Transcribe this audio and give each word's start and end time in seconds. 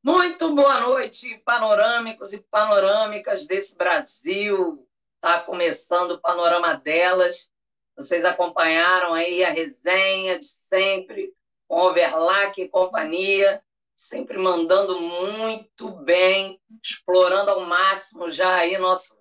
Muito 0.00 0.54
boa 0.54 0.80
noite, 0.80 1.42
panorâmicos 1.44 2.32
e 2.32 2.38
panorâmicas 2.38 3.48
desse 3.48 3.76
Brasil. 3.76 4.86
Está 5.16 5.40
começando 5.40 6.12
o 6.12 6.20
panorama 6.20 6.74
delas. 6.74 7.50
Vocês 7.96 8.24
acompanharam 8.24 9.12
aí 9.12 9.44
a 9.44 9.50
resenha 9.50 10.38
de 10.38 10.46
sempre, 10.46 11.34
com 11.66 11.80
Overlack 11.80 12.62
e 12.62 12.68
companhia, 12.68 13.60
sempre 13.96 14.38
mandando 14.38 15.00
muito 15.00 15.90
bem, 15.90 16.60
explorando 16.80 17.50
ao 17.50 17.62
máximo 17.62 18.30
já 18.30 18.54
aí 18.54 18.78
nosso 18.78 19.16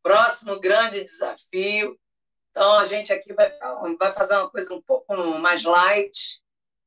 próximo 0.00 0.60
grande 0.60 1.02
desafio. 1.02 1.98
Então, 2.52 2.78
a 2.78 2.84
gente 2.84 3.12
aqui 3.12 3.32
vai, 3.32 3.50
vai 3.98 4.12
fazer 4.12 4.36
uma 4.36 4.48
coisa 4.48 4.72
um 4.72 4.80
pouco 4.80 5.16
mais 5.16 5.64
light, 5.64 6.40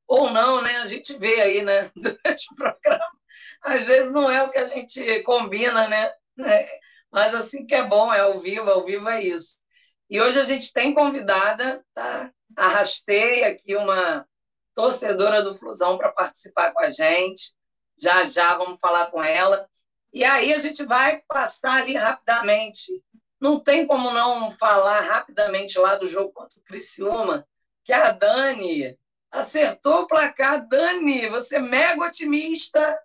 ou 0.07 0.31
não, 0.31 0.61
né? 0.61 0.77
A 0.77 0.87
gente 0.87 1.17
vê 1.17 1.41
aí, 1.41 1.61
né, 1.61 1.91
durante 1.93 2.53
o 2.53 2.55
programa. 2.55 3.16
Às 3.61 3.83
vezes 3.83 4.11
não 4.11 4.29
é 4.29 4.43
o 4.43 4.49
que 4.49 4.57
a 4.57 4.67
gente 4.67 5.21
combina, 5.23 5.87
né? 5.87 6.11
É, 6.39 6.79
mas 7.11 7.33
assim 7.33 7.65
que 7.65 7.73
é 7.75 7.83
bom, 7.83 8.13
é 8.13 8.19
ao 8.19 8.39
vivo, 8.39 8.69
ao 8.69 8.85
vivo 8.85 9.09
é 9.09 9.23
isso. 9.23 9.59
E 10.09 10.21
hoje 10.21 10.39
a 10.39 10.43
gente 10.43 10.71
tem 10.71 10.93
convidada, 10.93 11.83
tá? 11.93 12.31
Arrastei 12.55 13.43
aqui 13.43 13.75
uma 13.75 14.25
torcedora 14.73 15.41
do 15.41 15.55
Flusão 15.55 15.97
para 15.97 16.11
participar 16.11 16.71
com 16.71 16.79
a 16.81 16.89
gente. 16.89 17.53
Já 17.99 18.25
já 18.25 18.55
vamos 18.55 18.79
falar 18.79 19.07
com 19.07 19.21
ela. 19.21 19.67
E 20.13 20.23
aí 20.23 20.53
a 20.53 20.59
gente 20.59 20.83
vai 20.85 21.21
passar 21.27 21.81
ali 21.81 21.95
rapidamente. 21.95 23.03
Não 23.39 23.59
tem 23.59 23.85
como 23.85 24.11
não 24.11 24.49
falar 24.51 25.01
rapidamente 25.01 25.77
lá 25.77 25.95
do 25.95 26.07
jogo 26.07 26.31
contra 26.31 26.59
o 26.59 26.63
Criciúma, 26.63 27.45
que 27.83 27.93
a 27.93 28.11
Dani 28.11 28.97
acertou 29.31 30.01
o 30.01 30.07
placar. 30.07 30.67
Dani, 30.67 31.29
você 31.29 31.57
é 31.57 31.59
mega 31.59 32.05
otimista, 32.05 32.97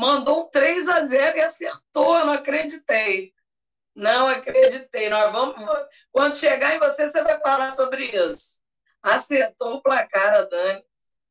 mandou 0.00 0.44
um 0.44 0.48
3 0.48 0.88
a 0.88 1.02
0 1.02 1.36
e 1.36 1.42
acertou, 1.42 2.18
eu 2.18 2.24
não 2.24 2.32
acreditei. 2.32 3.34
Não 3.94 4.26
acreditei. 4.26 5.10
Nós 5.10 5.30
vamos, 5.30 5.54
quando 6.10 6.38
chegar 6.38 6.74
em 6.74 6.78
você, 6.78 7.06
você 7.06 7.22
vai 7.22 7.38
falar 7.40 7.70
sobre 7.70 8.06
isso. 8.06 8.62
Acertou 9.02 9.74
o 9.74 9.82
placar, 9.82 10.34
a 10.34 10.42
Dani. 10.42 10.82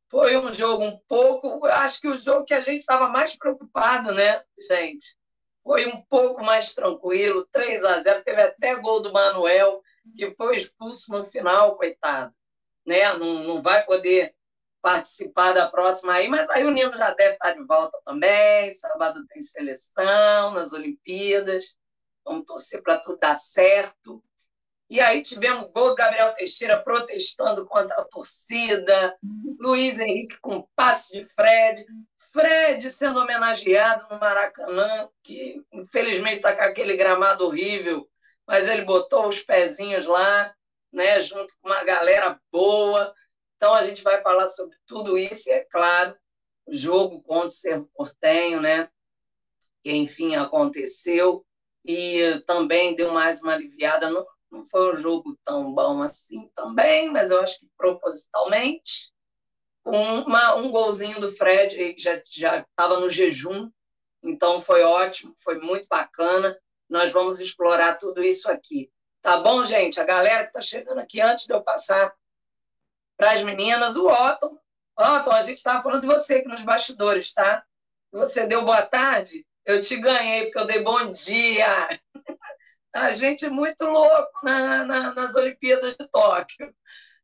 Foi 0.08 0.38
um 0.38 0.54
jogo 0.54 0.84
um 0.86 1.00
pouco. 1.08 1.66
Acho 1.66 2.00
que 2.00 2.08
o 2.08 2.18
jogo 2.18 2.46
que 2.46 2.54
a 2.54 2.62
gente 2.62 2.82
estava 2.82 3.08
mais 3.08 3.36
preocupado, 3.36 4.14
né, 4.14 4.44
gente? 4.68 5.18
Foi 5.64 5.88
um 5.88 6.02
pouco 6.04 6.44
mais 6.44 6.74
tranquilo, 6.74 7.48
3 7.52 7.84
a 7.84 8.02
0 8.02 8.24
Teve 8.24 8.42
até 8.42 8.76
gol 8.76 9.02
do 9.02 9.12
Manuel, 9.12 9.82
que 10.16 10.34
foi 10.36 10.56
expulso 10.56 11.12
no 11.12 11.26
final, 11.26 11.76
coitado. 11.76 12.34
Né? 12.86 13.12
Não, 13.14 13.44
não 13.44 13.62
vai 13.62 13.84
poder 13.86 14.34
participar 14.82 15.54
da 15.54 15.68
próxima 15.68 16.14
aí, 16.14 16.28
mas 16.28 16.50
aí 16.50 16.64
o 16.64 16.72
Nino 16.72 16.98
já 16.98 17.14
deve 17.14 17.34
estar 17.34 17.54
de 17.54 17.64
volta 17.64 18.00
também. 18.06 18.74
Sábado 18.76 19.26
tem 19.28 19.42
seleção 19.42 20.52
nas 20.52 20.74
Olimpíadas. 20.74 21.76
Vamos 22.24 22.46
torcer 22.46 22.82
para 22.82 23.00
tudo 23.00 23.20
dar 23.20 23.36
certo. 23.36 24.24
E 24.90 25.00
aí 25.00 25.22
tivemos 25.22 25.72
gol 25.72 25.90
do 25.90 25.96
Gabriel 25.96 26.34
Teixeira 26.34 26.82
protestando 26.82 27.64
contra 27.68 28.02
a 28.02 28.06
torcida, 28.06 29.16
Luiz 29.60 30.00
Henrique 30.00 30.40
com 30.42 30.68
passe 30.76 31.20
de 31.20 31.26
Fred, 31.26 31.86
Fred 32.34 32.90
sendo 32.90 33.20
homenageado 33.20 34.08
no 34.10 34.20
Maracanã, 34.20 35.08
que 35.22 35.62
infelizmente 35.72 36.38
está 36.38 36.56
com 36.56 36.64
aquele 36.64 36.98
gramado 36.98 37.46
horrível, 37.46 38.10
mas 38.48 38.68
ele 38.68 38.82
botou 38.82 39.28
os 39.28 39.42
pezinhos 39.42 40.08
lá, 40.08 40.52
né, 40.92 41.22
junto 41.22 41.54
com 41.62 41.70
uma 41.70 41.84
galera 41.84 42.40
boa. 42.52 43.14
Então 43.60 43.74
a 43.74 43.82
gente 43.82 44.02
vai 44.04 44.22
falar 44.22 44.48
sobre 44.48 44.78
tudo 44.88 45.18
isso, 45.18 45.50
e 45.50 45.52
é 45.52 45.66
claro, 45.66 46.16
o 46.66 46.74
jogo 46.74 47.22
contra 47.22 47.48
o 47.48 47.52
Cerro 47.52 47.92
Portenho, 47.94 48.62
né, 48.62 48.90
que 49.84 49.92
enfim 49.92 50.36
aconteceu 50.36 51.46
e 51.84 52.42
também 52.48 52.96
deu 52.96 53.12
mais 53.12 53.42
uma 53.42 53.54
aliviada. 53.54 54.10
Não, 54.10 54.26
não 54.50 54.64
foi 54.64 54.94
um 54.94 54.96
jogo 54.96 55.38
tão 55.44 55.74
bom 55.74 56.02
assim 56.02 56.50
também, 56.56 57.12
mas 57.12 57.32
eu 57.32 57.42
acho 57.42 57.60
que 57.60 57.68
propositalmente. 57.78 59.12
Uma, 59.84 60.56
um 60.56 60.72
golzinho 60.72 61.20
do 61.20 61.30
Fred 61.30 61.96
que 61.96 62.02
já 62.02 62.16
estava 62.60 62.98
no 63.02 63.10
jejum, 63.10 63.70
então 64.24 64.62
foi 64.62 64.84
ótimo, 64.84 65.34
foi 65.44 65.60
muito 65.60 65.86
bacana. 65.90 66.58
Nós 66.88 67.12
vamos 67.12 67.42
explorar 67.42 67.96
tudo 67.96 68.24
isso 68.24 68.50
aqui. 68.50 68.90
Tá 69.22 69.36
bom, 69.36 69.66
gente? 69.66 70.00
A 70.00 70.06
galera 70.06 70.44
que 70.44 70.50
está 70.52 70.62
chegando 70.62 71.00
aqui 71.00 71.20
antes 71.20 71.46
de 71.46 71.54
eu 71.54 71.62
passar 71.62 72.16
para 73.20 73.34
as 73.34 73.44
meninas, 73.44 73.98
o 73.98 74.08
Otton. 74.08 74.58
Otton, 74.98 75.32
a 75.32 75.44
gente 75.44 75.58
estava 75.58 75.84
falando 75.84 76.02
de 76.02 76.08
você 76.08 76.36
aqui 76.36 76.48
nos 76.48 76.64
bastidores, 76.64 77.34
tá? 77.34 77.62
Você 78.14 78.48
deu 78.48 78.64
boa 78.64 78.82
tarde? 78.82 79.46
Eu 79.66 79.82
te 79.82 79.98
ganhei, 79.98 80.46
porque 80.46 80.60
eu 80.60 80.66
dei 80.66 80.82
bom 80.82 81.12
dia. 81.12 82.00
A 82.92 83.12
gente 83.12 83.46
é 83.46 83.50
muito 83.50 83.86
louco 83.86 84.32
na, 84.42 84.84
na, 84.84 85.14
nas 85.14 85.36
Olimpíadas 85.36 85.96
de 85.96 86.08
Tóquio. 86.08 86.74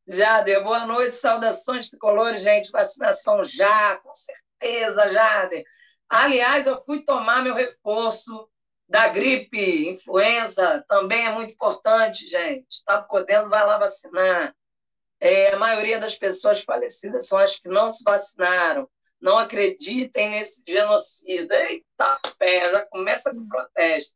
Jader, 0.06 0.64
boa 0.64 0.86
noite, 0.86 1.16
saudações 1.16 1.90
tricolores, 1.90 2.42
gente. 2.42 2.70
Vacinação 2.70 3.44
já, 3.44 3.96
com 3.98 4.14
certeza, 4.14 5.12
Jader. 5.12 5.64
Aliás, 6.08 6.68
eu 6.68 6.80
fui 6.84 7.04
tomar 7.04 7.42
meu 7.42 7.56
reforço 7.56 8.48
da 8.88 9.08
gripe, 9.08 9.90
influenza, 9.90 10.86
também 10.88 11.26
é 11.26 11.32
muito 11.32 11.54
importante, 11.54 12.28
gente. 12.28 12.68
Está 12.70 13.02
podendo, 13.02 13.50
vai 13.50 13.66
lá 13.66 13.80
vacinar. 13.80 14.54
É, 15.26 15.54
a 15.54 15.58
maioria 15.58 16.00
das 16.00 16.16
pessoas 16.18 16.62
falecidas 16.62 17.28
são 17.28 17.40
as 17.40 17.58
que 17.58 17.68
não 17.68 17.90
se 17.90 18.04
vacinaram 18.04 18.88
não 19.20 19.40
acreditem 19.40 20.30
nesse 20.30 20.64
genocídio. 20.68 21.52
Eita 21.52 22.20
pé, 22.38 22.72
já 22.72 22.86
começa 22.86 23.34
com 23.34 23.48
protesto. 23.48 24.14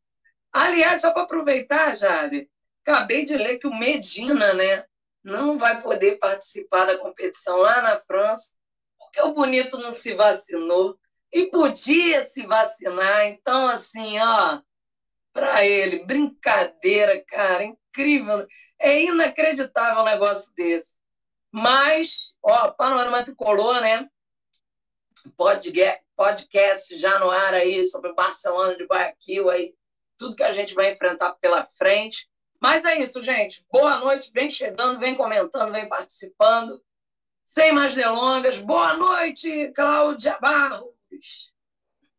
Aliás, 0.52 1.00
só 1.00 1.10
para 1.10 1.22
aproveitar, 1.22 1.96
Jade, 1.96 2.48
acabei 2.84 3.24
de 3.24 3.36
ler 3.36 3.58
que 3.58 3.66
o 3.66 3.76
Medina 3.76 4.54
né, 4.54 4.84
não 5.24 5.58
vai 5.58 5.82
poder 5.82 6.18
participar 6.18 6.84
da 6.84 6.98
competição 6.98 7.56
lá 7.56 7.82
na 7.82 8.00
França, 8.00 8.52
porque 8.96 9.20
o 9.20 9.34
bonito 9.34 9.76
não 9.78 9.90
se 9.90 10.14
vacinou 10.14 10.96
e 11.32 11.46
podia 11.46 12.22
se 12.22 12.46
vacinar. 12.46 13.26
Então, 13.26 13.66
assim, 13.66 14.16
ó, 14.20 14.60
para 15.32 15.66
ele, 15.66 16.04
brincadeira, 16.04 17.20
cara, 17.26 17.64
incrível. 17.64 18.46
É 18.78 19.02
inacreditável 19.02 20.02
um 20.02 20.04
negócio 20.04 20.54
desse. 20.54 20.99
Mas, 21.52 22.34
ó, 22.42 22.70
Panorama 22.70 23.24
Tricolor, 23.24 23.80
né? 23.80 24.08
podcast 26.16 26.96
já 26.96 27.18
no 27.18 27.30
ar 27.30 27.54
aí 27.54 27.84
sobre 27.86 28.12
Barcelona 28.12 28.76
de 28.76 28.84
Guayaquil 28.84 29.50
aí, 29.50 29.74
tudo 30.18 30.36
que 30.36 30.42
a 30.42 30.52
gente 30.52 30.74
vai 30.74 30.92
enfrentar 30.92 31.34
pela 31.40 31.62
frente. 31.62 32.28
Mas 32.60 32.84
é 32.84 32.98
isso, 32.98 33.22
gente. 33.22 33.64
Boa 33.72 33.98
noite, 33.98 34.30
vem 34.32 34.50
chegando, 34.50 35.00
vem 35.00 35.14
comentando, 35.14 35.72
vem 35.72 35.88
participando. 35.88 36.80
Sem 37.44 37.72
mais 37.72 37.94
delongas, 37.94 38.60
boa 38.60 38.94
noite, 38.94 39.72
Cláudia 39.74 40.38
Barros. 40.40 41.50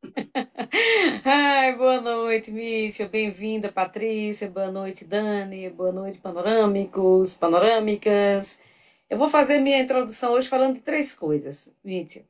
Ai, 1.23 1.75
boa 1.75 2.01
noite, 2.01 2.51
Mícia. 2.51 3.07
Bem-vinda, 3.07 3.71
Patrícia. 3.71 4.49
Boa 4.49 4.71
noite, 4.71 5.05
Dani. 5.05 5.69
Boa 5.69 5.91
noite, 5.91 6.17
panorâmicos, 6.17 7.37
panorâmicas. 7.37 8.59
Eu 9.11 9.17
vou 9.17 9.27
fazer 9.27 9.59
minha 9.59 9.77
introdução 9.77 10.31
hoje 10.31 10.47
falando 10.47 10.75
de 10.75 10.79
três 10.79 11.13
coisas, 11.13 11.75
Mícia. 11.83 12.25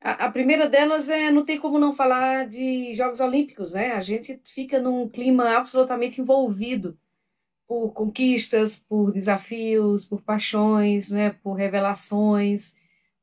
A, 0.00 0.26
a, 0.26 0.30
primeira 0.30 0.68
delas 0.68 1.10
é 1.10 1.32
não 1.32 1.42
tem 1.42 1.58
como 1.58 1.80
não 1.80 1.92
falar 1.92 2.46
de 2.46 2.94
Jogos 2.94 3.18
Olímpicos, 3.18 3.72
né? 3.72 3.90
A 3.90 4.00
gente 4.00 4.40
fica 4.44 4.78
num 4.78 5.08
clima 5.08 5.56
absolutamente 5.56 6.20
envolvido 6.20 6.96
por 7.66 7.92
conquistas, 7.92 8.78
por 8.78 9.10
desafios, 9.12 10.06
por 10.06 10.22
paixões, 10.22 11.10
né? 11.10 11.30
Por 11.42 11.54
revelações, 11.54 12.76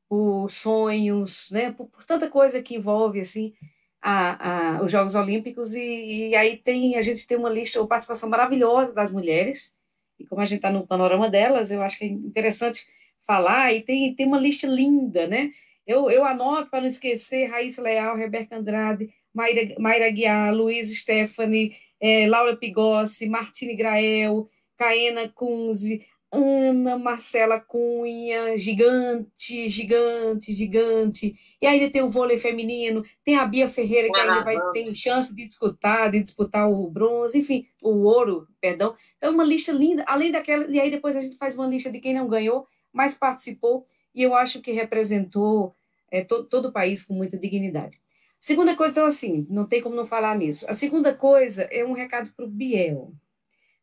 por 0.06 0.50
sonhos, 0.50 1.50
né? 1.50 1.72
Por, 1.72 1.86
por 1.86 2.04
tanta 2.04 2.28
coisa 2.28 2.62
que 2.62 2.76
envolve 2.76 3.18
assim 3.18 3.54
a, 4.02 4.76
a, 4.76 4.82
os 4.82 4.92
Jogos 4.92 5.14
Olímpicos 5.14 5.74
e, 5.74 6.28
e, 6.28 6.36
aí 6.36 6.58
tem 6.58 6.96
a 6.96 7.02
gente 7.02 7.26
tem 7.26 7.38
uma 7.38 7.48
lista, 7.48 7.80
uma 7.80 7.88
participação 7.88 8.28
maravilhosa 8.28 8.92
das 8.92 9.10
mulheres 9.10 9.74
e 10.18 10.24
como 10.26 10.40
a 10.40 10.44
gente 10.44 10.58
está 10.58 10.70
no 10.70 10.86
panorama 10.86 11.28
delas, 11.28 11.70
eu 11.70 11.82
acho 11.82 11.98
que 11.98 12.04
é 12.04 12.08
interessante 12.08 12.86
falar 13.26 13.72
e 13.72 13.80
tem, 13.80 14.14
tem 14.14 14.26
uma 14.26 14.38
lista 14.38 14.66
linda, 14.66 15.26
né? 15.26 15.50
Eu, 15.86 16.10
eu 16.10 16.24
anoto 16.24 16.70
para 16.70 16.80
não 16.80 16.86
esquecer 16.86 17.46
Raíssa 17.46 17.82
Leal, 17.82 18.16
Rebeca 18.16 18.56
Andrade, 18.56 19.10
Mayra, 19.32 19.74
Mayra 19.78 20.10
Guiar, 20.10 20.54
Luiz 20.54 20.94
Stephanie, 20.98 21.76
é, 22.00 22.26
Laura 22.26 22.56
Pigossi, 22.56 23.28
Martine 23.28 23.74
Grael, 23.74 24.48
Caena 24.76 25.28
Kunze, 25.28 26.06
Ana 26.34 26.98
Marcela 26.98 27.60
Cunha, 27.60 28.58
gigante, 28.58 29.68
gigante, 29.68 30.52
gigante. 30.52 31.34
E 31.62 31.66
ainda 31.66 31.90
tem 31.90 32.02
o 32.02 32.10
vôlei 32.10 32.36
feminino, 32.36 33.04
tem 33.24 33.36
a 33.36 33.46
Bia 33.46 33.68
Ferreira, 33.68 34.10
que 34.12 34.18
ainda 34.18 34.42
vai 34.42 34.56
ter 34.72 34.94
chance 34.94 35.34
de 35.34 35.46
disputar, 35.46 36.10
de 36.10 36.22
disputar 36.22 36.70
o 36.70 36.90
bronze, 36.90 37.38
enfim, 37.38 37.66
o 37.82 38.02
ouro, 38.02 38.48
perdão. 38.60 38.94
Então, 39.16 39.32
uma 39.32 39.44
lista 39.44 39.72
linda, 39.72 40.04
além 40.08 40.32
daquela, 40.32 40.66
e 40.66 40.80
aí 40.80 40.90
depois 40.90 41.16
a 41.16 41.20
gente 41.20 41.36
faz 41.36 41.56
uma 41.56 41.66
lista 41.66 41.90
de 41.90 42.00
quem 42.00 42.14
não 42.14 42.28
ganhou, 42.28 42.66
mas 42.92 43.16
participou 43.16 43.86
e 44.14 44.22
eu 44.22 44.34
acho 44.34 44.60
que 44.60 44.72
representou 44.72 45.74
é, 46.10 46.22
to, 46.22 46.44
todo 46.44 46.68
o 46.68 46.72
país 46.72 47.04
com 47.04 47.14
muita 47.14 47.38
dignidade. 47.38 47.98
Segunda 48.38 48.76
coisa, 48.76 48.92
então, 48.92 49.06
assim, 49.06 49.46
não 49.48 49.66
tem 49.66 49.80
como 49.80 49.96
não 49.96 50.04
falar 50.04 50.36
nisso. 50.36 50.66
A 50.68 50.74
segunda 50.74 51.14
coisa 51.14 51.62
é 51.64 51.84
um 51.84 51.92
recado 51.92 52.30
para 52.36 52.44
o 52.44 52.48
Biel. 52.48 53.14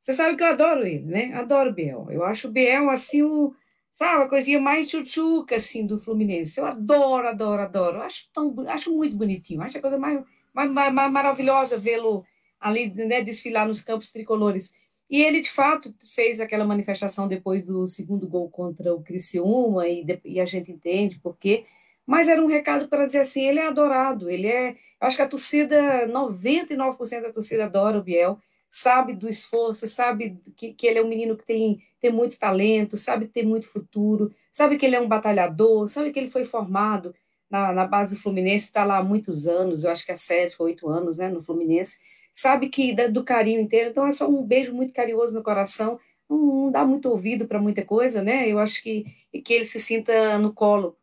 Você 0.02 0.14
sabe 0.14 0.36
que 0.36 0.44
eu 0.44 0.48
adoro 0.48 0.86
ele, 0.86 1.06
né? 1.06 1.32
Adoro 1.36 1.70
o 1.70 1.74
Biel. 1.74 2.08
Eu 2.10 2.24
acho 2.26 2.48
o 2.48 2.52
Biel, 2.52 2.90
assim, 2.90 3.22
o, 3.22 3.54
sabe, 3.94 4.24
a 4.24 4.28
coisinha 4.28 4.60
mais 4.60 4.90
chuchuca, 4.90 5.56
assim, 5.58 5.86
do 5.86 6.00
Fluminense. 6.00 6.60
Eu 6.60 6.66
adoro, 6.66 7.28
adoro, 7.28 7.62
adoro. 7.62 7.98
Eu 7.98 8.02
acho, 8.04 8.26
tão, 8.34 8.56
acho 8.68 8.92
muito 8.92 9.16
bonitinho. 9.16 9.62
Acho 9.62 9.78
a 9.78 9.82
coisa 9.82 10.00
mais, 10.00 10.24
mais, 10.54 10.72
mais, 10.72 10.92
mais 10.92 11.12
maravilhosa 11.12 11.78
vê-lo 11.78 12.26
ali, 12.60 12.92
né, 12.94 13.22
desfilar 13.22 13.68
nos 13.68 13.84
campos 13.84 14.12
tricolores. 14.12 14.74
E 15.10 15.22
ele, 15.22 15.40
de 15.40 15.52
fato, 15.52 15.94
fez 16.16 16.40
aquela 16.40 16.66
manifestação 16.66 17.28
depois 17.28 17.68
do 17.68 17.88
segundo 17.88 18.28
gol 18.28 18.50
contra 18.50 18.94
o 18.96 19.04
Criciúma, 19.04 19.88
e, 19.88 20.06
e 20.26 20.40
a 20.40 20.46
gente 20.46 20.72
entende 20.72 21.20
por 21.20 21.38
quê. 21.38 21.66
Mas 22.08 22.28
era 22.28 22.42
um 22.42 22.48
recado 22.48 22.88
para 22.88 23.06
dizer 23.06 23.20
assim, 23.20 23.46
ele 23.48 23.60
é 23.60 23.68
adorado, 23.68 24.30
ele 24.30 24.48
é... 24.48 24.76
Acho 25.00 25.18
que 25.18 25.22
a 25.22 25.28
torcida, 25.28 26.08
99% 26.08 27.22
da 27.22 27.32
torcida 27.32 27.66
adora 27.66 28.00
o 28.00 28.04
Biel, 28.04 28.40
sabe 28.72 29.14
do 29.14 29.28
esforço, 29.28 29.86
sabe 29.86 30.40
que, 30.56 30.74
que 30.74 30.88
ele 30.88 30.98
é 30.98 31.04
um 31.04 31.08
menino 31.10 31.36
que 31.36 31.46
tem, 31.46 31.84
tem 32.00 32.10
muito 32.10 32.40
talento, 32.40 32.98
sabe 32.98 33.26
que 33.26 33.34
tem 33.34 33.46
muito 33.46 33.68
futuro, 33.68 34.34
sabe 34.50 34.78
que 34.78 34.86
ele 34.86 34.96
é 34.96 35.02
um 35.02 35.10
batalhador, 35.10 35.90
sabe 35.90 36.12
que 36.12 36.18
ele 36.18 36.32
foi 36.32 36.46
formado 36.46 37.14
na, 37.50 37.74
na 37.74 37.86
base 37.86 38.16
do 38.16 38.22
Fluminense, 38.22 38.68
está 38.68 38.86
lá 38.86 39.00
há 39.00 39.04
muitos 39.04 39.46
anos, 39.46 39.84
eu 39.84 39.92
acho 39.92 40.06
que 40.06 40.12
há 40.14 40.16
sete, 40.16 40.56
oito 40.60 40.88
anos, 40.88 41.18
né, 41.18 41.28
no 41.28 41.44
Fluminense, 41.44 42.00
sabe 42.34 42.70
que 42.70 42.94
do 43.10 43.26
carinho 43.26 43.60
inteiro, 43.60 43.90
então 43.90 44.08
é 44.08 44.12
só 44.14 44.26
um 44.30 44.42
beijo 44.42 44.74
muito 44.74 44.94
carinhoso 44.94 45.36
no 45.36 45.44
coração, 45.44 46.00
não, 46.30 46.38
não 46.38 46.72
dá 46.72 46.86
muito 46.86 47.10
ouvido 47.10 47.46
para 47.46 47.60
muita 47.60 47.84
coisa, 47.84 48.24
né, 48.24 48.50
eu 48.50 48.58
acho 48.58 48.82
que, 48.82 49.06
que 49.44 49.54
ele 49.54 49.66
se 49.66 49.82
sinta 49.82 50.38
no 50.40 50.54
colo 50.54 50.98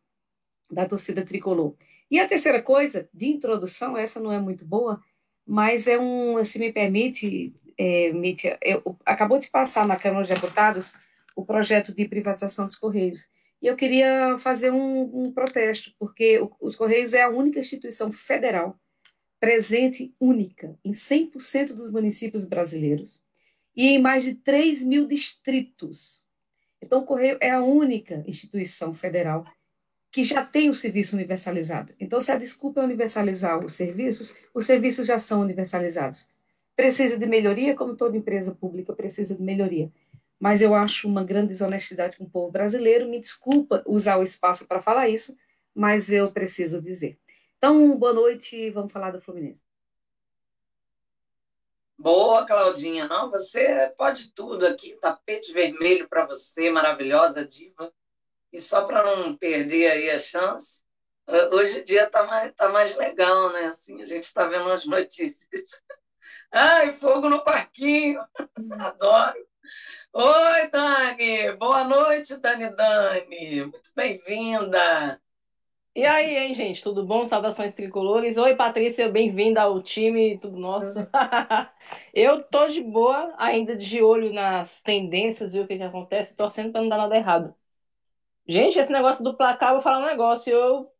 da 0.71 0.87
torcida 0.87 1.23
tricolor. 1.23 1.75
E 2.09 2.19
a 2.19 2.27
terceira 2.27 2.59
coisa, 2.63 3.07
de 3.13 3.27
introdução, 3.27 3.95
essa 3.95 4.19
não 4.19 4.31
é 4.31 4.39
muito 4.39 4.65
boa, 4.65 4.99
mas 5.49 5.87
é 5.87 5.97
um, 5.99 6.45
se 6.45 6.59
me 6.59 6.71
permite, 6.71 7.51
é, 7.75 8.13
Mítia, 8.13 8.55
eu, 8.61 8.95
acabou 9.03 9.39
de 9.39 9.49
passar 9.49 9.87
na 9.87 9.95
Câmara 9.95 10.23
de 10.23 10.31
Deputados 10.31 10.93
o 11.35 11.43
projeto 11.43 11.91
de 11.91 12.07
privatização 12.07 12.67
dos 12.67 12.75
Correios. 12.75 13.27
E 13.59 13.65
eu 13.65 13.75
queria 13.75 14.37
fazer 14.37 14.71
um, 14.71 15.25
um 15.25 15.31
protesto, 15.31 15.91
porque 15.97 16.39
o, 16.39 16.51
os 16.61 16.75
Correios 16.75 17.15
é 17.15 17.23
a 17.23 17.29
única 17.29 17.59
instituição 17.59 18.11
federal 18.11 18.79
presente 19.39 20.13
única 20.19 20.77
em 20.85 20.91
100% 20.91 21.73
dos 21.73 21.89
municípios 21.89 22.45
brasileiros 22.45 23.19
e 23.75 23.87
em 23.87 23.99
mais 23.99 24.23
de 24.23 24.35
3 24.35 24.85
mil 24.85 25.07
distritos. 25.07 26.23
Então, 26.79 26.99
o 26.99 27.05
Correio 27.05 27.39
é 27.41 27.49
a 27.49 27.63
única 27.63 28.23
instituição 28.27 28.93
federal 28.93 29.47
que 30.11 30.23
já 30.23 30.43
tem 30.43 30.69
o 30.69 30.75
serviço 30.75 31.15
universalizado. 31.15 31.93
Então, 31.99 32.19
se 32.19 32.31
a 32.31 32.37
desculpa 32.37 32.81
é 32.81 32.83
universalizar 32.83 33.63
os 33.63 33.75
serviços, 33.75 34.35
os 34.53 34.65
serviços 34.65 35.05
já 35.05 35.19
são 35.19 35.41
universalizados. 35.41 36.27
Precisa 36.75 37.17
de 37.17 37.25
melhoria, 37.25 37.75
como 37.75 37.95
toda 37.95 38.17
empresa 38.17 38.55
pública 38.55 38.93
precisa 38.93 39.35
de 39.35 39.41
melhoria. 39.41 39.91
Mas 40.39 40.61
eu 40.61 40.73
acho 40.73 41.07
uma 41.07 41.23
grande 41.23 41.49
desonestidade 41.49 42.17
com 42.17 42.23
o 42.23 42.29
povo 42.29 42.51
brasileiro. 42.51 43.07
Me 43.07 43.19
desculpa 43.19 43.83
usar 43.85 44.17
o 44.17 44.23
espaço 44.23 44.65
para 44.65 44.79
falar 44.79 45.09
isso, 45.09 45.37
mas 45.75 46.11
eu 46.11 46.31
preciso 46.31 46.81
dizer. 46.81 47.19
Então, 47.57 47.97
boa 47.97 48.13
noite, 48.13 48.69
vamos 48.71 48.91
falar 48.91 49.11
do 49.11 49.19
Fluminense. 49.19 49.61
Boa, 51.97 52.45
Claudinha. 52.45 53.09
Não, 53.09 53.29
você 53.29 53.93
pode 53.97 54.31
tudo 54.31 54.65
aqui. 54.65 54.95
Tapete 54.95 55.51
vermelho 55.51 56.07
para 56.07 56.25
você, 56.25 56.71
maravilhosa 56.71 57.45
diva. 57.45 57.93
E 58.51 58.59
só 58.59 58.85
para 58.85 59.03
não 59.03 59.37
perder 59.37 59.91
aí 59.91 60.09
a 60.09 60.19
chance, 60.19 60.83
hoje 61.51 61.81
em 61.81 61.83
dia 61.83 62.05
está 62.05 62.23
mais, 62.25 62.53
tá 62.55 62.69
mais 62.69 62.95
legal, 62.95 63.51
né? 63.53 63.65
Assim, 63.65 64.01
a 64.01 64.05
gente 64.05 64.23
está 64.23 64.47
vendo 64.47 64.71
as 64.71 64.85
notícias. 64.85 65.47
Ai, 66.51 66.91
fogo 66.93 67.29
no 67.29 67.43
parquinho! 67.43 68.21
Adoro! 68.79 69.47
Oi, 70.13 70.69
Dani! 70.71 71.51
Boa 71.57 71.83
noite, 71.83 72.37
Dani 72.37 72.69
Dani! 72.75 73.63
Muito 73.63 73.91
bem-vinda! 73.95 75.21
E 75.95 76.05
aí, 76.05 76.37
hein, 76.37 76.55
gente? 76.55 76.81
Tudo 76.81 77.05
bom? 77.05 77.25
Saudações 77.27 77.73
tricolores. 77.73 78.37
Oi, 78.37 78.55
Patrícia, 78.55 79.09
bem-vinda 79.11 79.61
ao 79.61 79.81
time, 79.83 80.39
tudo 80.39 80.57
nosso. 80.57 80.97
Eu 82.13 82.43
tô 82.43 82.67
de 82.67 82.81
boa, 82.81 83.33
ainda 83.37 83.75
de 83.75 84.01
olho 84.01 84.31
nas 84.33 84.81
tendências, 84.81 85.51
ver 85.51 85.61
o 85.61 85.67
que, 85.67 85.77
que 85.77 85.83
acontece, 85.83 86.35
torcendo 86.35 86.71
para 86.71 86.81
não 86.81 86.89
dar 86.89 86.97
nada 86.97 87.15
errado. 87.17 87.55
Gente, 88.49 88.79
esse 88.79 88.91
negócio 88.91 89.23
do 89.23 89.37
placar, 89.37 89.73
vou 89.73 89.81
falar 89.83 89.99
um 89.99 90.09
negócio. 90.09 90.51
Eu 90.51 90.91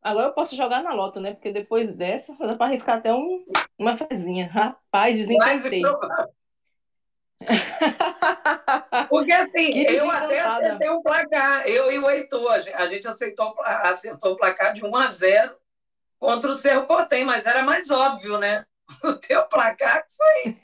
agora 0.00 0.28
eu 0.28 0.32
posso 0.32 0.54
jogar 0.54 0.80
na 0.80 0.94
loto, 0.94 1.18
né? 1.18 1.32
Porque 1.32 1.50
depois 1.50 1.92
dessa, 1.92 2.32
dá 2.38 2.54
para 2.54 2.66
arriscar 2.66 2.98
até 2.98 3.12
um, 3.12 3.44
uma 3.76 3.96
fezinha. 3.98 4.46
Rapaz, 4.46 5.16
desencantei. 5.16 5.82
Porque 9.10 9.32
assim, 9.32 9.84
eu 9.88 10.08
até 10.08 10.38
acertei 10.40 10.88
um 10.88 11.02
placar, 11.02 11.66
eu 11.66 11.90
e 11.90 11.98
o 11.98 12.08
Heitor, 12.08 12.62
a 12.74 12.86
gente 12.86 13.08
aceitou, 13.08 13.52
acertou 13.60 14.34
o 14.34 14.36
placar 14.36 14.72
de 14.72 14.84
1 14.84 14.96
a 14.96 15.08
0 15.08 15.56
contra 16.20 16.48
o 16.48 16.54
Cerro 16.54 16.86
Portem, 16.86 17.24
mas 17.24 17.44
era 17.44 17.64
mais 17.64 17.90
óbvio, 17.90 18.38
né? 18.38 18.64
O 19.02 19.14
teu 19.14 19.42
placar 19.48 20.04
foi 20.16 20.56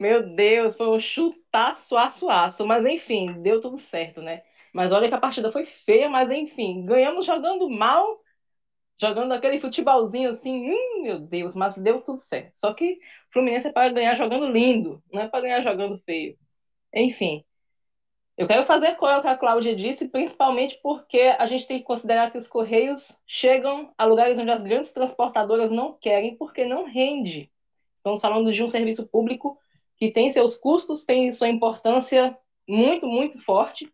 Meu 0.00 0.22
Deus, 0.34 0.76
foi 0.76 0.88
um 0.88 0.98
chutaço, 1.00 1.96
aço, 1.96 2.28
aço. 2.28 2.66
Mas 2.66 2.86
enfim, 2.86 3.42
deu 3.42 3.60
tudo 3.60 3.76
certo, 3.78 4.22
né? 4.22 4.42
Mas 4.72 4.92
olha 4.92 5.08
que 5.08 5.14
a 5.14 5.18
partida 5.20 5.52
foi 5.52 5.66
feia, 5.66 6.08
mas 6.08 6.30
enfim, 6.30 6.84
ganhamos 6.86 7.26
jogando 7.26 7.68
mal, 7.68 8.20
jogando 9.00 9.32
aquele 9.32 9.60
futebolzinho 9.60 10.30
assim, 10.30 10.70
hum, 10.72 11.02
meu 11.02 11.20
Deus, 11.20 11.54
mas 11.56 11.76
deu 11.76 12.02
tudo 12.02 12.20
certo. 12.20 12.56
Só 12.58 12.74
que 12.74 12.98
Fluminense 13.32 13.68
é 13.68 13.72
para 13.72 13.92
ganhar 13.92 14.16
jogando 14.16 14.46
lindo, 14.48 15.02
não 15.12 15.22
é 15.22 15.28
para 15.28 15.42
ganhar 15.42 15.62
jogando 15.62 15.98
feio. 16.00 16.38
Enfim, 16.94 17.44
eu 18.36 18.46
quero 18.46 18.64
fazer 18.64 18.96
com 18.96 19.06
o 19.06 19.20
que 19.22 19.28
a 19.28 19.36
Cláudia 19.36 19.76
disse, 19.76 20.08
principalmente 20.08 20.78
porque 20.82 21.20
a 21.38 21.44
gente 21.46 21.66
tem 21.66 21.78
que 21.78 21.84
considerar 21.84 22.30
que 22.32 22.38
os 22.38 22.48
Correios 22.48 23.14
chegam 23.26 23.92
a 23.98 24.04
lugares 24.06 24.38
onde 24.38 24.50
as 24.50 24.62
grandes 24.62 24.92
transportadoras 24.92 25.70
não 25.70 25.92
querem, 25.98 26.36
porque 26.36 26.64
não 26.64 26.84
rende. 26.84 27.50
Estamos 27.98 28.20
falando 28.20 28.52
de 28.52 28.62
um 28.62 28.68
serviço 28.68 29.06
público 29.06 29.58
que 30.00 30.10
tem 30.10 30.30
seus 30.30 30.56
custos, 30.56 31.04
tem 31.04 31.30
sua 31.30 31.48
importância 31.48 32.36
muito, 32.66 33.06
muito 33.06 33.38
forte 33.44 33.92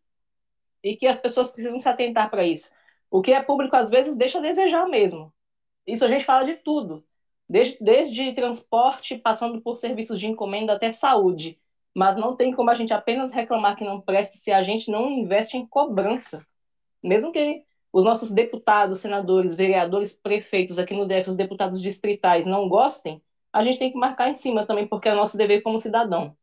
e 0.83 0.97
que 0.97 1.07
as 1.07 1.19
pessoas 1.19 1.51
precisam 1.51 1.81
se 1.81 1.89
atentar 1.89 2.31
para 2.31 2.47
isso. 2.47 2.71
O 3.11 3.21
que 3.21 3.33
é 3.33 3.43
público, 3.43 3.75
às 3.75 3.91
vezes, 3.91 4.17
deixa 4.17 4.39
a 4.39 4.43
desejar 4.43 4.87
mesmo. 4.87 5.33
Isso 5.85 6.05
a 6.05 6.09
gente 6.09 6.25
fala 6.25 6.45
de 6.45 6.55
tudo, 6.55 7.05
desde, 7.49 7.77
desde 7.81 8.33
transporte, 8.35 9.19
passando 9.19 9.61
por 9.61 9.77
serviços 9.77 10.19
de 10.19 10.29
encomenda 10.29 10.75
até 10.75 10.93
saúde. 10.93 11.59
Mas 11.93 12.17
não 12.17 12.37
tem 12.37 12.53
como 12.53 12.71
a 12.71 12.75
gente 12.75 12.93
apenas 12.93 13.33
reclamar 13.33 13.77
que 13.77 13.85
não 13.85 14.01
presta 14.01 14.37
se 14.37 14.53
a 14.53 14.63
gente 14.63 14.91
não 14.91 15.11
investe 15.11 15.57
em 15.57 15.67
cobrança. 15.67 16.47
Mesmo 17.03 17.33
que 17.33 17.65
os 17.93 18.05
nossos 18.05 18.31
deputados, 18.31 19.01
senadores, 19.01 19.55
vereadores, 19.55 20.13
prefeitos 20.13 20.79
aqui 20.79 20.95
no 20.95 21.07
DF, 21.07 21.31
os 21.31 21.37
deputados 21.37 21.81
distritais, 21.81 22.47
não 22.47 22.69
gostem, 22.69 23.23
a 23.57 23.63
gente 23.63 23.79
tem 23.79 23.91
que 23.91 23.99
marcar 23.99 24.29
em 24.29 24.35
cima 24.35 24.67
também, 24.67 24.87
porque 24.87 25.09
é 25.09 25.15
nosso 25.15 25.37
dever 25.37 25.63
como 25.63 25.79
cidadão. 25.79 26.37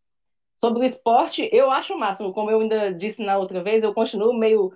Sobre 0.59 0.81
o 0.81 0.83
esporte, 0.85 1.49
eu 1.53 1.71
acho 1.71 1.93
o 1.93 1.99
máximo, 1.99 2.33
como 2.33 2.49
eu 2.51 2.61
ainda 2.61 2.93
disse 2.93 3.23
na 3.23 3.37
outra 3.37 3.63
vez, 3.63 3.83
eu 3.83 3.93
continuo 3.93 4.33
meio 4.33 4.73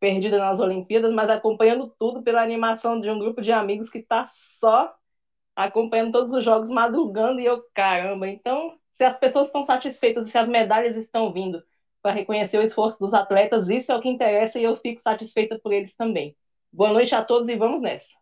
perdida 0.00 0.38
nas 0.38 0.60
Olimpíadas, 0.60 1.12
mas 1.14 1.30
acompanhando 1.30 1.94
tudo 1.98 2.22
pela 2.22 2.42
animação 2.42 3.00
de 3.00 3.10
um 3.10 3.18
grupo 3.18 3.42
de 3.42 3.52
amigos 3.52 3.90
que 3.90 3.98
está 3.98 4.26
só 4.26 4.94
acompanhando 5.56 6.12
todos 6.12 6.32
os 6.32 6.44
jogos, 6.44 6.70
madrugando, 6.70 7.40
e 7.40 7.46
eu, 7.46 7.62
caramba, 7.74 8.28
então, 8.28 8.78
se 8.96 9.04
as 9.04 9.18
pessoas 9.18 9.48
estão 9.48 9.64
satisfeitas, 9.64 10.30
se 10.30 10.38
as 10.38 10.48
medalhas 10.48 10.96
estão 10.96 11.32
vindo 11.32 11.62
para 12.02 12.12
reconhecer 12.14 12.58
o 12.58 12.62
esforço 12.62 12.98
dos 12.98 13.14
atletas, 13.14 13.68
isso 13.68 13.92
é 13.92 13.96
o 13.96 14.00
que 14.00 14.08
interessa 14.08 14.58
e 14.58 14.64
eu 14.64 14.76
fico 14.76 15.00
satisfeita 15.00 15.58
por 15.58 15.72
eles 15.72 15.94
também. 15.96 16.36
Boa 16.72 16.92
noite 16.92 17.14
a 17.14 17.24
todos 17.24 17.48
e 17.48 17.56
vamos 17.56 17.82
nessa. 17.82 18.21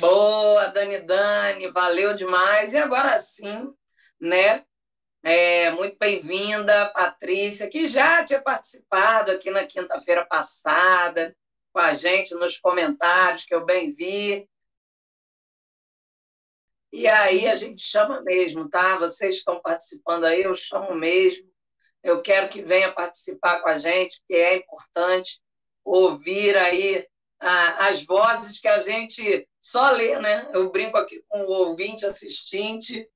Boa, 0.00 0.66
Dani 0.68 1.00
Dani, 1.00 1.70
valeu 1.70 2.14
demais. 2.14 2.72
E 2.72 2.76
agora 2.78 3.18
sim, 3.18 3.72
né? 4.20 4.64
É, 5.22 5.70
muito 5.70 5.96
bem-vinda, 5.98 6.90
Patrícia, 6.90 7.68
que 7.70 7.86
já 7.86 8.24
tinha 8.24 8.42
participado 8.42 9.30
aqui 9.30 9.50
na 9.50 9.66
quinta-feira 9.66 10.26
passada 10.26 11.34
com 11.72 11.78
a 11.78 11.92
gente 11.92 12.34
nos 12.34 12.58
comentários, 12.58 13.44
que 13.44 13.54
eu 13.54 13.64
bem 13.64 13.90
vi. 13.90 14.48
E 16.92 17.08
aí 17.08 17.48
a 17.48 17.54
gente 17.54 17.82
chama 17.82 18.20
mesmo, 18.22 18.68
tá? 18.68 18.96
Vocês 18.98 19.36
estão 19.36 19.60
participando 19.60 20.24
aí, 20.24 20.42
eu 20.42 20.54
chamo 20.54 20.94
mesmo. 20.94 21.50
Eu 22.02 22.20
quero 22.20 22.48
que 22.48 22.62
venha 22.62 22.92
participar 22.92 23.60
com 23.60 23.68
a 23.68 23.78
gente, 23.78 24.20
porque 24.20 24.40
é 24.40 24.56
importante 24.56 25.40
ouvir 25.84 26.56
aí 26.56 27.06
as 27.44 28.04
vozes 28.04 28.60
que 28.60 28.68
a 28.68 28.80
gente 28.80 29.46
só 29.60 29.90
lê, 29.90 30.18
né? 30.18 30.48
Eu 30.52 30.70
brinco 30.70 30.96
aqui 30.96 31.22
com 31.28 31.42
o 31.42 31.50
ouvinte, 31.50 32.06
assistente, 32.06 33.08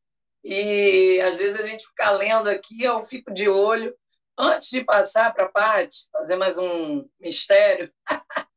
e 0.45 1.21
às 1.21 1.39
vezes 1.39 1.59
a 1.61 1.67
gente 1.67 1.87
fica 1.87 2.11
lendo 2.11 2.49
aqui, 2.49 2.83
eu 2.83 3.01
fico 3.01 3.33
de 3.33 3.49
olho. 3.49 3.95
Antes 4.37 4.71
de 4.71 4.85
passar 4.85 5.35
para 5.35 5.47
a 5.47 5.49
Paty, 5.49 6.09
fazer 6.13 6.37
mais 6.37 6.57
um 6.57 7.09
mistério, 7.19 7.93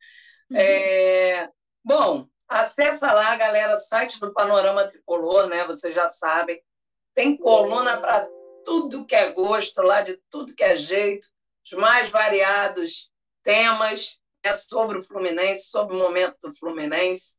É, 0.54 1.48
bom, 1.84 2.28
acessa 2.48 3.14
lá, 3.14 3.36
galera, 3.38 3.78
site 3.78 4.20
do 4.20 4.34
Panorama 4.34 4.86
Tricolor, 4.86 5.48
né? 5.48 5.66
Vocês 5.66 5.96
já 5.96 6.10
sabem. 6.10 6.62
Tem 7.16 7.38
coluna 7.38 7.98
para 8.02 8.28
tudo 8.66 9.06
que 9.06 9.16
é 9.16 9.32
gosto, 9.32 9.82
lá 9.82 10.02
de 10.02 10.20
tudo 10.30 10.54
que 10.54 10.64
é 10.64 10.76
jeito, 10.76 11.26
os 11.66 11.72
mais 11.72 12.10
variados 12.10 13.10
temas 13.44 14.21
né, 14.44 14.54
sobre 14.54 14.98
o 14.98 15.02
Fluminense, 15.02 15.70
sobre 15.70 15.96
o 15.96 16.00
momento 16.00 16.38
do 16.42 16.54
Fluminense, 16.54 17.38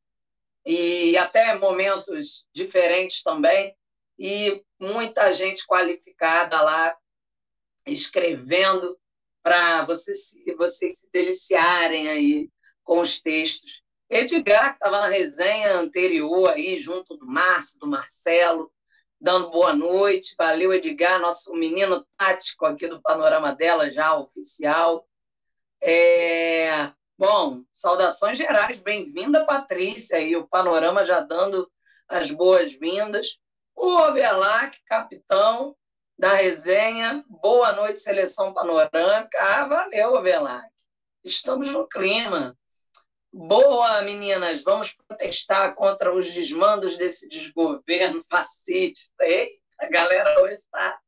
e 0.64 1.16
até 1.16 1.54
momentos 1.56 2.46
diferentes 2.54 3.22
também, 3.22 3.74
e 4.18 4.62
muita 4.78 5.32
gente 5.32 5.66
qualificada 5.66 6.60
lá 6.60 6.96
escrevendo 7.86 8.96
para 9.42 9.84
vocês, 9.84 10.34
vocês 10.56 11.00
se 11.00 11.10
deliciarem 11.12 12.08
aí 12.08 12.48
com 12.84 13.00
os 13.00 13.20
textos. 13.20 13.82
Edgar, 14.08 14.70
que 14.70 14.74
estava 14.74 15.00
na 15.00 15.08
resenha 15.08 15.78
anterior 15.78 16.50
aí, 16.50 16.78
junto 16.78 17.16
do 17.16 17.26
Márcio, 17.26 17.80
do 17.80 17.86
Marcelo, 17.86 18.70
dando 19.20 19.50
boa 19.50 19.72
noite. 19.72 20.34
Valeu, 20.36 20.72
Edgar, 20.72 21.18
nosso 21.18 21.52
menino 21.54 22.06
tático 22.16 22.66
aqui 22.66 22.86
do 22.86 23.00
Panorama 23.00 23.54
dela, 23.54 23.90
já 23.90 24.16
oficial. 24.16 25.08
É... 25.84 26.92
Bom, 27.18 27.64
saudações 27.72 28.38
gerais, 28.38 28.80
bem-vinda, 28.80 29.44
Patrícia, 29.44 30.20
e 30.20 30.36
o 30.36 30.46
Panorama 30.46 31.04
já 31.04 31.18
dando 31.18 31.68
as 32.08 32.30
boas-vindas. 32.30 33.40
O 33.74 33.96
Overlac, 33.96 34.78
capitão 34.86 35.76
da 36.16 36.34
resenha, 36.34 37.24
boa 37.28 37.72
noite, 37.72 38.00
seleção 38.00 38.54
panorâmica. 38.54 39.36
Ah, 39.40 39.64
valeu, 39.66 40.14
Overlac. 40.14 40.68
Estamos 41.24 41.68
no 41.72 41.88
clima. 41.88 42.56
Boa, 43.32 44.02
meninas, 44.02 44.62
vamos 44.62 44.94
protestar 44.94 45.74
contra 45.74 46.14
os 46.14 46.30
desmandos 46.32 46.96
desse 46.96 47.28
desgoverno 47.28 48.20
fascista. 48.30 49.24
Eita, 49.24 49.52
a 49.80 49.88
galera 49.88 50.40
hoje 50.42 50.54
está. 50.54 51.00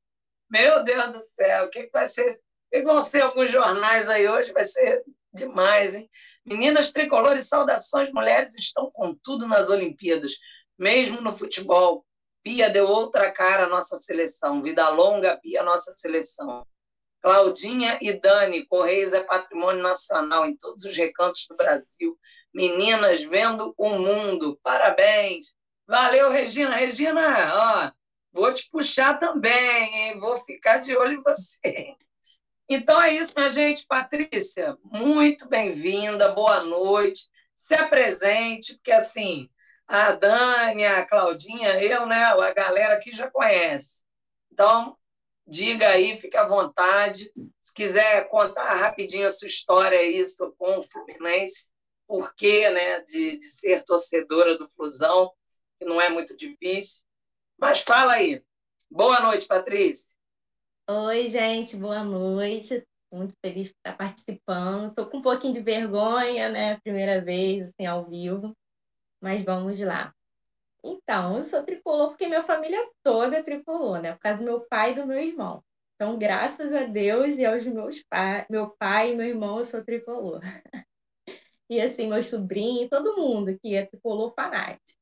Meu 0.51 0.83
Deus 0.83 1.13
do 1.13 1.21
céu, 1.21 1.67
o 1.67 1.71
que, 1.71 1.85
que 1.85 1.93
vai 1.93 2.09
ser? 2.09 2.41
Que 2.75 2.83
vão 2.83 3.01
ser 3.05 3.21
alguns 3.21 3.53
jornais 3.53 4.09
aí 4.09 4.29
hoje? 4.29 4.51
Vai 4.51 4.65
ser 4.65 5.05
demais, 5.33 5.95
hein? 5.95 6.11
Meninas 6.45 6.91
tricolores, 6.91 7.47
saudações, 7.47 8.11
mulheres 8.11 8.53
estão 8.57 8.91
com 8.91 9.15
tudo 9.15 9.47
nas 9.47 9.71
Olimpíadas, 9.71 10.33
mesmo 10.77 11.21
no 11.21 11.33
futebol. 11.33 12.05
Pia 12.43 12.69
deu 12.69 12.89
outra 12.89 13.31
cara 13.31 13.67
à 13.67 13.69
nossa 13.69 13.97
seleção. 14.01 14.61
Vida 14.61 14.89
longa, 14.89 15.37
Pia, 15.37 15.63
nossa 15.63 15.95
seleção. 15.97 16.67
Claudinha 17.23 17.97
e 18.03 18.13
Dani, 18.13 18.67
Correios 18.67 19.13
é 19.13 19.23
patrimônio 19.23 19.81
nacional 19.81 20.45
em 20.45 20.57
todos 20.57 20.83
os 20.83 20.97
recantos 20.97 21.47
do 21.49 21.55
Brasil. 21.55 22.19
Meninas 22.53 23.23
vendo 23.23 23.73
o 23.79 23.91
mundo. 23.91 24.59
Parabéns. 24.65 25.55
Valeu, 25.87 26.29
Regina. 26.29 26.75
Regina, 26.75 27.55
ó, 27.55 27.93
vou 28.33 28.53
te 28.53 28.69
puxar 28.69 29.21
também, 29.21 30.09
hein? 30.09 30.19
Vou 30.19 30.37
ficar 30.39 30.79
de 30.79 30.97
olho 30.97 31.13
em 31.13 31.23
você. 31.23 31.95
Então 32.69 33.01
é 33.01 33.13
isso, 33.15 33.35
minha 33.37 33.51
gente. 33.51 33.87
Patrícia, 33.87 34.77
muito 34.85 35.49
bem-vinda, 35.49 36.33
boa 36.33 36.63
noite. 36.63 37.29
Se 37.55 37.75
apresente, 37.75 38.75
porque 38.75 38.93
assim, 38.93 39.51
a 39.87 40.13
Dani, 40.13 40.85
a 40.87 41.07
Claudinha, 41.07 41.83
eu, 41.83 42.07
né, 42.07 42.25
a 42.25 42.53
galera 42.53 42.95
aqui 42.95 43.13
já 43.13 43.31
conhece. 43.31 44.05
Então, 44.51 44.97
diga 45.47 45.91
aí, 45.91 46.17
fique 46.19 46.37
à 46.39 46.47
vontade. 46.47 47.31
Se 47.61 47.75
quiser 47.75 48.29
contar 48.29 48.77
rapidinho 48.77 49.27
a 49.27 49.31
sua 49.31 49.47
história 49.47 50.03
isso 50.03 50.55
com 50.59 50.79
o 50.79 50.83
Fluminense, 50.83 51.71
por 52.07 52.35
quê, 52.35 52.71
né, 52.71 53.01
de, 53.01 53.39
de 53.39 53.47
ser 53.47 53.85
torcedora 53.85 54.57
do 54.57 54.67
Flusão, 54.67 55.31
que 55.79 55.85
não 55.85 56.01
é 56.01 56.09
muito 56.09 56.35
difícil. 56.35 57.03
Mas 57.59 57.83
fala 57.83 58.15
aí. 58.15 58.43
Boa 58.91 59.21
noite, 59.21 59.47
Patrícia. 59.47 60.14
Oi, 60.89 61.29
gente, 61.29 61.77
boa 61.77 62.03
noite. 62.05 62.85
Muito 63.13 63.35
feliz 63.45 63.69
por 63.69 63.77
estar 63.79 63.97
participando. 63.97 64.89
Estou 64.91 65.07
com 65.09 65.19
um 65.19 65.23
pouquinho 65.23 65.53
de 65.55 65.61
vergonha, 65.63 66.49
né? 66.51 66.79
Primeira 66.81 67.21
vez, 67.25 67.69
assim, 67.69 67.87
ao 67.87 68.05
vivo. 68.09 68.55
Mas 69.23 69.45
vamos 69.45 69.81
lá. 69.81 70.15
Então, 70.85 71.39
eu 71.39 71.45
sou 71.45 71.65
tricolor 71.65 72.11
porque 72.11 72.29
minha 72.29 72.43
família 72.43 72.79
toda 73.05 73.39
é 73.39 73.43
tricolor, 73.43 74.01
né? 74.03 74.13
Por 74.15 74.21
causa 74.21 74.39
do 74.41 74.45
meu 74.45 74.63
pai 74.69 74.93
e 74.93 74.97
do 74.97 75.07
meu 75.07 75.19
irmão. 75.19 75.63
Então, 75.97 76.19
graças 76.19 76.73
a 76.75 76.85
Deus 76.85 77.37
e 77.39 77.45
aos 77.47 77.65
meus 77.67 78.03
pais, 78.05 78.47
meu 78.51 78.71
pai 78.79 79.13
e 79.13 79.17
meu 79.17 79.27
irmão, 79.27 79.61
eu 79.61 79.67
sou 79.67 79.85
tricolor. 79.85 80.41
E 81.69 81.81
assim, 81.81 82.09
meus 82.09 82.27
sobrinhos, 82.27 82.91
todo 82.91 83.17
mundo 83.17 83.59
que 83.59 83.75
é 83.75 83.87
tricolor 83.87 84.33
fanático. 84.35 84.99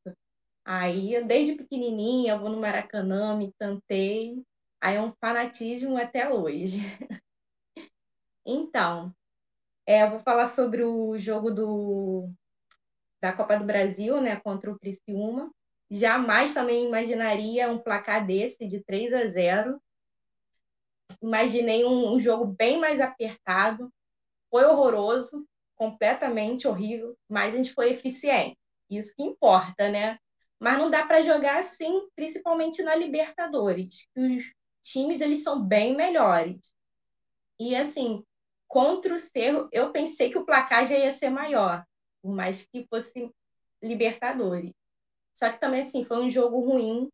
Aí, 0.65 1.23
desde 1.25 1.57
pequenininha, 1.57 2.35
eu 2.35 2.41
vou 2.41 2.51
no 2.51 2.61
Maracanã, 2.61 3.37
me 3.37 3.53
cantei. 3.59 4.43
Aí 4.83 4.97
é 4.97 5.01
um 5.01 5.13
fanatismo 5.21 5.97
até 5.97 6.29
hoje. 6.29 6.79
Então, 8.45 9.15
é, 9.87 10.03
eu 10.03 10.11
vou 10.11 10.19
falar 10.19 10.47
sobre 10.47 10.83
o 10.83 11.17
jogo 11.17 11.49
do, 11.49 12.29
da 13.21 13.33
Copa 13.33 13.57
do 13.57 13.65
Brasil, 13.65 14.21
né, 14.21 14.35
contra 14.35 14.69
o 14.69 14.77
Criciúma. 14.77 15.49
Jamais 15.89 16.53
também 16.53 16.85
imaginaria 16.85 17.71
um 17.71 17.79
placar 17.79 18.27
desse, 18.27 18.67
de 18.67 18.83
3 18.83 19.13
a 19.13 19.29
0. 19.29 19.81
Imaginei 21.23 21.85
um, 21.85 22.15
um 22.15 22.19
jogo 22.19 22.47
bem 22.47 22.81
mais 22.81 23.01
apertado. 23.01 23.89
Foi 24.51 24.65
horroroso, 24.65 25.47
completamente 25.77 26.67
horrível, 26.67 27.17
mas 27.29 27.55
a 27.55 27.59
gente 27.59 27.73
foi 27.73 27.93
eficiente. 27.93 28.59
Isso 28.91 29.15
que 29.15 29.23
importa, 29.23 29.89
né? 29.89 30.19
Mas 30.59 30.79
não 30.79 30.91
dá 30.91 31.07
para 31.07 31.23
jogar 31.23 31.61
assim, 31.61 32.09
principalmente 32.17 32.83
na 32.83 32.97
Libertadores. 32.97 34.05
Os 34.17 34.53
times 34.83 35.21
eles 35.21 35.43
são 35.43 35.63
bem 35.63 35.97
melhores. 35.97 36.61
E 37.59 37.75
assim, 37.77 38.25
contra 38.69 39.15
o 39.15 39.21
Cerro, 39.21 39.69
eu 39.73 39.93
pensei 39.93 40.31
que 40.31 40.39
o 40.39 40.45
placar 40.45 40.87
já 40.87 40.99
ia 40.99 41.11
ser 41.11 41.31
maior, 41.31 41.85
mas 42.23 42.67
que 42.67 42.87
fosse 42.89 43.31
Libertadores. 43.83 44.73
Só 45.35 45.51
que 45.51 45.59
também, 45.59 45.81
assim, 45.81 46.05
foi 46.05 46.19
um 46.23 46.31
jogo 46.31 46.61
ruim, 46.61 47.11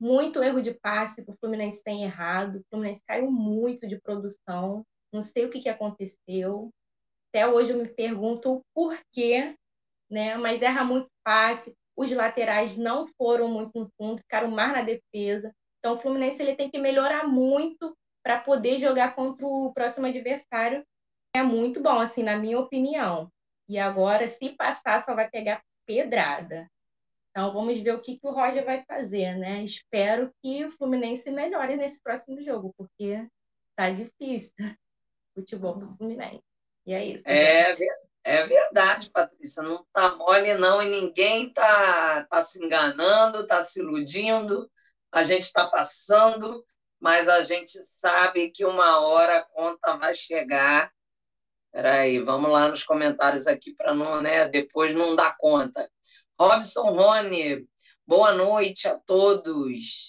muito 0.00 0.42
erro 0.42 0.62
de 0.62 0.72
passe 0.72 1.24
que 1.24 1.30
o 1.30 1.36
Fluminense 1.38 1.82
tem 1.82 2.04
errado. 2.04 2.56
O 2.56 2.64
Fluminense 2.70 3.02
caiu 3.06 3.30
muito 3.30 3.86
de 3.86 4.00
produção. 4.00 4.84
Não 5.12 5.22
sei 5.22 5.44
o 5.44 5.50
que, 5.50 5.60
que 5.60 5.68
aconteceu. 5.68 6.70
Até 7.28 7.46
hoje 7.46 7.72
eu 7.72 7.78
me 7.78 7.88
pergunto 7.88 8.52
o 8.52 8.62
porquê, 8.74 9.56
né? 10.10 10.36
Mas 10.36 10.62
erra 10.62 10.84
muito 10.84 11.08
passe. 11.22 11.76
Os 11.96 12.10
laterais 12.10 12.76
não 12.76 13.06
foram 13.06 13.48
muito 13.48 13.78
no 13.78 13.90
fundo, 13.96 14.18
ficaram 14.18 14.50
mais 14.50 14.72
na 14.72 14.82
defesa. 14.82 15.54
Então 15.84 15.92
o 15.92 15.98
Fluminense 15.98 16.42
ele 16.42 16.56
tem 16.56 16.70
que 16.70 16.78
melhorar 16.78 17.28
muito 17.28 17.94
para 18.24 18.40
poder 18.40 18.78
jogar 18.78 19.14
contra 19.14 19.46
o 19.46 19.70
próximo 19.74 20.06
adversário. 20.06 20.82
É 21.36 21.42
muito 21.42 21.82
bom, 21.82 22.00
assim, 22.00 22.22
na 22.22 22.38
minha 22.38 22.58
opinião. 22.58 23.30
E 23.68 23.78
agora, 23.78 24.26
se 24.26 24.48
passar, 24.56 25.04
só 25.04 25.14
vai 25.14 25.28
pegar 25.28 25.62
pedrada. 25.84 26.66
Então 27.28 27.52
vamos 27.52 27.78
ver 27.82 27.92
o 27.92 28.00
que, 28.00 28.18
que 28.18 28.26
o 28.26 28.30
Roger 28.30 28.64
vai 28.64 28.82
fazer, 28.86 29.36
né? 29.36 29.62
Espero 29.62 30.32
que 30.42 30.64
o 30.64 30.70
Fluminense 30.70 31.30
melhore 31.30 31.76
nesse 31.76 32.02
próximo 32.02 32.42
jogo, 32.42 32.72
porque 32.78 33.28
tá 33.76 33.90
difícil 33.90 34.54
o 35.36 35.40
futebol 35.40 35.76
do 35.76 35.94
Fluminense. 35.98 36.42
E 36.86 36.94
é 36.94 37.04
isso. 37.04 37.24
É, 37.26 37.74
é 38.24 38.46
verdade, 38.46 39.10
Patrícia. 39.10 39.62
Não 39.62 39.84
tá 39.92 40.16
mole, 40.16 40.54
não, 40.54 40.80
e 40.80 40.88
ninguém 40.88 41.52
tá, 41.52 42.24
tá 42.24 42.40
se 42.40 42.64
enganando, 42.64 43.46
tá 43.46 43.60
se 43.60 43.80
iludindo. 43.80 44.70
A 45.14 45.22
gente 45.22 45.44
está 45.44 45.68
passando, 45.68 46.66
mas 46.98 47.28
a 47.28 47.44
gente 47.44 47.70
sabe 48.00 48.50
que 48.50 48.64
uma 48.64 48.98
hora 48.98 49.38
a 49.38 49.44
conta 49.44 49.96
vai 49.96 50.12
chegar. 50.12 50.90
Peraí, 51.70 52.18
vamos 52.18 52.50
lá 52.50 52.68
nos 52.68 52.82
comentários 52.82 53.46
aqui 53.46 53.72
para 53.76 53.94
não, 53.94 54.20
né? 54.20 54.48
Depois 54.48 54.92
não 54.92 55.14
dar 55.14 55.36
conta. 55.38 55.88
Robson 56.36 56.90
Rony, 56.90 57.64
boa 58.04 58.32
noite 58.32 58.88
a 58.88 58.98
todos. 58.98 60.04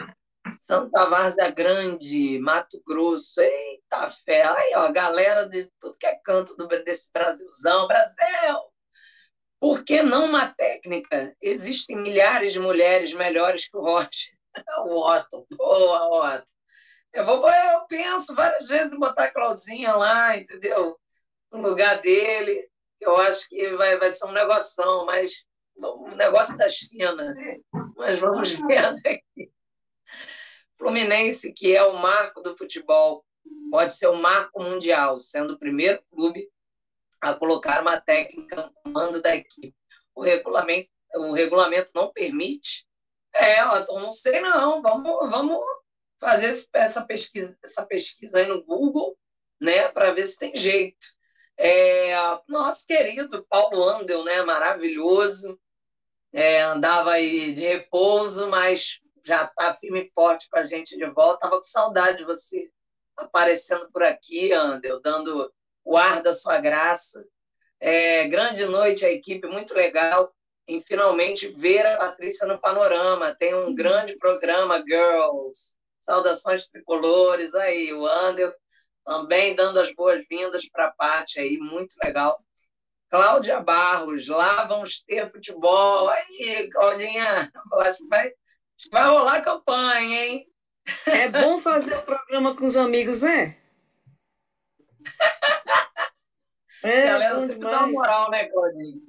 Santa 0.56 1.06
Várzea 1.06 1.52
Grande, 1.52 2.40
Mato 2.40 2.82
Grosso, 2.84 3.42
eita 3.42 4.10
fé, 4.10 4.42
aí 4.42 4.74
ó, 4.76 4.92
galera 4.92 5.48
de 5.48 5.70
tudo 5.80 5.98
que 6.00 6.08
é 6.08 6.16
canto 6.24 6.56
do, 6.56 6.68
desse 6.68 7.12
Brasilzão, 7.14 7.88
Brasil! 7.88 8.58
Por 9.60 9.84
que 9.84 10.02
não 10.02 10.26
uma 10.26 10.48
técnica? 10.48 11.36
Existem 11.40 11.96
milhares 11.96 12.54
de 12.54 12.60
mulheres 12.60 13.14
melhores 13.14 13.70
que 13.70 13.78
o 13.78 13.82
Roger. 13.82 14.35
O 14.86 15.00
Otto, 15.00 15.48
boa, 15.52 16.36
Otto. 16.36 16.52
Eu, 17.14 17.26
vou, 17.26 17.50
eu 17.50 17.86
penso 17.88 18.36
várias 18.36 18.68
vezes 18.68 18.94
em 18.94 19.00
botar 19.00 19.26
a 19.26 19.34
Claudinha 19.34 19.96
lá, 19.96 20.38
entendeu? 20.38 21.00
No 21.52 21.62
lugar 21.62 22.02
dele. 22.02 22.70
Eu 23.00 23.18
acho 23.18 23.48
que 23.50 23.76
vai, 23.76 23.98
vai 23.98 24.12
ser 24.12 24.26
um 24.26 24.32
negoção, 24.32 25.06
mas 25.06 25.46
um 25.78 26.16
negócio 26.16 26.58
da 26.58 26.70
China, 26.70 27.14
né? 27.16 27.58
Mas 27.96 28.20
vamos 28.20 28.54
vendo 28.54 29.00
aqui. 29.06 29.52
Fluminense, 30.78 31.54
que 31.54 31.76
é 31.76 31.84
o 31.84 31.98
marco 31.98 32.42
do 32.42 32.58
futebol, 32.58 33.26
pode 33.72 33.96
ser 33.96 34.08
o 34.08 34.16
marco 34.16 34.62
mundial, 34.62 35.20
sendo 35.20 35.54
o 35.54 35.60
primeiro 35.60 36.04
clube 36.12 36.50
a 37.22 37.34
colocar 37.34 37.82
uma 37.82 38.00
técnica 38.00 38.56
no 38.56 38.74
comando 38.84 39.22
da 39.22 39.36
equipe. 39.36 39.76
O 40.14 40.22
regulamento, 40.22 40.90
o 41.16 41.32
regulamento 41.32 41.92
não 41.96 42.12
permite. 42.12 42.85
É, 43.36 43.60
então 43.60 44.00
não 44.00 44.12
sei 44.12 44.40
não, 44.40 44.82
vamos, 44.82 45.30
vamos 45.30 45.60
fazer 46.20 46.56
essa 46.74 47.06
pesquisa, 47.06 47.58
essa 47.64 47.86
pesquisa 47.86 48.38
aí 48.38 48.48
no 48.48 48.64
Google, 48.64 49.18
né, 49.60 49.90
para 49.90 50.14
ver 50.14 50.26
se 50.26 50.40
tem 50.40 50.56
jeito. 50.56 51.06
É, 51.58 52.14
nosso 52.48 52.86
querido 52.88 53.46
Paulo 53.50 53.84
Andel, 53.84 54.24
né, 54.24 54.42
maravilhoso, 54.42 55.60
é, 56.34 56.62
andava 56.62 57.12
aí 57.12 57.54
de 57.54 57.62
repouso, 57.62 58.48
mas 58.50 59.00
já 59.24 59.44
está 59.44 59.74
firme 59.74 60.04
e 60.04 60.12
forte 60.12 60.50
com 60.50 60.60
a 60.60 60.66
gente 60.66 60.98
de 60.98 61.06
volta. 61.06 61.46
Estava 61.46 61.56
com 61.56 61.64
saudade 61.64 62.20
de 62.20 62.26
você 62.26 62.70
aparecendo 63.18 63.90
por 63.92 64.04
aqui, 64.04 64.52
Andel, 64.52 65.02
dando 65.02 65.52
o 65.84 65.98
ar 65.98 66.22
da 66.22 66.34
sua 66.34 66.60
graça. 66.60 67.26
É, 67.80 68.28
grande 68.28 68.66
noite 68.66 69.06
a 69.06 69.12
equipe, 69.12 69.48
muito 69.48 69.74
legal 69.74 70.35
em 70.68 70.82
finalmente 70.82 71.48
ver 71.48 71.86
a 71.86 71.98
Patrícia 71.98 72.48
no 72.48 72.60
panorama. 72.60 73.36
Tem 73.36 73.54
um 73.54 73.74
grande 73.74 74.16
programa, 74.18 74.84
Girls. 74.86 75.76
Saudações 76.02 76.68
tricolores 76.68 77.56
aí, 77.56 77.92
o 77.94 78.06
Andel 78.06 78.54
também 79.04 79.56
dando 79.56 79.80
as 79.80 79.94
boas-vindas 79.94 80.68
para 80.70 80.88
a 80.88 80.92
Paty 80.92 81.40
aí, 81.40 81.58
muito 81.58 81.96
legal. 82.04 82.44
Cláudia 83.10 83.60
Barros, 83.60 84.28
lá 84.28 84.66
vamos 84.66 85.02
ter 85.04 85.32
futebol. 85.32 86.10
Aí, 86.10 86.68
Claudinha, 86.72 87.52
acho 87.82 87.98
que 88.00 88.08
vai, 88.08 88.32
vai 88.92 89.04
rolar 89.04 89.42
campanha, 89.42 90.26
hein? 90.26 90.48
É 91.06 91.30
bom 91.30 91.60
fazer 91.60 91.96
o 91.96 92.04
programa 92.04 92.56
com 92.56 92.66
os 92.66 92.76
amigos, 92.76 93.22
né? 93.22 93.58
É, 96.84 97.08
Galera, 97.08 97.40
sempre 97.40 97.68
dá 97.68 97.80
uma 97.80 97.88
moral, 97.88 98.30
né, 98.30 98.48
Claudinha? 98.48 99.02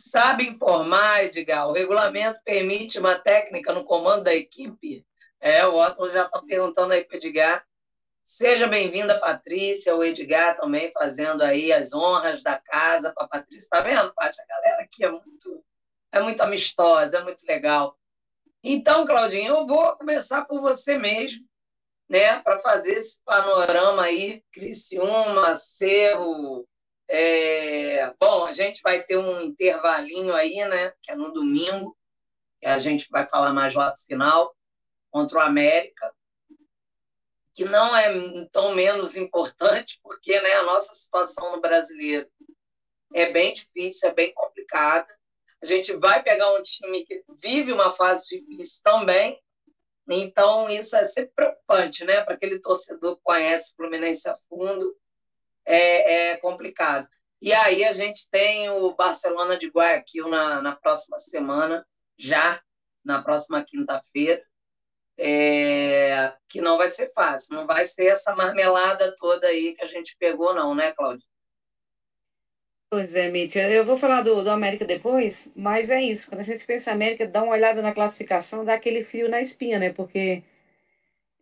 Sabe 0.00 0.48
informar, 0.48 1.24
Edgar? 1.24 1.68
O 1.68 1.74
regulamento 1.74 2.40
permite 2.42 2.98
uma 2.98 3.18
técnica 3.18 3.70
no 3.70 3.84
comando 3.84 4.24
da 4.24 4.34
equipe? 4.34 5.06
É, 5.38 5.66
o 5.66 5.78
Otto 5.78 6.10
já 6.10 6.24
está 6.24 6.40
perguntando 6.40 6.94
aí 6.94 7.04
para 7.04 7.16
o 7.16 7.18
Edgar. 7.18 7.66
Seja 8.24 8.66
bem-vinda, 8.66 9.20
Patrícia, 9.20 9.94
o 9.94 10.02
Edgar 10.02 10.56
também 10.56 10.90
fazendo 10.90 11.42
aí 11.42 11.70
as 11.70 11.92
honras 11.92 12.42
da 12.42 12.58
casa 12.58 13.12
para 13.12 13.26
a 13.26 13.28
Patrícia. 13.28 13.66
Está 13.66 13.82
vendo, 13.82 14.14
Paty? 14.14 14.40
A 14.40 14.46
galera 14.46 14.82
aqui 14.82 15.04
é 15.04 15.10
muito, 15.10 15.64
é 16.12 16.20
muito 16.20 16.40
amistosa, 16.40 17.18
é 17.18 17.22
muito 17.22 17.44
legal. 17.46 17.94
Então, 18.64 19.04
Claudinha, 19.04 19.50
eu 19.50 19.66
vou 19.66 19.96
começar 19.98 20.46
por 20.46 20.62
você 20.62 20.96
mesmo, 20.96 21.44
né, 22.08 22.40
para 22.40 22.58
fazer 22.60 22.92
esse 22.92 23.22
panorama 23.22 24.04
aí, 24.04 24.42
Criciúma, 24.50 25.54
Cerro. 25.56 26.66
É... 27.10 28.14
Bom, 28.18 28.46
a 28.46 28.52
gente 28.52 28.80
vai 28.82 29.02
ter 29.02 29.18
um 29.18 29.40
intervalinho 29.40 30.32
aí, 30.34 30.64
né, 30.66 30.92
que 31.02 31.10
é 31.10 31.16
no 31.16 31.32
domingo, 31.32 31.96
que 32.60 32.66
a 32.66 32.78
gente 32.78 33.08
vai 33.10 33.26
falar 33.26 33.52
mais 33.52 33.74
lá 33.74 33.90
no 33.90 33.96
final, 33.96 34.56
contra 35.10 35.38
o 35.38 35.42
América 35.42 36.14
que 37.52 37.64
não 37.64 37.94
é 37.94 38.46
tão 38.46 38.74
menos 38.74 39.16
importante, 39.16 40.00
porque 40.02 40.40
né, 40.40 40.52
a 40.54 40.62
nossa 40.62 40.94
situação 40.94 41.52
no 41.52 41.60
brasileiro 41.60 42.26
é 43.12 43.30
bem 43.32 43.52
difícil, 43.52 44.08
é 44.08 44.14
bem 44.14 44.32
complicada. 44.32 45.08
A 45.62 45.66
gente 45.66 45.94
vai 45.96 46.22
pegar 46.22 46.54
um 46.54 46.62
time 46.62 47.04
que 47.04 47.22
vive 47.42 47.72
uma 47.72 47.92
fase 47.92 48.28
difícil 48.28 48.80
também, 48.82 49.38
então 50.08 50.68
isso 50.68 50.96
é 50.96 51.04
sempre 51.04 51.32
preocupante, 51.34 52.04
né? 52.04 52.22
Para 52.22 52.34
aquele 52.34 52.58
torcedor 52.60 53.16
que 53.16 53.22
conhece 53.22 53.72
o 53.72 53.76
Fluminense 53.76 54.28
a 54.28 54.38
fundo, 54.48 54.96
é, 55.70 56.32
é, 56.32 56.36
complicado. 56.38 57.08
E 57.40 57.52
aí 57.52 57.84
a 57.84 57.92
gente 57.92 58.28
tem 58.30 58.68
o 58.70 58.94
Barcelona 58.94 59.58
de 59.58 59.68
Guayaquil 59.68 60.28
na, 60.28 60.60
na 60.60 60.76
próxima 60.76 61.18
semana, 61.18 61.86
já 62.18 62.60
na 63.04 63.22
próxima 63.22 63.64
quinta-feira 63.64 64.42
é, 65.18 66.32
que 66.48 66.60
não 66.60 66.78
vai 66.78 66.88
ser 66.88 67.12
fácil, 67.12 67.54
não 67.54 67.66
vai 67.66 67.84
ser 67.84 68.06
essa 68.06 68.34
marmelada 68.34 69.14
toda 69.18 69.46
aí 69.46 69.74
que 69.74 69.84
a 69.84 69.86
gente 69.86 70.16
pegou, 70.18 70.54
não, 70.54 70.74
né, 70.74 70.92
Cláudia? 70.92 71.26
Pois 72.88 73.14
é, 73.14 73.30
Mítia. 73.30 73.70
Eu 73.70 73.84
vou 73.84 73.96
falar 73.96 74.22
do, 74.22 74.42
do 74.42 74.50
América 74.50 74.84
depois, 74.84 75.52
mas 75.54 75.90
é 75.90 76.00
isso. 76.02 76.28
Quando 76.28 76.40
a 76.40 76.44
gente 76.44 76.64
pensa 76.64 76.90
em 76.90 76.94
América, 76.94 77.26
dá 77.26 77.42
uma 77.42 77.52
olhada 77.52 77.80
na 77.82 77.92
classificação, 77.92 78.64
dá 78.64 78.74
aquele 78.74 79.04
frio 79.04 79.28
na 79.28 79.40
espinha, 79.40 79.78
né? 79.78 79.92
Porque 79.92 80.42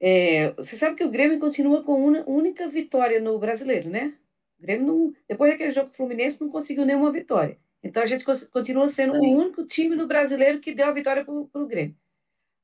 é, 0.01 0.53
você 0.53 0.77
sabe 0.77 0.97
que 0.97 1.05
o 1.05 1.11
Grêmio 1.11 1.39
continua 1.39 1.83
com 1.83 2.07
uma 2.07 2.29
única 2.29 2.69
vitória 2.69 3.21
no 3.21 3.39
brasileiro, 3.39 3.89
né? 3.89 4.15
O 4.59 4.63
Grêmio, 4.63 4.87
não, 4.87 5.15
depois 5.29 5.51
daquele 5.51 5.73
jogo 5.73 5.91
Fluminense, 5.91 6.41
não 6.41 6.49
conseguiu 6.49 6.87
nenhuma 6.87 7.11
vitória. 7.11 7.59
Então 7.83 8.03
a 8.03 8.07
gente 8.07 8.25
continua 8.51 8.89
sendo 8.89 9.17
Sim. 9.19 9.27
o 9.27 9.39
único 9.39 9.65
time 9.65 9.97
do 9.97 10.07
brasileiro 10.07 10.61
que 10.61 10.75
deu 10.75 10.87
a 10.87 10.93
vitória 10.93 11.25
para 11.25 11.35
o 11.35 11.67
Grêmio. 11.67 11.97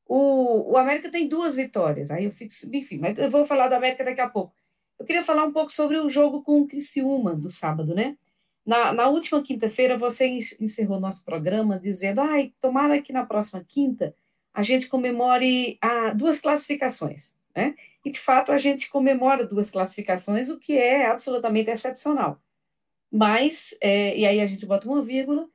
O, 0.06 0.72
o 0.72 0.76
América 0.76 1.10
tem 1.10 1.28
duas 1.28 1.56
vitórias, 1.56 2.10
aí 2.10 2.24
eu 2.24 2.30
fico, 2.30 2.52
enfim, 2.72 2.98
mas 2.98 3.18
eu 3.18 3.30
vou 3.30 3.44
falar 3.44 3.68
do 3.68 3.74
América 3.74 4.04
daqui 4.04 4.20
a 4.20 4.28
pouco. 4.28 4.54
Eu 4.98 5.06
queria 5.06 5.22
falar 5.22 5.44
um 5.44 5.52
pouco 5.52 5.72
sobre 5.72 5.98
o 5.98 6.08
jogo 6.08 6.42
com 6.42 6.60
o 6.60 6.66
Criciúma 6.66 7.34
do 7.34 7.50
sábado, 7.50 7.94
né? 7.94 8.16
Na, 8.64 8.92
na 8.92 9.08
última 9.08 9.42
quinta-feira, 9.42 9.96
você 9.96 10.26
encerrou 10.60 11.00
nosso 11.00 11.24
programa 11.24 11.78
dizendo: 11.78 12.20
ai, 12.20 12.52
tomara 12.60 13.00
que 13.02 13.12
na 13.12 13.24
próxima 13.24 13.62
quinta 13.66 14.14
a 14.54 14.62
gente 14.62 14.88
comemore 14.88 15.76
a, 15.80 16.10
duas 16.10 16.40
classificações, 16.40 17.34
né? 17.54 17.74
E 18.04 18.10
de 18.10 18.20
fato 18.20 18.52
a 18.52 18.56
gente 18.56 18.88
comemora 18.88 19.44
duas 19.44 19.70
classificações, 19.70 20.48
o 20.48 20.58
que 20.58 20.78
é 20.78 21.06
absolutamente 21.06 21.70
excepcional. 21.70 22.40
Mas, 23.10 23.76
é, 23.80 24.16
e 24.16 24.24
aí 24.24 24.40
a 24.40 24.46
gente 24.46 24.64
bota 24.64 24.88
uma 24.88 25.02
vírgula 25.02 25.48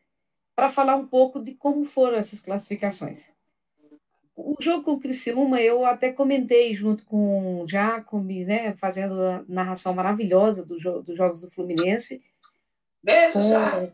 para 0.56 0.70
falar 0.70 0.96
um 0.96 1.08
pouco 1.08 1.42
de 1.42 1.54
como 1.54 1.86
foram 1.86 2.18
essas 2.18 2.42
classificações. 2.42 3.32
O 4.36 4.56
jogo 4.60 4.84
com 4.84 4.94
o 4.94 5.00
Criciúma, 5.00 5.62
eu 5.62 5.86
até 5.86 6.12
comentei 6.12 6.74
junto 6.74 7.06
com 7.06 7.62
o 7.62 7.68
Jacome, 7.68 8.46
né, 8.46 8.74
fazendo 8.76 9.22
a 9.22 9.44
narração 9.48 9.94
maravilhosa 9.94 10.66
do 10.66 10.80
jo 10.80 11.02
dos 11.02 11.16
jogos 11.16 11.42
do 11.42 11.52
Fluminense. 11.52 12.22
Beijo, 13.04 13.40
com... 13.40 13.92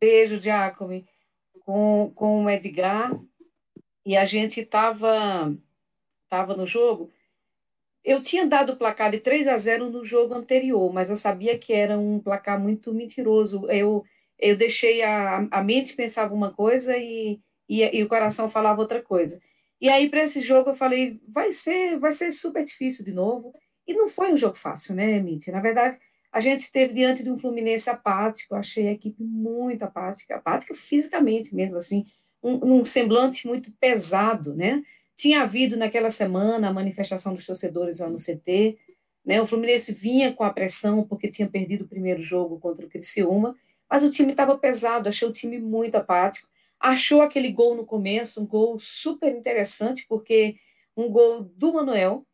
Beijo, 0.00 0.40
Jacome. 0.40 1.06
Com, 1.60 2.12
com 2.14 2.44
o 2.44 2.50
Edgar. 2.50 3.12
E 4.06 4.16
a 4.16 4.24
gente 4.24 4.60
estava 4.60 5.52
tava 6.28 6.56
no 6.56 6.64
jogo. 6.64 7.10
Eu 8.04 8.22
tinha 8.22 8.46
dado 8.46 8.72
o 8.72 8.76
placar 8.76 9.10
de 9.10 9.18
3 9.18 9.48
a 9.48 9.56
0 9.56 9.90
no 9.90 10.04
jogo 10.04 10.32
anterior, 10.32 10.92
mas 10.92 11.10
eu 11.10 11.16
sabia 11.16 11.58
que 11.58 11.72
era 11.72 11.98
um 11.98 12.20
placar 12.20 12.60
muito 12.60 12.94
mentiroso. 12.94 13.66
Eu, 13.68 14.04
eu 14.38 14.56
deixei 14.56 15.02
a, 15.02 15.48
a 15.50 15.62
mente 15.62 15.94
pensava 15.94 16.32
uma 16.32 16.52
coisa 16.52 16.96
e, 16.96 17.40
e, 17.68 17.82
e 17.82 18.02
o 18.04 18.08
coração 18.08 18.48
falava 18.48 18.80
outra 18.80 19.02
coisa. 19.02 19.40
E 19.80 19.88
aí, 19.88 20.08
para 20.08 20.22
esse 20.22 20.40
jogo, 20.40 20.70
eu 20.70 20.74
falei, 20.74 21.20
vai 21.28 21.52
ser, 21.52 21.98
vai 21.98 22.12
ser 22.12 22.30
super 22.32 22.64
difícil 22.64 23.04
de 23.04 23.12
novo. 23.12 23.52
E 23.86 23.92
não 23.94 24.08
foi 24.08 24.32
um 24.32 24.36
jogo 24.36 24.56
fácil, 24.56 24.94
né, 24.94 25.18
Mítia? 25.20 25.52
Na 25.52 25.60
verdade, 25.60 25.98
a 26.32 26.40
gente 26.40 26.60
esteve 26.60 26.94
diante 26.94 27.24
de 27.24 27.30
um 27.30 27.36
Fluminense 27.36 27.90
apático, 27.90 28.54
achei 28.54 28.88
a 28.88 28.92
equipe 28.92 29.22
muito 29.22 29.82
apática, 29.82 30.36
apática 30.36 30.74
fisicamente 30.74 31.54
mesmo, 31.54 31.78
assim, 31.78 32.06
um, 32.48 32.80
um 32.80 32.84
semblante 32.84 33.46
muito 33.46 33.70
pesado, 33.80 34.54
né? 34.54 34.82
Tinha 35.16 35.42
havido 35.42 35.76
naquela 35.76 36.10
semana 36.10 36.68
a 36.68 36.72
manifestação 36.72 37.34
dos 37.34 37.46
torcedores 37.46 38.00
lá 38.00 38.08
no 38.08 38.18
CT, 38.18 38.78
né? 39.24 39.40
O 39.40 39.46
Fluminense 39.46 39.92
vinha 39.92 40.32
com 40.32 40.44
a 40.44 40.52
pressão 40.52 41.02
porque 41.02 41.28
tinha 41.28 41.48
perdido 41.48 41.84
o 41.84 41.88
primeiro 41.88 42.22
jogo 42.22 42.58
contra 42.58 42.86
o 42.86 42.88
Criciúma, 42.88 43.56
mas 43.88 44.04
o 44.04 44.10
time 44.10 44.32
estava 44.32 44.56
pesado, 44.58 45.08
achei 45.08 45.26
o 45.26 45.32
time 45.32 45.58
muito 45.58 45.96
apático 45.96 46.46
achou 46.80 47.22
aquele 47.22 47.50
gol 47.50 47.74
no 47.74 47.84
começo, 47.84 48.40
um 48.40 48.46
gol 48.46 48.78
super 48.78 49.34
interessante, 49.34 50.06
porque 50.08 50.56
um 50.96 51.10
gol 51.10 51.42
do 51.42 51.74
Manuel, 51.74 52.24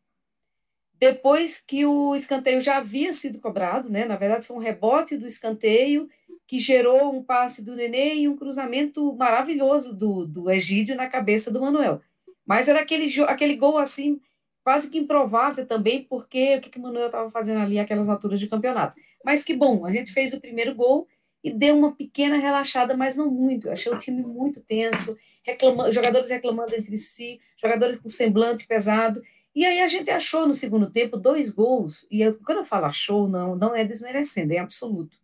depois 1.03 1.59
que 1.59 1.85
o 1.85 2.15
escanteio 2.15 2.61
já 2.61 2.77
havia 2.77 3.11
sido 3.11 3.37
cobrado, 3.37 3.89
né? 3.89 4.05
Na 4.05 4.15
verdade, 4.15 4.47
foi 4.47 4.55
um 4.55 4.61
rebote 4.61 5.17
do 5.17 5.27
escanteio 5.27 6.09
que 6.47 6.59
gerou 6.59 7.13
um 7.13 7.21
passe 7.21 7.61
do 7.61 7.75
Nenê 7.75 8.15
e 8.15 8.27
um 8.29 8.37
cruzamento 8.37 9.13
maravilhoso 9.13 9.93
do, 9.93 10.25
do 10.25 10.49
Egídio 10.49 10.95
na 10.95 11.09
cabeça 11.09 11.51
do 11.51 11.59
Manuel. 11.59 12.01
Mas 12.45 12.69
era 12.69 12.79
aquele, 12.79 13.21
aquele 13.23 13.57
gol 13.57 13.77
assim, 13.77 14.21
quase 14.63 14.89
que 14.89 14.97
improvável 14.97 15.65
também, 15.65 16.05
porque 16.05 16.55
o 16.55 16.61
que, 16.61 16.69
que 16.69 16.79
o 16.79 16.81
Manuel 16.81 17.07
estava 17.07 17.29
fazendo 17.29 17.59
ali 17.59 17.79
aquelas 17.79 18.07
alturas 18.07 18.39
de 18.39 18.47
campeonato. 18.47 18.95
Mas 19.25 19.43
que 19.43 19.53
bom, 19.53 19.85
a 19.85 19.91
gente 19.91 20.09
fez 20.09 20.33
o 20.33 20.39
primeiro 20.39 20.73
gol 20.73 21.05
e 21.43 21.51
deu 21.51 21.77
uma 21.77 21.93
pequena 21.93 22.37
relaxada, 22.37 22.95
mas 22.95 23.17
não 23.17 23.29
muito. 23.29 23.67
Eu 23.67 23.73
achei 23.73 23.91
o 23.91 23.97
time 23.97 24.23
muito 24.23 24.61
tenso, 24.61 25.17
reclamando, 25.43 25.91
jogadores 25.91 26.29
reclamando 26.29 26.73
entre 26.73 26.97
si, 26.97 27.41
jogadores 27.61 27.99
com 27.99 28.07
semblante 28.07 28.65
pesado. 28.65 29.21
E 29.55 29.65
aí 29.65 29.81
a 29.81 29.87
gente 29.87 30.09
achou 30.09 30.47
no 30.47 30.53
segundo 30.53 30.89
tempo 30.89 31.15
dois 31.15 31.51
gols, 31.51 32.05
e 32.09 32.21
eu, 32.21 32.39
quando 32.39 32.59
eu 32.59 32.65
falo 32.65 32.85
achou, 32.85 33.27
não, 33.27 33.55
não 33.55 33.75
é 33.75 33.85
desmerecendo, 33.85 34.53
é 34.53 34.57
absoluto. 34.57 35.17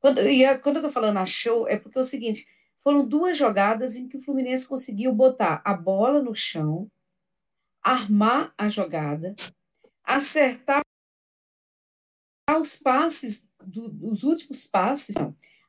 Quando, 0.00 0.20
e 0.20 0.58
quando 0.58 0.76
eu 0.76 0.80
estou 0.80 0.90
falando 0.90 1.16
achou, 1.16 1.66
é 1.66 1.78
porque 1.78 1.96
é 1.96 2.00
o 2.00 2.04
seguinte, 2.04 2.46
foram 2.78 3.06
duas 3.06 3.38
jogadas 3.38 3.96
em 3.96 4.06
que 4.06 4.18
o 4.18 4.20
Fluminense 4.20 4.68
conseguiu 4.68 5.14
botar 5.14 5.62
a 5.64 5.72
bola 5.72 6.22
no 6.22 6.34
chão, 6.34 6.90
armar 7.82 8.52
a 8.58 8.68
jogada, 8.68 9.34
acertar 10.04 10.82
os 12.60 12.76
passes 12.76 13.48
do, 13.64 13.88
dos 13.88 14.22
últimos 14.22 14.66
passes, 14.66 15.14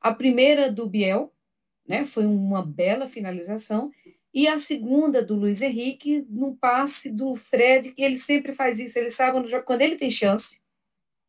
a 0.02 0.14
primeira 0.14 0.70
do 0.70 0.88
Biel, 0.88 1.34
né, 1.88 2.06
foi 2.06 2.26
uma 2.26 2.66
bela 2.66 3.08
finalização, 3.08 3.92
e 4.36 4.50
a 4.50 4.60
segunda 4.60 5.24
do 5.24 5.34
Luiz 5.34 5.62
Henrique, 5.62 6.26
num 6.30 6.54
passe 6.54 7.10
do 7.10 7.36
Fred, 7.36 7.94
que 7.94 8.04
ele 8.04 8.18
sempre 8.18 8.52
faz 8.52 8.80
isso, 8.80 9.00
ele 9.00 9.10
sabe 9.10 9.40
quando 9.64 9.82
ele 9.82 9.96
tem 9.96 10.12
chance, 10.12 10.60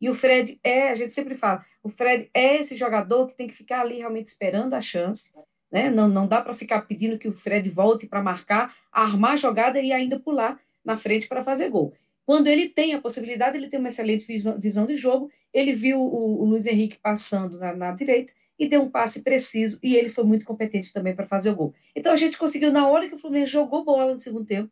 e 0.01 0.11
o 0.11 0.15
Fred 0.15 0.59
é, 0.63 0.91
a 0.91 0.95
gente 0.97 1.15
sempre 1.15 1.37
fala, 1.37 1.65
o 1.85 1.89
Fred 1.89 2.29
é 2.35 2.57
esse 2.57 2.77
jogador 2.77 3.29
que 3.29 3.37
tem 3.37 3.47
que 3.47 3.55
ficar 3.55 3.83
ali 3.83 3.99
realmente 3.99 4.27
esperando 4.27 4.75
a 4.75 4.81
chance, 4.81 5.33
né? 5.71 5.89
Não, 5.89 6.09
não 6.09 6.27
dá 6.27 6.43
para 6.43 6.53
ficar 6.53 6.83
pedindo 6.83 7.17
que 7.17 7.29
o 7.29 7.33
Fred 7.33 7.71
volte 7.71 8.07
para 8.07 8.21
marcar, 8.21 8.75
armar 8.91 9.33
a 9.33 9.37
jogada 9.37 9.81
e 9.81 9.93
ainda 9.93 10.19
pular 10.19 10.61
na 10.85 10.97
frente 10.97 11.29
para 11.29 11.45
fazer 11.45 11.71
gol. 11.71 11.95
Quando 12.25 12.49
ele 12.49 12.69
tem 12.69 12.93
a 12.93 13.01
possibilidade, 13.01 13.57
ele 13.57 13.69
tem 13.69 13.79
uma 13.79 13.89
excelente 13.89 14.27
visão, 14.27 14.59
visão 14.59 14.85
de 14.85 14.97
jogo. 14.97 15.31
Ele 15.55 15.73
viu 15.73 16.01
o, 16.01 16.43
o 16.43 16.45
Luiz 16.45 16.67
Henrique 16.67 16.99
passando 17.01 17.59
na, 17.59 17.73
na, 17.73 17.93
direita 17.93 18.33
e 18.59 18.69
deu 18.69 18.83
um 18.83 18.91
passe 18.91 19.23
preciso, 19.23 19.79
e 19.83 19.97
ele 19.97 20.09
foi 20.09 20.25
muito 20.25 20.45
competente 20.45 20.93
também 20.93 21.15
para 21.15 21.27
fazer 21.27 21.51
o 21.51 21.57
gol. 21.57 21.75
Então 21.95 22.13
a 22.13 22.17
gente 22.17 22.39
conseguiu, 22.39 22.73
na 22.73 22.89
hora 22.89 23.09
que 23.09 23.15
o 23.15 23.19
Fluminense 23.19 23.53
jogou 23.53 23.85
bola 23.85 24.15
no 24.15 24.21
segundo 24.21 24.47
tempo, 24.47 24.71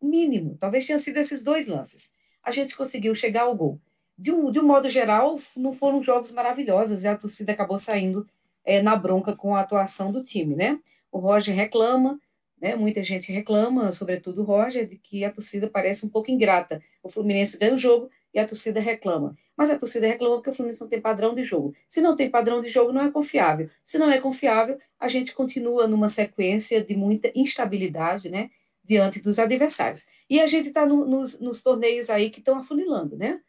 mínimo, 0.00 0.56
talvez 0.58 0.86
tenha 0.86 0.98
sido 0.98 1.18
esses 1.18 1.42
dois 1.42 1.66
lances, 1.66 2.12
a 2.42 2.50
gente 2.50 2.76
conseguiu 2.76 3.14
chegar 3.14 3.42
ao 3.42 3.54
gol 3.54 3.80
de 4.18 4.32
um, 4.32 4.50
de 4.50 4.58
um 4.58 4.66
modo 4.66 4.88
geral, 4.88 5.38
não 5.56 5.72
foram 5.72 6.02
jogos 6.02 6.32
maravilhosos 6.32 7.02
e 7.02 7.08
a 7.08 7.16
torcida 7.16 7.52
acabou 7.52 7.78
saindo 7.78 8.26
é, 8.64 8.80
na 8.80 8.96
bronca 8.96 9.36
com 9.36 9.54
a 9.54 9.60
atuação 9.60 10.10
do 10.10 10.22
time, 10.22 10.56
né? 10.56 10.78
O 11.12 11.18
Roger 11.18 11.54
reclama, 11.54 12.18
né? 12.60 12.74
Muita 12.74 13.02
gente 13.02 13.30
reclama, 13.30 13.92
sobretudo 13.92 14.40
o 14.40 14.44
Roger, 14.44 14.88
de 14.88 14.96
que 14.96 15.24
a 15.24 15.30
torcida 15.30 15.68
parece 15.68 16.06
um 16.06 16.08
pouco 16.08 16.30
ingrata. 16.30 16.82
O 17.02 17.08
Fluminense 17.10 17.58
ganha 17.58 17.74
o 17.74 17.78
jogo 17.78 18.10
e 18.32 18.38
a 18.38 18.46
torcida 18.46 18.80
reclama. 18.80 19.36
Mas 19.56 19.70
a 19.70 19.78
torcida 19.78 20.06
reclama 20.06 20.36
porque 20.36 20.50
o 20.50 20.52
Fluminense 20.52 20.80
não 20.80 20.88
tem 20.88 21.00
padrão 21.00 21.34
de 21.34 21.42
jogo. 21.42 21.74
Se 21.88 22.00
não 22.00 22.14
tem 22.14 22.28
padrão 22.28 22.60
de 22.60 22.68
jogo, 22.68 22.92
não 22.92 23.02
é 23.02 23.10
confiável. 23.10 23.70
Se 23.82 23.98
não 23.98 24.10
é 24.10 24.20
confiável, 24.20 24.78
a 25.00 25.08
gente 25.08 25.34
continua 25.34 25.86
numa 25.86 26.08
sequência 26.08 26.82
de 26.84 26.94
muita 26.94 27.30
instabilidade, 27.34 28.28
né? 28.28 28.50
Diante 28.84 29.20
dos 29.20 29.38
adversários. 29.38 30.06
E 30.28 30.40
a 30.40 30.46
gente 30.46 30.68
está 30.68 30.84
no, 30.84 31.06
nos, 31.06 31.40
nos 31.40 31.62
torneios 31.62 32.10
aí 32.10 32.30
que 32.30 32.40
estão 32.40 32.58
afunilando, 32.58 33.16
né? 33.16 33.40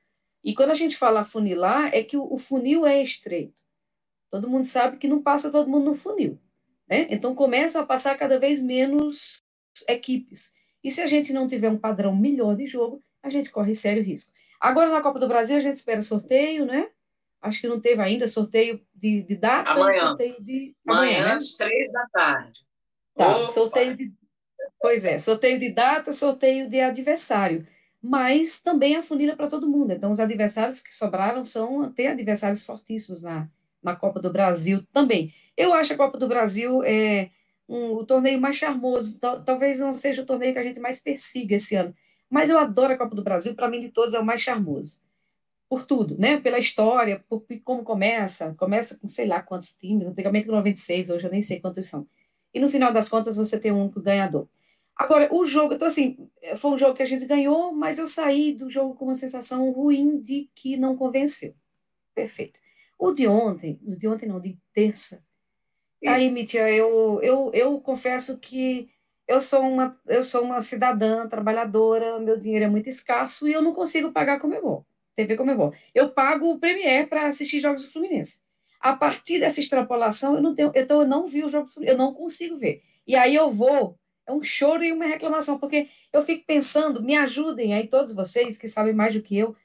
E 0.43 0.56
quando 0.56 0.72
a 0.72 0.76
gente 0.76 0.96
fala 0.96 1.26
funilar, 1.26 1.89
é 1.93 2.02
que 2.02 2.15
o, 2.15 2.32
o 2.32 2.38
funil 2.38 2.86
é 2.86 3.02
estreito. 3.04 3.54
Todo 4.30 4.50
mundo 4.50 4.65
sabe 4.65 4.98
que 4.98 5.08
não 5.08 5.22
passa 5.22 5.52
todo 5.52 5.70
mundo 5.70 5.86
no 5.86 5.93
funil. 5.93 6.39
Né? 6.88 7.08
Então 7.10 7.36
começam 7.36 7.82
a 7.82 7.86
passar 7.86 8.17
cada 8.17 8.39
vez 8.39 8.62
menos 8.62 9.43
equipes. 9.88 10.54
E 10.84 10.91
se 10.91 11.02
a 11.02 11.06
gente 11.06 11.34
não 11.34 11.48
tiver 11.48 11.70
um 11.70 11.78
padrão 11.78 12.15
melhor 12.15 12.56
de 12.56 12.65
jogo, 12.65 13.04
a 13.22 13.30
gente 13.30 13.50
corre 13.50 13.76
sério 13.76 14.04
risco. 14.04 14.32
Agora 14.60 14.89
na 14.89 15.02
Copa 15.02 15.20
do 15.20 15.28
Brasil 15.28 15.58
a 15.58 15.62
gente 15.62 15.76
espera 15.76 16.02
sorteio, 16.02 16.65
né? 16.65 16.89
Acho 17.41 17.62
que 17.62 17.67
não 17.67 17.80
teve 17.80 18.02
ainda 18.02 18.28
sorteio 18.28 18.82
de, 18.93 19.22
de 19.22 19.36
data. 19.36 19.72
Amanhã. 19.72 20.08
Sorteio 20.08 20.36
de 20.39 20.76
amanhã, 20.88 21.02
amanhã 21.02 21.26
né? 21.26 21.34
às 21.34 21.52
três 21.54 21.91
da 21.91 22.08
tarde. 22.12 22.60
Tá, 23.15 23.38
Opa. 23.38 23.46
sorteio 23.46 23.96
de. 23.96 24.13
Pois 24.80 25.06
é, 25.06 25.17
sorteio 25.17 25.60
de 25.60 25.70
data, 25.70 26.12
sorteio 26.12 26.70
de 26.70 26.80
adversário 26.80 27.65
mas 28.02 28.60
também 28.60 28.96
a 28.96 29.04
funila 29.04 29.36
para 29.36 29.48
todo 29.48 29.67
mundo. 29.67 29.91
Então, 29.91 30.12
os 30.12 30.20
adversários 30.20 30.82
que 30.82 30.96
sobraram 30.96 31.43
são 31.43 31.82
até 31.82 32.08
adversários 32.08 32.65
fortíssimos 32.65 33.22
na, 33.22 33.50
na 33.82 33.96
Copa 33.96 34.20
do 34.20 34.32
Brasil 34.32 34.86
também. 34.93 35.34
Eu 35.56 35.74
acho 35.74 35.93
a 35.93 35.98
Copa 35.98 36.17
do 36.17 36.28
Brasil 36.28 36.84
é 36.84 37.30
um, 37.67 37.93
o 37.93 38.06
torneio 38.06 38.39
mais 38.39 38.56
charmoso, 38.56 39.20
talvez 39.20 39.80
não 39.80 39.91
seja 39.91 40.22
o 40.22 40.26
torneio 40.26 40.54
que 40.54 40.60
a 40.60 40.63
gente 40.63 40.80
mais 40.80 41.02
persiga 41.02 41.56
esse 41.56 41.76
ano, 41.76 41.93
mas 42.29 42.49
eu 42.49 42.59
adoro 42.59 42.93
a 42.93 42.97
Copa 42.97 43.15
do 43.15 43.23
Brasil, 43.23 43.55
para 43.55 43.69
mim 43.69 43.81
de 43.81 43.89
todos 43.89 44.13
é 44.13 44.19
o 44.19 44.25
mais 44.25 44.41
charmoso. 44.41 44.99
Por 45.69 45.85
tudo, 45.85 46.17
né? 46.17 46.39
Pela 46.39 46.59
história, 46.59 47.23
por 47.27 47.43
como 47.63 47.83
começa, 47.83 48.53
começa 48.55 48.97
com 48.97 49.07
sei 49.07 49.27
lá 49.27 49.41
quantos 49.41 49.73
times, 49.73 50.07
antigamente 50.07 50.47
com 50.47 50.53
96, 50.53 51.09
hoje 51.09 51.25
eu 51.25 51.31
nem 51.31 51.41
sei 51.41 51.59
quantos 51.59 51.87
são. 51.87 52.07
E 52.53 52.59
no 52.59 52.69
final 52.69 52.91
das 52.91 53.09
contas 53.09 53.37
você 53.37 53.59
tem 53.59 53.71
um 53.71 53.81
único 53.81 54.01
ganhador. 54.01 54.47
Agora, 54.95 55.31
o 55.31 55.45
jogo, 55.45 55.75
então 55.75 55.87
assim, 55.87 56.17
foi 56.55 56.71
um 56.71 56.77
jogo 56.77 56.95
que 56.95 57.03
a 57.03 57.05
gente 57.07 57.25
ganhou, 57.25 57.71
mas 57.71 57.99
eu 57.99 58.07
saí 58.07 58.51
do 58.51 58.69
jogo 58.69 58.95
com 58.95 59.05
uma 59.05 59.15
sensação 59.15 59.69
ruim 59.71 60.19
de 60.19 60.49
que 60.55 60.75
não 60.75 60.97
convenceu. 60.97 61.53
Perfeito. 62.15 62.59
O 62.97 63.11
de 63.11 63.27
ontem, 63.27 63.79
o 63.85 63.95
de 63.95 64.07
ontem 64.07 64.25
não, 64.27 64.39
de 64.39 64.57
terça. 64.73 65.23
Isso. 66.01 66.13
Aí, 66.13 66.31
Mítia, 66.31 66.67
eu, 66.71 67.19
eu, 67.21 67.51
eu 67.53 67.79
confesso 67.79 68.39
que 68.39 68.89
eu 69.27 69.41
sou 69.41 69.61
uma 69.61 69.99
eu 70.07 70.23
sou 70.23 70.43
uma 70.43 70.61
cidadã 70.61 71.27
trabalhadora, 71.27 72.19
meu 72.19 72.37
dinheiro 72.37 72.65
é 72.65 72.69
muito 72.69 72.89
escasso 72.89 73.47
e 73.47 73.53
eu 73.53 73.61
não 73.61 73.73
consigo 73.73 74.11
pagar 74.11 74.39
como 74.39 74.53
é 74.53 74.61
bom. 74.61 74.83
TV 75.15 75.35
como 75.35 75.51
é 75.51 75.55
bom. 75.55 75.73
Eu 75.93 76.09
pago 76.11 76.51
o 76.51 76.59
Premier 76.59 77.07
para 77.07 77.27
assistir 77.27 77.59
jogos 77.59 77.83
do 77.83 77.89
Fluminense. 77.91 78.41
A 78.79 78.93
partir 78.95 79.39
dessa 79.39 79.59
extrapolação, 79.59 80.35
eu 80.35 80.41
não 80.41 80.53
tenho, 80.55 80.71
então 80.75 81.01
eu 81.01 81.07
não 81.07 81.25
vi 81.25 81.43
o 81.43 81.49
jogo, 81.49 81.67
eu 81.81 81.97
não 81.97 82.13
consigo 82.13 82.55
ver. 82.55 82.83
E 83.05 83.15
aí 83.15 83.35
eu 83.35 83.51
vou 83.51 83.97
é 84.27 84.33
um 84.33 84.43
choro 84.43 84.83
e 84.83 84.91
uma 84.91 85.05
reclamação, 85.05 85.57
porque 85.57 85.89
eu 86.11 86.23
fico 86.23 86.45
pensando, 86.45 87.01
me 87.01 87.15
ajudem 87.15 87.73
aí 87.73 87.87
todos 87.87 88.13
vocês 88.13 88.57
que 88.57 88.67
sabem 88.67 88.93
mais 88.93 89.13
do 89.13 89.21
que 89.21 89.37
eu, 89.37 89.55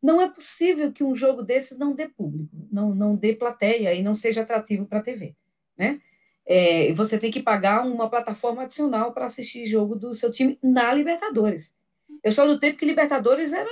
não 0.00 0.20
é 0.20 0.28
possível 0.30 0.92
que 0.92 1.02
um 1.02 1.16
jogo 1.16 1.42
desse 1.42 1.76
não 1.78 1.94
dê 1.94 2.08
público, 2.08 2.54
não, 2.70 2.94
não 2.94 3.16
dê 3.16 3.34
plateia 3.34 3.92
e 3.94 4.02
não 4.02 4.14
seja 4.14 4.42
atrativo 4.42 4.86
para 4.86 5.00
a 5.00 5.02
TV, 5.02 5.34
né? 5.76 6.00
É, 6.46 6.92
você 6.92 7.18
tem 7.18 7.30
que 7.30 7.42
pagar 7.42 7.86
uma 7.86 8.08
plataforma 8.08 8.62
adicional 8.62 9.12
para 9.12 9.26
assistir 9.26 9.66
jogo 9.66 9.96
do 9.96 10.14
seu 10.14 10.30
time 10.30 10.58
na 10.62 10.92
Libertadores. 10.92 11.74
Eu 12.22 12.32
sou 12.32 12.46
do 12.46 12.58
tempo 12.58 12.78
que 12.78 12.84
Libertadores 12.84 13.52
era 13.52 13.70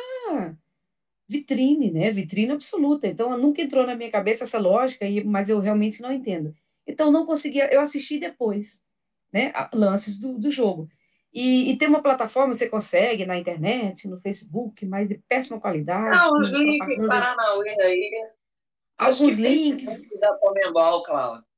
vitrine, 1.28 1.90
né? 1.90 2.10
Vitrine 2.10 2.52
absoluta. 2.52 3.06
Então, 3.06 3.36
nunca 3.38 3.62
entrou 3.62 3.86
na 3.86 3.94
minha 3.94 4.10
cabeça 4.10 4.44
essa 4.44 4.58
lógica, 4.58 5.06
mas 5.24 5.48
eu 5.48 5.58
realmente 5.60 6.02
não 6.02 6.12
entendo. 6.12 6.54
Então, 6.86 7.10
não 7.10 7.24
conseguia. 7.24 7.72
Eu 7.72 7.80
assisti 7.80 8.18
depois 8.18 8.82
né, 9.32 9.52
lances 9.72 10.18
do, 10.18 10.38
do 10.38 10.50
jogo. 10.50 10.88
E, 11.32 11.70
e, 11.70 11.76
tem 11.78 11.88
uma 11.88 12.02
plataforma, 12.02 12.52
você 12.52 12.68
consegue 12.68 13.24
na 13.24 13.38
internet, 13.38 14.06
no 14.06 14.18
Facebook, 14.18 14.84
mas 14.84 15.08
de 15.08 15.14
péssima 15.26 15.58
qualidade. 15.58 16.14
Não, 16.14 16.38
os 16.38 16.50
links 16.50 17.06
Paranauê 17.06 17.80
aí. 17.80 18.28
Alguns 18.98 19.36
links. 19.36 20.02
Da 20.20 20.34
Comembol, 20.34 21.02
Cláudia. 21.02 21.51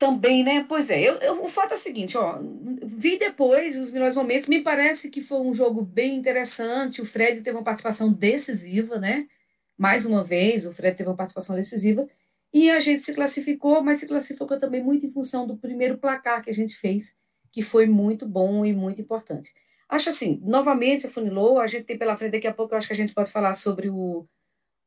Também, 0.00 0.42
né? 0.42 0.64
Pois 0.66 0.88
é, 0.88 0.98
eu, 0.98 1.16
eu, 1.18 1.44
o 1.44 1.46
fato 1.46 1.72
é 1.72 1.74
o 1.74 1.76
seguinte, 1.76 2.16
ó, 2.16 2.38
vi 2.82 3.18
depois 3.18 3.78
os 3.78 3.92
melhores 3.92 4.16
momentos, 4.16 4.48
me 4.48 4.62
parece 4.62 5.10
que 5.10 5.20
foi 5.20 5.38
um 5.42 5.52
jogo 5.52 5.82
bem 5.82 6.16
interessante, 6.16 7.02
o 7.02 7.04
Fred 7.04 7.42
teve 7.42 7.54
uma 7.54 7.62
participação 7.62 8.10
decisiva, 8.10 8.98
né? 8.98 9.28
Mais 9.76 10.06
uma 10.06 10.24
vez, 10.24 10.64
o 10.64 10.72
Fred 10.72 10.96
teve 10.96 11.10
uma 11.10 11.16
participação 11.16 11.54
decisiva, 11.54 12.08
e 12.50 12.70
a 12.70 12.80
gente 12.80 13.04
se 13.04 13.12
classificou, 13.14 13.82
mas 13.82 13.98
se 13.98 14.06
classificou 14.08 14.58
também 14.58 14.82
muito 14.82 15.04
em 15.04 15.10
função 15.10 15.46
do 15.46 15.58
primeiro 15.58 15.98
placar 15.98 16.42
que 16.42 16.48
a 16.48 16.54
gente 16.54 16.74
fez, 16.76 17.14
que 17.52 17.62
foi 17.62 17.86
muito 17.86 18.26
bom 18.26 18.64
e 18.64 18.72
muito 18.72 19.02
importante. 19.02 19.52
Acho 19.86 20.08
assim, 20.08 20.40
novamente, 20.42 21.08
afunilou, 21.08 21.60
a 21.60 21.66
gente 21.66 21.84
tem 21.84 21.98
pela 21.98 22.16
frente, 22.16 22.32
daqui 22.32 22.46
a 22.46 22.54
pouco 22.54 22.72
eu 22.72 22.78
acho 22.78 22.86
que 22.86 22.94
a 22.94 22.96
gente 22.96 23.12
pode 23.12 23.30
falar 23.30 23.52
sobre 23.52 23.90
o, 23.90 24.26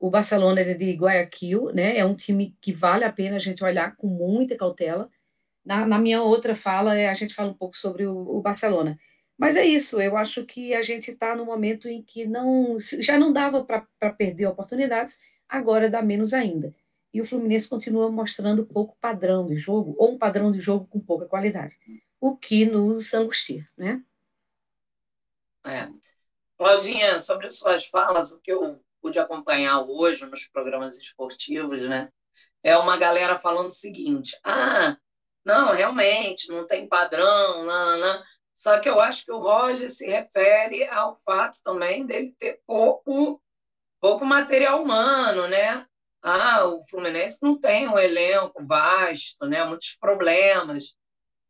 o 0.06 0.10
Barcelona 0.10 0.64
de 0.76 0.94
Guayaquil, 0.94 1.72
né? 1.74 1.98
É 1.98 2.06
um 2.06 2.16
time 2.16 2.56
que 2.60 2.74
vale 2.74 3.06
a 3.06 3.12
pena 3.12 3.38
a 3.38 3.40
gente 3.40 3.64
olhar 3.64 3.96
com 3.96 4.08
muita 4.08 4.58
cautela. 4.58 5.10
Na, 5.66 5.86
na 5.86 5.98
minha 5.98 6.22
outra 6.22 6.54
fala, 6.54 6.98
é, 6.98 7.08
a 7.08 7.14
gente 7.14 7.34
fala 7.34 7.52
um 7.52 7.54
pouco 7.54 7.78
sobre 7.78 8.06
o, 8.06 8.18
o 8.18 8.42
Barcelona. 8.42 9.00
Mas 9.38 9.56
é 9.56 9.66
isso, 9.66 10.02
eu 10.02 10.18
acho 10.18 10.46
que 10.46 10.74
a 10.74 10.82
gente 10.82 11.10
está 11.12 11.36
no 11.36 11.46
momento 11.46 11.88
em 11.88 12.04
que 12.04 12.28
não 12.28 12.78
já 12.80 13.18
não 13.18 13.32
dava 13.32 13.64
para 13.64 14.14
perder 14.14 14.48
oportunidades, 14.48 15.20
agora 15.48 15.90
dá 15.90 16.02
menos 16.02 16.34
ainda 16.34 16.76
e 17.14 17.22
o 17.22 17.26
Fluminense 17.26 17.70
continua 17.70 18.12
mostrando 18.12 18.66
pouco 18.66 18.98
padrão 19.00 19.48
de 19.48 19.56
jogo, 19.56 19.96
ou 19.98 20.14
um 20.14 20.18
padrão 20.18 20.52
de 20.52 20.60
jogo 20.60 20.88
com 20.88 21.00
pouca 21.00 21.28
qualidade, 21.28 21.78
o 22.20 22.36
que 22.36 22.66
nos 22.66 23.14
angustia, 23.14 23.70
né? 23.78 24.02
É. 25.66 25.88
Claudinha, 26.58 27.20
sobre 27.20 27.50
suas 27.52 27.86
falas, 27.86 28.32
o 28.32 28.40
que 28.40 28.52
eu 28.52 28.83
pude 29.04 29.20
acompanhar 29.20 29.82
hoje 29.82 30.26
nos 30.26 30.48
programas 30.48 30.98
esportivos, 30.98 31.82
né? 31.82 32.10
É 32.64 32.78
uma 32.78 32.98
galera 32.98 33.38
falando 33.38 33.68
o 33.68 33.72
seguinte: 33.72 34.40
ah, 34.46 34.98
não, 35.44 35.74
realmente, 35.74 36.48
não 36.48 36.66
tem 36.66 36.88
padrão, 36.88 37.66
não, 37.66 38.00
não. 38.00 38.24
Só 38.56 38.80
que 38.80 38.88
eu 38.88 39.00
acho 39.00 39.26
que 39.26 39.32
o 39.32 39.40
Roger 39.40 39.90
se 39.90 40.08
refere 40.08 40.88
ao 40.88 41.16
fato 41.26 41.58
também 41.64 42.06
dele 42.06 42.34
ter 42.40 42.62
pouco, 42.66 43.42
pouco 44.00 44.26
material 44.26 44.82
humano, 44.82 45.48
né? 45.48 45.86
ah, 46.24 46.66
o 46.66 46.82
Fluminense 46.84 47.40
não 47.42 47.60
tem 47.60 47.88
um 47.88 48.00
elenco 48.00 48.66
vasto, 48.66 49.46
né? 49.46 49.64
muitos 49.66 49.98
problemas. 50.00 50.96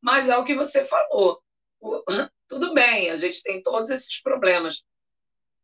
Mas 0.02 0.28
é 0.30 0.36
o 0.36 0.44
que 0.44 0.56
você 0.56 0.84
falou. 0.84 1.42
tudo 2.48 2.74
bem, 2.74 3.12
a 3.12 3.16
gente 3.16 3.42
tem 3.44 3.62
todos 3.62 3.90
esses 3.92 4.20
problemas. 4.22 4.84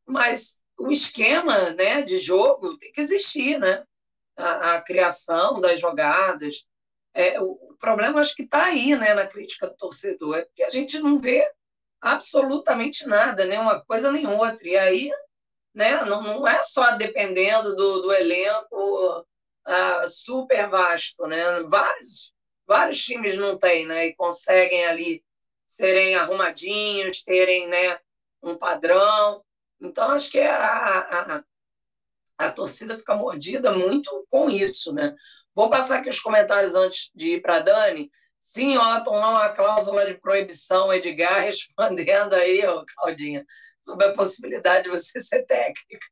Mas 0.05 0.61
o 0.79 0.91
esquema 0.91 1.71
né, 1.71 2.01
de 2.01 2.17
jogo 2.17 2.77
tem 2.77 2.91
que 2.91 3.01
existir, 3.01 3.59
né? 3.59 3.83
A, 4.37 4.75
a 4.75 4.81
criação 4.81 5.59
das 5.59 5.79
jogadas. 5.79 6.65
É, 7.13 7.39
o, 7.41 7.75
problema 7.79 8.19
acho 8.19 8.35
que 8.35 8.43
está 8.43 8.65
aí, 8.65 8.95
né, 8.95 9.13
na 9.13 9.25
crítica 9.25 9.67
do 9.67 9.75
torcedor, 9.75 10.37
é 10.37 10.41
porque 10.43 10.63
a 10.63 10.69
gente 10.69 10.99
não 10.99 11.17
vê 11.17 11.49
absolutamente 12.01 13.07
nada, 13.07 13.45
nem 13.45 13.59
uma 13.59 13.79
coisa 13.83 14.11
nem 14.11 14.27
outra. 14.27 14.67
E 14.67 14.77
aí 14.77 15.11
né? 15.73 16.03
Não, 16.03 16.21
não 16.21 16.47
é 16.47 16.61
só 16.63 16.95
dependendo 16.95 17.75
do, 17.75 18.01
do 18.01 18.13
elenco 18.13 19.25
ah, 19.65 20.07
super 20.07 20.69
vasto, 20.69 21.25
né? 21.27 21.63
Vários, 21.69 22.33
vários 22.67 23.03
times 23.03 23.37
não 23.37 23.57
têm, 23.57 23.85
né? 23.85 24.07
E 24.07 24.15
conseguem 24.15 24.85
ali 24.85 25.23
serem 25.65 26.15
arrumadinhos, 26.15 27.23
terem 27.23 27.67
né, 27.67 27.99
um 28.41 28.57
padrão. 28.57 29.43
Então, 29.81 30.11
acho 30.11 30.29
que 30.29 30.39
a, 30.39 30.99
a, 30.99 31.43
a 32.37 32.51
torcida 32.51 32.97
fica 32.97 33.15
mordida 33.15 33.71
muito 33.71 34.25
com 34.29 34.49
isso, 34.49 34.93
né? 34.93 35.13
Vou 35.53 35.69
passar 35.69 35.99
aqui 35.99 36.09
os 36.09 36.19
comentários 36.19 36.75
antes 36.75 37.11
de 37.13 37.35
ir 37.35 37.41
para 37.41 37.57
a 37.57 37.59
Dani. 37.59 38.09
Sim, 38.39 38.77
Otton, 38.77 39.19
não 39.19 39.35
há 39.35 39.49
cláusula 39.49 40.05
de 40.05 40.17
proibição, 40.19 40.93
Edgar 40.93 41.41
respondendo 41.43 42.33
aí, 42.33 42.65
ó, 42.65 42.83
Claudinha, 42.95 43.45
sobre 43.83 44.05
a 44.05 44.13
possibilidade 44.13 44.85
de 44.85 44.89
você 44.89 45.19
ser 45.19 45.45
técnica. 45.45 46.07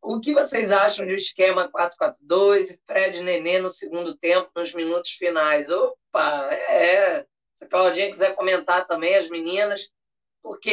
o 0.00 0.20
que 0.20 0.32
vocês 0.32 0.70
acham 0.70 1.06
de 1.06 1.14
esquema 1.14 1.70
4-4-2 1.70 2.70
e 2.70 2.80
Fred 2.86 3.20
Nenê 3.22 3.58
no 3.58 3.70
segundo 3.70 4.16
tempo, 4.16 4.50
nos 4.54 4.72
minutos 4.74 5.10
finais? 5.12 5.68
Opa, 5.70 6.54
é. 6.54 7.26
Se 7.56 7.64
a 7.64 7.68
Claudinha 7.68 8.10
quiser 8.10 8.34
comentar 8.34 8.86
também, 8.86 9.16
as 9.16 9.28
meninas, 9.28 9.88
porque 10.42 10.70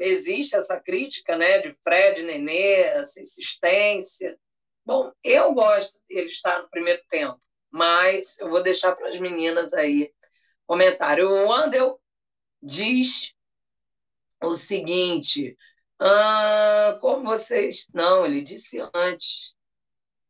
existe 0.00 0.56
essa 0.56 0.80
crítica 0.80 1.36
né, 1.36 1.60
de 1.60 1.72
Fred 1.84 2.22
Nenê, 2.22 2.82
essa 2.82 3.20
insistência. 3.20 4.36
Bom, 4.84 5.12
eu 5.22 5.54
gosto 5.54 5.98
dele 6.08 6.28
estar 6.28 6.60
no 6.62 6.70
primeiro 6.70 7.00
tempo, 7.08 7.40
mas 7.70 8.38
eu 8.40 8.50
vou 8.50 8.62
deixar 8.62 8.92
para 8.92 9.08
as 9.08 9.18
meninas 9.18 9.72
aí 9.72 10.12
comentário. 10.66 11.30
O 11.30 11.52
Andel 11.52 12.00
diz 12.60 13.32
o 14.42 14.54
seguinte: 14.54 15.56
ah, 16.00 16.98
como 17.00 17.24
vocês. 17.24 17.86
Não, 17.94 18.26
ele 18.26 18.42
disse 18.42 18.80
antes. 18.94 19.52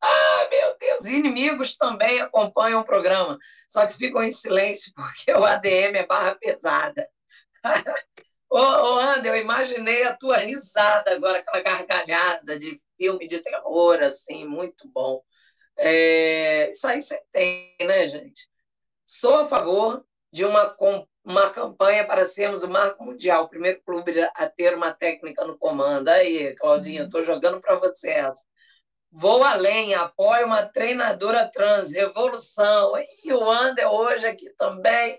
Ah, 0.01 0.49
meu 0.51 0.77
Deus, 0.79 1.07
inimigos 1.07 1.77
também 1.77 2.21
acompanham 2.21 2.81
o 2.81 2.85
programa, 2.85 3.39
só 3.69 3.87
que 3.87 3.95
ficam 3.95 4.23
em 4.23 4.31
silêncio 4.31 4.93
porque 4.97 5.33
o 5.33 5.45
ADM 5.45 5.97
é 5.97 6.07
barra 6.07 6.35
pesada. 6.35 7.09
Ô, 8.53 8.59
ô 8.59 8.99
André, 8.99 9.31
eu 9.31 9.37
imaginei 9.43 10.05
a 10.05 10.15
tua 10.15 10.37
risada 10.37 11.11
agora, 11.13 11.39
aquela 11.39 11.63
gargalhada 11.63 12.59
de 12.59 12.79
filme 12.99 13.27
de 13.27 13.39
terror, 13.39 14.03
assim, 14.03 14.47
muito 14.47 14.87
bom. 14.91 15.23
É, 15.75 16.69
isso 16.69 16.87
aí 16.87 17.01
você 17.01 17.19
tem, 17.33 17.75
né, 17.81 18.07
gente? 18.09 18.47
Sou 19.07 19.37
a 19.37 19.47
favor 19.47 20.05
de 20.31 20.45
uma, 20.45 20.77
uma 21.25 21.49
campanha 21.49 22.07
para 22.07 22.27
sermos 22.27 22.63
o 22.63 22.69
marco 22.69 23.03
mundial, 23.03 23.45
o 23.45 23.49
primeiro 23.49 23.81
clube 23.83 24.13
a 24.23 24.51
ter 24.51 24.77
uma 24.77 24.93
técnica 24.93 25.47
no 25.47 25.57
comando. 25.57 26.09
Aí, 26.09 26.55
Claudinha, 26.57 27.05
estou 27.05 27.25
jogando 27.25 27.59
para 27.59 27.77
você 27.77 28.11
essa. 28.11 28.45
Vou 29.11 29.43
além, 29.43 29.95
apoio 29.95 30.47
uma 30.47 30.67
treinadora 30.67 31.51
trans, 31.51 31.95
revolução. 31.95 32.93
E 33.25 33.33
o 33.33 33.51
André 33.51 33.87
hoje 33.89 34.27
aqui 34.27 34.51
também, 34.59 35.19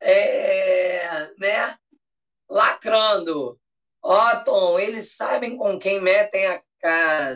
é, 0.00 1.30
né? 1.38 1.78
Lacrando. 2.48 3.58
Otton, 4.02 4.78
eles 4.78 5.16
sabem 5.16 5.56
com 5.56 5.78
quem 5.78 6.00
metem 6.00 6.46
a 6.46 6.62
cara. 6.80 7.34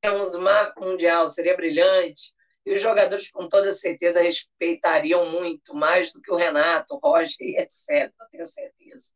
Temos 0.00 0.36
marco 0.36 0.84
mundial, 0.84 1.28
seria 1.28 1.56
brilhante. 1.56 2.34
E 2.64 2.74
os 2.74 2.80
jogadores, 2.80 3.30
com 3.30 3.48
toda 3.48 3.70
certeza, 3.70 4.22
respeitariam 4.22 5.26
muito, 5.30 5.74
mais 5.74 6.12
do 6.12 6.20
que 6.20 6.30
o 6.30 6.36
Renato, 6.36 6.94
o 6.94 6.98
Roger 6.98 7.36
e 7.40 7.56
etc. 7.60 8.12
Tenho 8.30 8.44
certeza. 8.44 9.12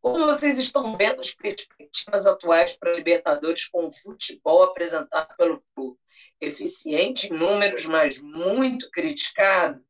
Como 0.00 0.24
vocês 0.26 0.58
estão 0.58 0.96
vendo 0.96 1.20
as 1.20 1.34
perspectivas 1.34 2.26
atuais 2.26 2.76
para 2.76 2.92
a 2.92 2.94
Libertadores 2.94 3.66
com 3.66 3.86
o 3.86 3.92
futebol 3.92 4.62
apresentado 4.62 5.34
pelo 5.36 5.62
clube? 5.74 5.98
Eficiente 6.40 7.32
em 7.32 7.36
números, 7.36 7.86
mas 7.86 8.20
muito 8.20 8.88
criticado? 8.90 9.84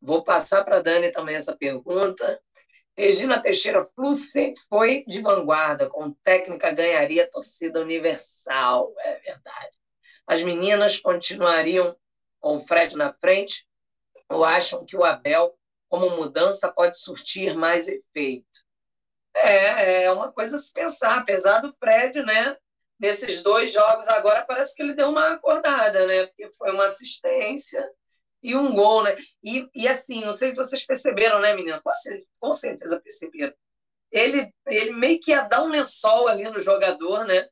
Vou 0.00 0.22
passar 0.22 0.62
para 0.64 0.76
a 0.76 0.82
Dani 0.82 1.10
também 1.10 1.34
essa 1.34 1.56
pergunta. 1.56 2.40
Regina 2.96 3.42
Teixeira 3.42 3.84
Flu 3.94 4.14
sempre 4.14 4.62
foi 4.68 5.04
de 5.06 5.20
vanguarda, 5.20 5.90
com 5.90 6.12
técnica 6.22 6.72
ganharia 6.72 7.28
torcida 7.28 7.80
universal, 7.80 8.94
é 9.00 9.16
verdade. 9.18 9.76
As 10.26 10.42
meninas 10.42 10.98
continuariam 10.98 11.96
com 12.40 12.56
o 12.56 12.60
Fred 12.60 12.96
na 12.96 13.12
frente 13.12 13.66
ou 14.28 14.44
acham 14.44 14.84
que 14.84 14.96
o 14.96 15.04
Abel, 15.04 15.54
como 15.88 16.16
mudança, 16.16 16.72
pode 16.72 16.98
surtir 16.98 17.56
mais 17.56 17.88
efeito? 17.88 18.64
É, 19.36 20.04
é 20.04 20.12
uma 20.12 20.32
coisa 20.32 20.56
a 20.56 20.58
se 20.58 20.72
pensar, 20.72 21.18
apesar 21.18 21.60
do 21.60 21.72
Fred, 21.72 22.22
né? 22.22 22.56
Nesses 22.98 23.42
dois 23.42 23.72
jogos 23.72 24.06
agora 24.06 24.44
parece 24.46 24.74
que 24.74 24.82
ele 24.82 24.94
deu 24.94 25.10
uma 25.10 25.32
acordada, 25.32 26.06
né? 26.06 26.26
Porque 26.26 26.48
foi 26.56 26.70
uma 26.70 26.84
assistência 26.84 27.90
e 28.44 28.54
um 28.54 28.74
gol, 28.74 29.02
né? 29.02 29.16
E, 29.42 29.66
e 29.74 29.88
assim, 29.88 30.20
não 30.20 30.32
sei 30.32 30.50
se 30.50 30.56
vocês 30.56 30.84
perceberam, 30.84 31.40
né, 31.40 31.54
menina? 31.54 31.80
Com, 31.82 31.90
com 32.38 32.52
certeza 32.52 33.00
perceberam. 33.00 33.54
Ele, 34.12 34.52
ele 34.66 34.92
meio 34.92 35.18
que 35.18 35.30
ia 35.30 35.40
dar 35.40 35.62
um 35.62 35.70
lençol 35.70 36.28
ali 36.28 36.44
no 36.44 36.60
jogador, 36.60 37.24
né? 37.24 37.48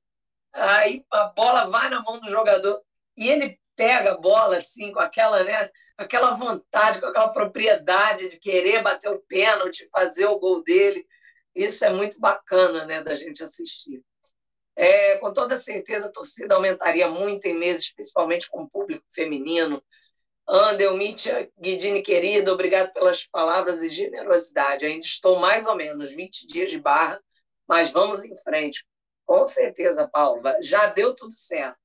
Aí 0.53 1.03
a 1.11 1.29
bola 1.29 1.71
vai 1.71 1.89
na 1.89 2.03
mão 2.03 2.21
do 2.21 2.29
jogador 2.29 2.83
e 3.17 3.27
ele 3.31 3.59
pega 3.75 4.13
a 4.13 4.21
bola 4.21 4.59
assim 4.59 4.93
com 4.93 5.01
aquela, 5.01 5.43
né, 5.43 5.71
aquela 5.97 6.33
vontade, 6.33 7.01
com 7.01 7.07
aquela 7.07 7.33
propriedade 7.33 8.29
de 8.29 8.39
querer 8.39 8.83
bater 8.83 9.11
o 9.11 9.19
pênalti, 9.21 9.89
fazer 9.91 10.27
o 10.27 10.39
gol 10.39 10.63
dele. 10.63 11.07
Isso 11.55 11.85
é 11.87 11.91
muito 11.91 12.21
bacana, 12.21 12.85
né, 12.85 13.03
da 13.03 13.15
gente 13.15 13.43
assistir. 13.43 14.03
É, 14.77 15.17
com 15.19 15.33
toda 15.33 15.57
certeza 15.57 16.09
a 16.09 16.13
torcida 16.13 16.55
aumentaria 16.55 17.09
muito 17.09 17.47
em 17.47 17.59
meses, 17.59 17.93
principalmente 17.95 18.49
com 18.51 18.63
o 18.63 18.69
público 18.69 19.05
feminino, 19.11 19.83
Andel, 20.49 20.97
Mítia, 20.97 21.51
Guidini 21.59 22.03
querido, 22.03 22.53
obrigado 22.53 22.93
pelas 22.93 23.25
palavras 23.25 23.83
e 23.83 23.89
generosidade. 23.89 24.85
Ainda 24.85 25.05
estou 25.05 25.39
mais 25.39 25.67
ou 25.67 25.75
menos 25.75 26.13
20 26.13 26.47
dias 26.47 26.71
de 26.71 26.79
barra, 26.79 27.21
mas 27.67 27.93
vamos 27.93 28.25
em 28.25 28.37
frente. 28.39 28.85
Com 29.25 29.45
certeza, 29.45 30.09
Paulo, 30.09 30.43
já 30.61 30.87
deu 30.87 31.15
tudo 31.15 31.33
certo. 31.33 31.79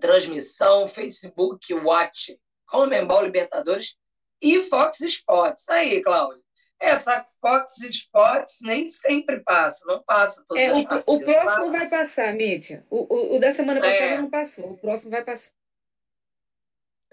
Transmissão, 0.00 0.88
Facebook, 0.88 1.72
Watch, 1.72 2.38
Comembol 2.66 3.22
Libertadores 3.22 3.96
e 4.42 4.60
Fox 4.62 5.00
Sports. 5.00 5.68
Aí, 5.68 6.02
Cláudio. 6.02 6.44
Essa 6.78 7.24
Fox 7.40 7.78
Sports 7.78 8.58
nem 8.62 8.88
sempre 8.90 9.40
passa, 9.40 9.86
não 9.86 10.02
passa 10.02 10.44
todas 10.46 10.62
é, 10.62 10.66
as 10.66 10.80
o, 10.80 10.86
partidas, 10.86 11.16
o 11.16 11.24
próximo 11.24 11.70
vai 11.72 11.88
passar, 11.88 12.34
Mítia. 12.34 12.86
O, 12.90 13.14
o, 13.14 13.36
o 13.36 13.40
da 13.40 13.50
semana 13.50 13.80
passada 13.80 14.04
é. 14.04 14.18
não 14.18 14.28
passou, 14.28 14.72
o 14.72 14.76
próximo 14.76 15.10
vai 15.10 15.24
passar. 15.24 15.52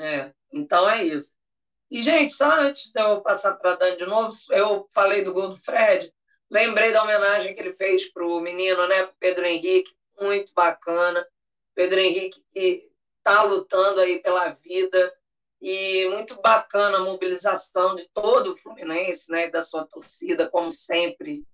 É, 0.04 0.34
então 0.52 0.90
é 0.90 1.06
isso. 1.06 1.34
E, 1.90 2.02
gente, 2.02 2.34
só 2.34 2.60
antes 2.60 2.92
de 2.92 3.02
eu 3.02 3.22
passar 3.22 3.54
para 3.56 3.72
a 3.72 3.76
Dani 3.78 3.98
de 3.98 4.06
novo, 4.06 4.36
eu 4.52 4.86
falei 4.94 5.24
do 5.24 5.34
gol 5.34 5.48
do 5.48 5.56
Fred, 5.56 6.14
lembrei 6.52 6.92
da 6.92 7.04
homenagem 7.04 7.56
que 7.56 7.62
ele 7.62 7.72
fez 7.72 8.12
para 8.12 8.26
o 8.26 8.42
menino, 8.42 8.86
né, 8.86 9.10
Pedro 9.18 9.46
Henrique, 9.46 9.96
muito 10.20 10.54
bacana. 10.54 11.26
Pedro 11.74 12.00
Henrique 12.00 12.44
que 12.54 12.90
está 13.20 13.44
lutando 13.44 14.02
aí 14.02 14.20
pela 14.20 14.50
vida 14.50 15.16
e 15.62 16.06
muito 16.10 16.42
bacana 16.42 16.98
a 16.98 17.04
mobilização 17.04 17.96
de 17.96 18.06
todo 18.10 18.52
o 18.54 18.58
Fluminense, 18.58 19.32
né, 19.32 19.50
da 19.50 19.62
sua 19.62 19.86
torcida, 19.86 20.50
como 20.50 20.70
sempre, 20.70 21.48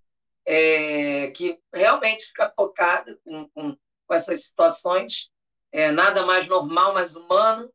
é, 0.43 1.27
que 1.35 1.59
realmente 1.71 2.25
fica 2.25 2.49
tocada 2.49 3.15
com, 3.23 3.47
com, 3.49 3.77
com 4.07 4.13
essas 4.13 4.45
situações, 4.45 5.29
é, 5.71 5.91
nada 5.91 6.25
mais 6.25 6.47
normal, 6.47 6.95
mais 6.95 7.15
humano, 7.15 7.71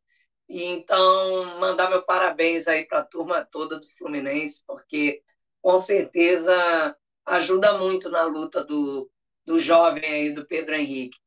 e 0.47 0.63
então, 0.63 1.59
mandar 1.59 1.89
meu 1.89 2.03
parabéns 2.03 2.67
aí 2.67 2.85
para 2.85 2.99
a 2.99 3.05
turma 3.05 3.45
toda 3.45 3.79
do 3.79 3.87
Fluminense, 3.97 4.63
porque 4.65 5.21
com 5.61 5.77
certeza 5.77 6.95
ajuda 7.25 7.77
muito 7.77 8.09
na 8.09 8.23
luta 8.23 8.63
do, 8.63 9.09
do 9.45 9.57
jovem 9.57 10.05
aí, 10.05 10.33
do 10.33 10.45
Pedro 10.45 10.75
Henrique. 10.75 11.17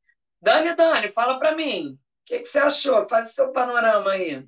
Dani, 0.41 0.75
Dani, 0.77 1.09
fala 1.09 1.39
para 1.39 1.57
mim, 1.57 1.95
o 1.95 1.99
que, 2.25 2.39
que, 2.39 2.47
você 2.47 2.61
achou? 2.61 3.09
Faz 3.09 3.31
o 3.31 3.33
seu 3.33 3.53
panorama 3.53 4.13
aí. 4.13 4.43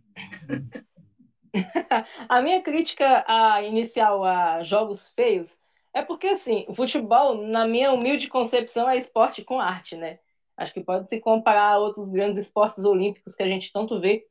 a 2.29 2.41
minha 2.41 2.63
crítica 2.63 3.25
a, 3.27 3.63
inicial 3.63 4.25
a 4.25 4.63
jogos 4.63 5.09
feios 5.09 5.59
é 5.93 6.03
porque, 6.03 6.29
assim, 6.29 6.65
o 6.69 6.75
futebol, 6.75 7.35
na 7.35 7.67
minha 7.67 7.93
humilde 7.93 8.29
concepção, 8.29 8.89
é 8.89 8.97
esporte 8.97 9.43
com 9.43 9.61
arte, 9.61 9.97
né? 9.97 10.21
Acho 10.57 10.73
que 10.73 10.81
pode 10.81 11.09
se 11.09 11.19
comparar 11.19 11.73
a 11.73 11.79
outros 11.79 12.09
grandes 12.09 12.39
esportes 12.39 12.85
olímpicos 12.85 13.35
que 13.35 13.43
a 13.43 13.49
gente 13.49 13.73
tanto 13.73 14.01
vê, 14.01 14.25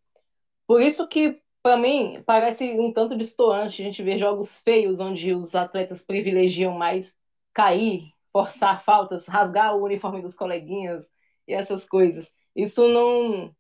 por 0.69 0.83
isso 0.83 1.07
que, 1.09 1.41
para 1.63 1.77
mim, 1.77 2.23
parece 2.27 2.79
um 2.79 2.93
tanto 2.93 3.17
distoante 3.17 3.81
a 3.81 3.85
gente 3.87 4.03
ver 4.03 4.19
jogos 4.19 4.59
feios 4.59 5.01
onde 5.01 5.33
os 5.33 5.55
atletas 5.55 6.03
privilegiam 6.03 6.73
mais 6.77 7.15
cair, 7.55 8.13
forçar 8.31 8.83
faltas, 8.85 9.27
rasgar 9.27 9.75
o 9.75 9.83
uniforme 9.83 10.21
dos 10.21 10.35
coleguinhas 10.35 11.09
e 11.47 11.55
essas 11.55 11.85
coisas. 11.89 12.31
Isso 12.55 12.87
não 12.87 13.55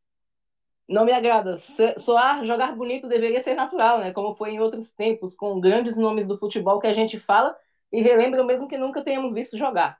não 0.87 1.05
me 1.05 1.11
agrada. 1.13 1.57
Soar, 1.99 2.45
jogar 2.45 2.75
bonito 2.75 3.07
deveria 3.07 3.41
ser 3.41 3.55
natural, 3.55 3.99
né? 3.99 4.13
Como 4.13 4.35
foi 4.35 4.51
em 4.51 4.59
outros 4.61 4.91
tempos, 4.91 5.35
com 5.35 5.59
grandes 5.59 5.97
nomes 5.97 6.27
do 6.27 6.37
futebol 6.37 6.79
que 6.79 6.87
a 6.87 6.93
gente 6.93 7.19
fala 7.19 7.57
e 7.91 8.01
relembra 8.01 8.43
mesmo 8.45 8.69
que 8.69 8.77
nunca 8.77 9.03
tenhamos 9.03 9.33
visto 9.33 9.57
jogar. 9.57 9.99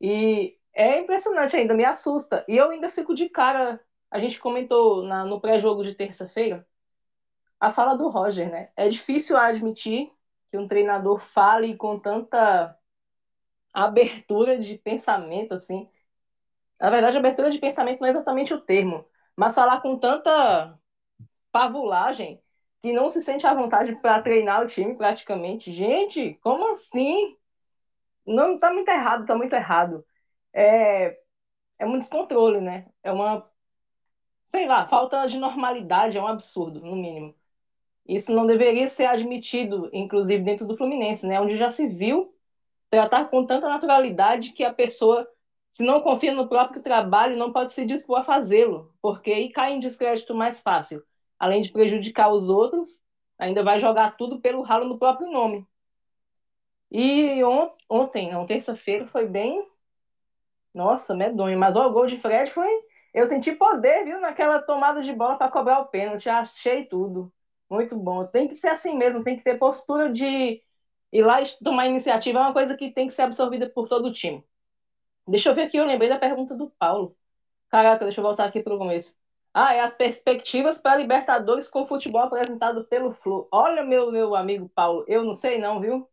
E 0.00 0.56
é 0.74 1.00
impressionante 1.00 1.56
ainda, 1.56 1.74
me 1.74 1.84
assusta. 1.84 2.44
E 2.48 2.56
eu 2.56 2.70
ainda 2.70 2.90
fico 2.90 3.14
de 3.14 3.28
cara 3.28 3.80
a 4.14 4.20
gente 4.20 4.40
comentou 4.40 5.04
na, 5.04 5.26
no 5.26 5.40
pré-jogo 5.42 5.84
de 5.84 5.94
terça-feira 5.96 6.66
a 7.60 7.70
fala 7.72 7.96
do 7.96 8.08
Roger, 8.08 8.50
né? 8.50 8.70
É 8.76 8.88
difícil 8.88 9.36
admitir 9.36 10.10
que 10.50 10.58
um 10.58 10.68
treinador 10.68 11.20
fale 11.20 11.76
com 11.76 11.98
tanta 11.98 12.76
abertura 13.72 14.58
de 14.58 14.76
pensamento, 14.78 15.54
assim. 15.54 15.88
Na 16.80 16.90
verdade, 16.90 17.18
abertura 17.18 17.50
de 17.50 17.58
pensamento 17.58 18.00
não 18.00 18.08
é 18.08 18.10
exatamente 18.10 18.54
o 18.54 18.60
termo, 18.60 19.06
mas 19.36 19.54
falar 19.54 19.80
com 19.82 19.98
tanta 19.98 20.78
pavulagem 21.52 22.42
que 22.82 22.92
não 22.92 23.10
se 23.10 23.22
sente 23.22 23.46
à 23.46 23.54
vontade 23.54 23.96
para 23.96 24.22
treinar 24.22 24.62
o 24.62 24.68
time 24.68 24.96
praticamente. 24.96 25.72
Gente, 25.72 26.34
como 26.42 26.72
assim? 26.72 27.36
Não, 28.26 28.58
tá 28.58 28.72
muito 28.72 28.88
errado, 28.90 29.26
tá 29.26 29.36
muito 29.36 29.54
errado. 29.54 30.04
É, 30.52 31.18
é 31.78 31.86
um 31.86 31.98
descontrole, 31.98 32.60
né? 32.60 32.86
É 33.02 33.12
uma, 33.12 33.48
sei 34.54 34.68
lá, 34.68 34.86
falta 34.86 35.26
de 35.26 35.36
normalidade, 35.36 36.16
é 36.16 36.22
um 36.22 36.28
absurdo, 36.28 36.80
no 36.80 36.94
mínimo. 36.94 37.34
Isso 38.06 38.32
não 38.32 38.46
deveria 38.46 38.88
ser 38.88 39.06
admitido, 39.06 39.90
inclusive 39.92 40.44
dentro 40.44 40.66
do 40.66 40.76
Fluminense, 40.76 41.26
né? 41.26 41.40
Onde 41.40 41.56
já 41.56 41.70
se 41.70 41.88
viu 41.88 42.32
tratar 42.90 43.30
com 43.30 43.44
tanta 43.46 43.68
naturalidade 43.68 44.52
que 44.52 44.64
a 44.64 44.72
pessoa, 44.72 45.28
se 45.74 45.82
não 45.84 46.00
confia 46.02 46.32
no 46.32 46.48
próprio 46.48 46.82
trabalho, 46.82 47.36
não 47.36 47.52
pode 47.52 47.72
se 47.74 47.84
dispor 47.84 48.20
a 48.20 48.24
fazê-lo, 48.24 48.94
porque 49.02 49.32
aí 49.32 49.50
cai 49.50 49.72
em 49.74 49.80
descrédito 49.80 50.34
mais 50.34 50.60
fácil. 50.60 51.02
Além 51.38 51.62
de 51.62 51.72
prejudicar 51.72 52.30
os 52.30 52.48
outros, 52.48 53.02
ainda 53.38 53.64
vai 53.64 53.80
jogar 53.80 54.16
tudo 54.16 54.40
pelo 54.40 54.62
ralo 54.62 54.86
no 54.86 54.98
próprio 54.98 55.30
nome. 55.32 55.66
E 56.90 57.42
ontem, 57.90 58.32
não, 58.32 58.46
terça-feira, 58.46 59.06
foi 59.06 59.26
bem. 59.26 59.66
Nossa, 60.74 61.14
medonho. 61.14 61.58
Mas 61.58 61.76
ó, 61.76 61.88
o 61.88 61.92
gol 61.92 62.06
de 62.06 62.18
Fred 62.18 62.50
foi. 62.50 62.68
Eu 63.14 63.26
senti 63.26 63.52
poder, 63.52 64.04
viu, 64.04 64.20
naquela 64.20 64.60
tomada 64.60 65.00
de 65.00 65.12
bola 65.12 65.38
para 65.38 65.50
cobrar 65.50 65.78
o 65.78 65.86
pênalti. 65.86 66.28
Achei 66.28 66.84
tudo. 66.84 67.32
Muito 67.70 67.96
bom. 67.96 68.26
Tem 68.26 68.48
que 68.48 68.56
ser 68.56 68.68
assim 68.68 68.96
mesmo, 68.96 69.22
tem 69.22 69.36
que 69.36 69.44
ter 69.44 69.56
postura 69.56 70.10
de 70.10 70.60
ir 71.12 71.22
lá 71.22 71.40
e 71.40 71.46
tomar 71.62 71.86
iniciativa. 71.86 72.40
É 72.40 72.42
uma 72.42 72.52
coisa 72.52 72.76
que 72.76 72.90
tem 72.90 73.06
que 73.06 73.14
ser 73.14 73.22
absorvida 73.22 73.70
por 73.70 73.88
todo 73.88 74.06
o 74.06 74.12
time. 74.12 74.44
Deixa 75.28 75.48
eu 75.48 75.54
ver 75.54 75.62
aqui, 75.62 75.76
eu 75.76 75.86
lembrei 75.86 76.08
da 76.08 76.18
pergunta 76.18 76.56
do 76.56 76.68
Paulo. 76.70 77.16
Caraca, 77.70 78.04
deixa 78.04 78.20
eu 78.20 78.24
voltar 78.24 78.46
aqui 78.46 78.60
para 78.60 78.74
o 78.74 78.78
começo. 78.78 79.14
Ah, 79.54 79.72
é 79.72 79.80
as 79.80 79.94
perspectivas 79.94 80.80
para 80.80 80.96
Libertadores 80.96 81.68
com 81.68 81.82
o 81.82 81.86
futebol 81.86 82.22
apresentado 82.22 82.84
pelo 82.84 83.12
Flu. 83.12 83.46
Olha, 83.52 83.84
meu, 83.84 84.10
meu 84.10 84.34
amigo 84.34 84.68
Paulo, 84.74 85.04
eu 85.06 85.22
não 85.22 85.34
sei 85.34 85.58
não, 85.58 85.80
viu? 85.80 86.08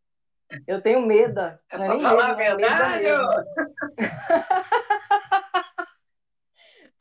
Eu 0.68 0.82
tenho 0.82 1.02
medo. 1.02 1.40
É 1.40 1.60
não 1.78 1.86
é 1.86 2.00
falar 2.00 2.36
medo, 2.38 2.52
a 2.52 2.56
verdade? 2.56 3.06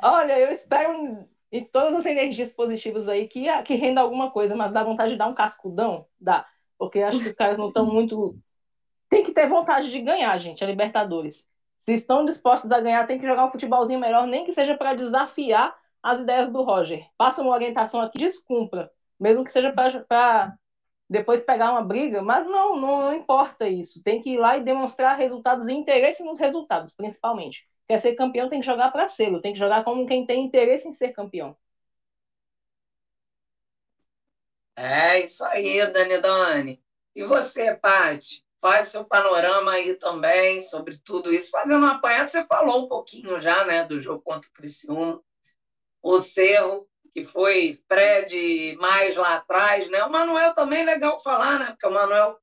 Olha, 0.03 0.39
eu 0.39 0.53
espero 0.53 1.27
e 1.53 1.63
todas 1.63 1.95
as 1.95 2.07
energias 2.07 2.53
positivas 2.53 3.09
aí 3.09 3.27
que, 3.27 3.47
que 3.65 3.75
renda 3.75 4.01
alguma 4.01 4.31
coisa, 4.31 4.55
mas 4.55 4.73
dá 4.73 4.85
vontade 4.85 5.13
de 5.13 5.19
dar 5.19 5.27
um 5.27 5.35
cascudão? 5.35 6.07
Dá. 6.21 6.47
Porque 6.79 7.01
acho 7.03 7.19
que 7.19 7.29
os 7.29 7.35
caras 7.35 7.59
não 7.59 7.69
estão 7.69 7.85
muito. 7.85 8.39
Tem 9.09 9.25
que 9.25 9.33
ter 9.33 9.49
vontade 9.49 9.91
de 9.91 10.01
ganhar, 10.01 10.39
gente, 10.39 10.63
a 10.63 10.67
Libertadores. 10.67 11.45
Se 11.85 11.95
estão 11.95 12.25
dispostos 12.25 12.71
a 12.71 12.81
ganhar, 12.81 13.07
tem 13.07 13.19
que 13.19 13.27
jogar 13.27 13.47
um 13.47 13.51
futebolzinho 13.51 13.99
melhor, 13.99 14.27
nem 14.27 14.45
que 14.45 14.53
seja 14.53 14.77
para 14.77 14.95
desafiar 14.95 15.77
as 16.03 16.21
ideias 16.21 16.51
do 16.51 16.63
Roger. 16.63 17.05
Passa 17.19 17.43
uma 17.43 17.53
orientação 17.53 18.01
aqui, 18.01 18.19
descumpra. 18.19 18.91
Mesmo 19.19 19.45
que 19.45 19.53
seja 19.53 19.73
para 19.73 20.57
depois 21.09 21.43
pegar 21.43 21.73
uma 21.73 21.83
briga, 21.83 22.23
mas 22.23 22.47
não, 22.47 22.77
não, 22.77 23.03
não 23.03 23.15
importa 23.15 23.69
isso. 23.69 24.01
Tem 24.03 24.23
que 24.23 24.31
ir 24.31 24.39
lá 24.39 24.57
e 24.57 24.63
demonstrar 24.63 25.19
resultados 25.19 25.67
e 25.67 25.73
interesse 25.73 26.23
nos 26.23 26.39
resultados, 26.39 26.95
principalmente. 26.95 27.69
Quer 27.91 27.99
ser 28.01 28.15
campeão, 28.15 28.49
tem 28.49 28.61
que 28.61 28.67
jogar 28.67 28.93
para 28.93 29.09
ser, 29.09 29.41
tem 29.41 29.53
que 29.53 29.59
jogar 29.59 29.83
como 29.83 30.07
quem 30.07 30.25
tem 30.25 30.45
interesse 30.45 30.87
em 30.87 30.93
ser 30.93 31.09
campeão. 31.13 31.57
É 34.77 35.21
isso 35.21 35.45
aí, 35.45 35.85
Dani 35.93 36.21
Dani. 36.23 36.83
E 37.17 37.25
você, 37.25 37.75
Paty? 37.75 38.45
Faz 38.61 38.91
seu 38.91 39.05
panorama 39.05 39.73
aí 39.73 39.97
também 39.97 40.61
sobre 40.61 40.99
tudo 40.99 41.35
isso. 41.35 41.51
Fazendo 41.51 41.79
uma 41.79 41.97
apanhada, 41.97 42.29
você 42.29 42.47
falou 42.47 42.85
um 42.85 42.89
pouquinho 42.89 43.41
já, 43.41 43.65
né, 43.65 43.85
do 43.85 43.99
jogo 43.99 44.23
contra 44.23 44.49
o 44.49 44.53
Criciúma. 44.53 45.21
O 46.01 46.17
Cerro, 46.17 46.89
que 47.13 47.25
foi 47.25 47.77
Fred 47.89 48.77
mais 48.81 49.17
lá 49.17 49.35
atrás, 49.35 49.91
né? 49.91 50.05
O 50.05 50.13
Manuel 50.13 50.55
também 50.55 50.83
é 50.83 50.85
legal 50.85 51.21
falar, 51.21 51.59
né? 51.59 51.67
Porque 51.73 51.89
o 51.89 51.93
Manuel 51.93 52.39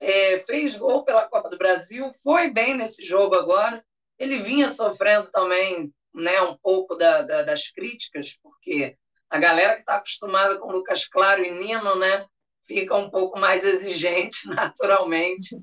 é, 0.00 0.38
fez 0.46 0.74
gol 0.74 1.04
pela 1.04 1.28
Copa 1.28 1.50
do 1.50 1.58
Brasil, 1.58 2.10
foi 2.22 2.50
bem 2.50 2.74
nesse 2.74 3.04
jogo 3.04 3.34
agora, 3.34 3.84
ele 4.18 4.38
vinha 4.38 4.68
sofrendo 4.68 5.30
também 5.30 5.92
né, 6.14 6.40
um 6.40 6.56
pouco 6.56 6.94
da, 6.94 7.22
da, 7.22 7.42
das 7.42 7.68
críticas, 7.68 8.38
porque 8.42 8.96
a 9.28 9.38
galera 9.38 9.74
que 9.74 9.80
está 9.80 9.96
acostumada 9.96 10.58
com 10.58 10.72
Lucas 10.72 11.06
Claro 11.06 11.44
e 11.44 11.50
Nino 11.50 11.96
né, 11.96 12.26
fica 12.66 12.94
um 12.94 13.10
pouco 13.10 13.38
mais 13.38 13.64
exigente, 13.64 14.48
naturalmente. 14.48 15.56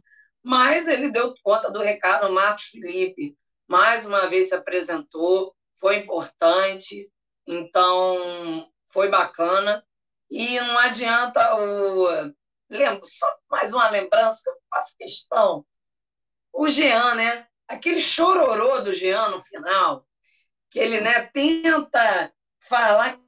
Mas 0.44 0.88
ele 0.88 1.12
deu 1.12 1.34
conta 1.42 1.72
do 1.72 1.82
recado. 1.82 2.28
O 2.28 2.34
Marcos 2.34 2.66
Felipe, 2.66 3.36
mais 3.68 4.06
uma 4.06 4.28
vez, 4.30 4.50
se 4.50 4.56
apresentou, 4.56 5.56
foi 5.80 5.98
importante, 5.98 7.10
então 7.48 8.70
foi 8.90 9.10
bacana. 9.10 9.84
E 10.30 10.60
não 10.60 10.78
adianta 10.80 11.56
o. 11.56 12.34
Lembro, 12.70 13.06
só 13.06 13.28
mais 13.50 13.74
uma 13.74 13.90
lembrança 13.90 14.42
que 14.44 14.50
eu 14.50 14.56
faço 14.70 14.98
questão. 14.98 15.66
O 16.52 16.68
Jean, 16.68 17.16
né? 17.16 17.48
Aquele 17.74 18.02
chororô 18.02 18.80
do 18.82 18.94
Jean 18.94 19.30
no 19.30 19.40
final, 19.40 20.06
que 20.70 20.80
ele 20.80 21.02
né, 21.02 21.30
tenta 21.34 22.32
falar 22.60 23.20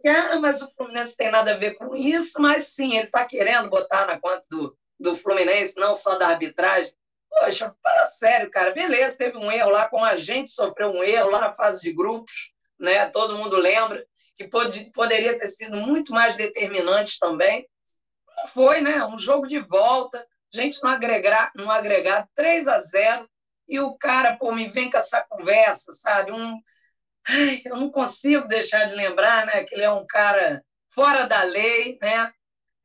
que 0.00 0.08
ah, 0.08 0.38
mas 0.38 0.60
o 0.60 0.70
Fluminense 0.74 1.16
tem 1.16 1.30
nada 1.30 1.54
a 1.54 1.56
ver 1.56 1.76
com 1.76 1.96
isso, 1.96 2.40
mas 2.40 2.74
sim, 2.74 2.94
ele 2.94 3.06
está 3.06 3.24
querendo 3.24 3.70
botar 3.70 4.06
na 4.06 4.20
conta 4.20 4.44
do, 4.50 4.76
do 5.00 5.16
Fluminense, 5.16 5.78
não 5.78 5.94
só 5.94 6.18
da 6.18 6.28
arbitragem. 6.28 6.92
Poxa, 7.30 7.74
para 7.82 8.06
sério, 8.06 8.50
cara, 8.50 8.70
beleza, 8.72 9.16
teve 9.16 9.38
um 9.38 9.50
erro 9.50 9.70
lá, 9.70 9.88
com 9.88 10.04
a 10.04 10.14
gente 10.16 10.50
sofreu 10.50 10.90
um 10.90 11.02
erro 11.02 11.30
lá 11.30 11.40
na 11.40 11.52
fase 11.52 11.80
de 11.80 11.90
grupos, 11.90 12.52
né? 12.78 13.06
todo 13.08 13.36
mundo 13.36 13.56
lembra, 13.56 14.06
que 14.36 14.46
pode, 14.46 14.90
poderia 14.92 15.38
ter 15.38 15.46
sido 15.46 15.76
muito 15.76 16.12
mais 16.12 16.36
determinante 16.36 17.18
também. 17.18 17.66
Não 18.36 18.46
foi, 18.46 18.82
né? 18.82 19.04
Um 19.06 19.16
jogo 19.16 19.46
de 19.46 19.58
volta, 19.58 20.26
gente 20.54 20.82
não 20.82 20.90
agregar, 20.90 21.50
não 21.54 21.70
agregar 21.70 22.28
3 22.34 22.68
a 22.68 22.78
0 22.78 23.28
e 23.66 23.80
o 23.80 23.94
cara, 23.96 24.36
pô, 24.36 24.52
me 24.52 24.68
vem 24.68 24.90
com 24.90 24.98
essa 24.98 25.22
conversa, 25.22 25.92
sabe? 25.92 26.32
Um, 26.32 26.60
ai, 27.26 27.60
eu 27.64 27.76
não 27.76 27.90
consigo 27.90 28.46
deixar 28.46 28.84
de 28.84 28.94
lembrar, 28.94 29.46
né, 29.46 29.64
que 29.64 29.74
ele 29.74 29.84
é 29.84 29.90
um 29.90 30.06
cara 30.06 30.62
fora 30.90 31.26
da 31.26 31.42
lei, 31.42 31.98
né? 32.00 32.30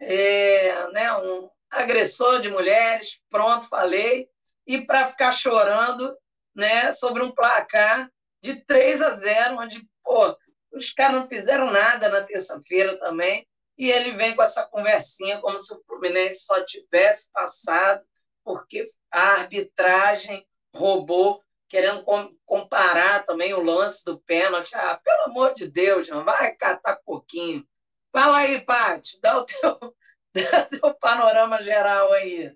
É, 0.01 0.91
né, 0.91 1.13
um 1.17 1.49
agressor 1.69 2.39
de 2.39 2.49
mulheres, 2.49 3.19
pronto, 3.29 3.67
falei, 3.67 4.27
e 4.65 4.86
para 4.86 5.08
ficar 5.08 5.32
chorando, 5.32 6.17
né, 6.55 6.91
sobre 6.93 7.21
um 7.21 7.32
placar 7.32 8.10
de 8.41 8.55
3 8.65 9.01
a 9.01 9.12
0, 9.12 9.58
onde, 9.58 9.86
pô, 10.03 10.36
os 10.71 10.91
caras 10.93 11.19
não 11.19 11.27
fizeram 11.27 11.69
nada 11.69 12.08
na 12.10 12.23
terça-feira 12.23 12.97
também 12.97 13.45
e 13.79 13.89
ele 13.89 14.11
vem 14.11 14.35
com 14.35 14.43
essa 14.43 14.67
conversinha 14.67 15.39
como 15.39 15.57
se 15.57 15.73
o 15.73 15.81
Fluminense 15.85 16.45
só 16.45 16.61
tivesse 16.65 17.31
passado 17.31 18.03
porque 18.43 18.85
a 19.09 19.39
arbitragem 19.39 20.45
roubou, 20.75 21.41
querendo 21.69 22.03
comparar 22.45 23.25
também 23.25 23.53
o 23.53 23.61
lance 23.61 24.03
do 24.03 24.19
pênalti. 24.19 24.75
Ah, 24.75 24.99
pelo 25.01 25.23
amor 25.25 25.53
de 25.53 25.69
Deus, 25.69 26.07
João, 26.07 26.25
vai 26.25 26.53
catar 26.55 26.99
coquinho. 27.05 27.65
Fala 28.11 28.39
aí, 28.39 28.59
Paty, 28.59 29.19
dá 29.21 29.37
o 29.37 29.45
teu, 29.45 29.79
dá 30.33 30.63
o 30.63 30.79
teu 30.79 30.93
panorama 30.95 31.61
geral 31.61 32.11
aí 32.11 32.53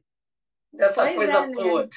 dessa 0.74 1.04
pois 1.04 1.16
coisa 1.16 1.38
é, 1.38 1.52
toda. 1.52 1.90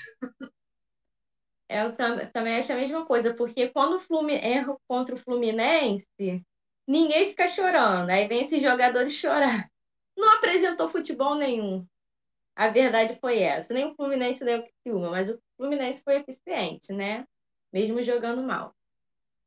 Eu 1.69 1.97
também 2.33 2.59
acho 2.59 2.73
a 2.73 2.77
mesma 2.77 3.07
coisa, 3.07 3.35
porque 3.35 3.71
quando 3.71 3.97
o 3.97 4.01
Fluminense 4.01 4.47
erra 4.47 4.77
contra 4.87 5.15
o 5.15 5.19
Fluminense, 5.19 6.07
ninguém 6.87 7.31
fica 7.31 7.49
chorando. 7.49 8.11
Aí 8.11 8.29
vem 8.29 8.43
esses 8.43 8.63
jogadores 8.63 9.13
chorar. 9.15 9.71
Não 10.17 10.37
apresentou 10.37 10.89
futebol 10.89 11.35
nenhum. 11.35 11.87
A 12.55 12.69
verdade 12.69 13.19
foi 13.21 13.41
essa. 13.41 13.75
Nem 13.75 13.87
o 13.87 13.95
Fluminense 13.95 14.45
nem 14.45 14.59
o 14.59 14.63
Criciúma, 14.63 15.11
mas 15.11 15.29
o 15.29 15.39
Fluminense 15.57 16.03
foi 16.03 16.17
eficiente, 16.17 16.93
né? 16.93 17.27
Mesmo 17.73 18.03
jogando 18.03 18.43
mal. 18.43 18.75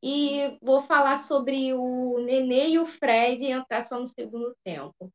E 0.01 0.57
vou 0.61 0.81
falar 0.81 1.17
sobre 1.17 1.73
o 1.73 2.19
Nenê 2.19 2.69
e 2.69 2.79
o 2.79 2.85
Fred 2.85 3.43
entrar 3.45 3.81
só 3.81 3.99
no 3.99 4.07
segundo 4.07 4.55
tempo. 4.63 5.11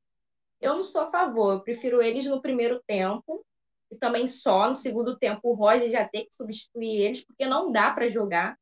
Eu 0.60 0.74
não 0.74 0.82
sou 0.82 1.02
a 1.02 1.10
favor, 1.10 1.52
eu 1.52 1.60
prefiro 1.60 2.02
eles 2.02 2.26
no 2.26 2.42
primeiro 2.42 2.82
tempo 2.86 3.44
e 3.90 3.96
também 3.96 4.26
só 4.26 4.68
no 4.68 4.74
segundo 4.74 5.16
tempo 5.16 5.40
o 5.44 5.54
Roger 5.54 5.88
já 5.88 6.06
ter 6.06 6.24
que 6.24 6.34
substituir 6.34 7.00
eles, 7.00 7.24
porque 7.24 7.46
não 7.46 7.70
dá 7.70 7.92
para 7.92 8.10
jogar 8.10 8.58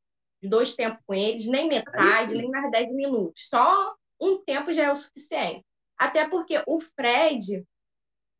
dois 0.47 0.75
tempos 0.75 0.99
com 1.05 1.13
eles, 1.13 1.47
nem 1.47 1.67
metade, 1.67 2.35
nem 2.35 2.49
mais 2.49 2.71
dez 2.71 2.91
minutos. 2.93 3.47
Só 3.47 3.95
um 4.19 4.37
tempo 4.43 4.71
já 4.71 4.83
é 4.83 4.91
o 4.91 4.95
suficiente. 4.95 5.65
Até 5.97 6.27
porque 6.27 6.61
o 6.67 6.79
Fred, 6.79 7.63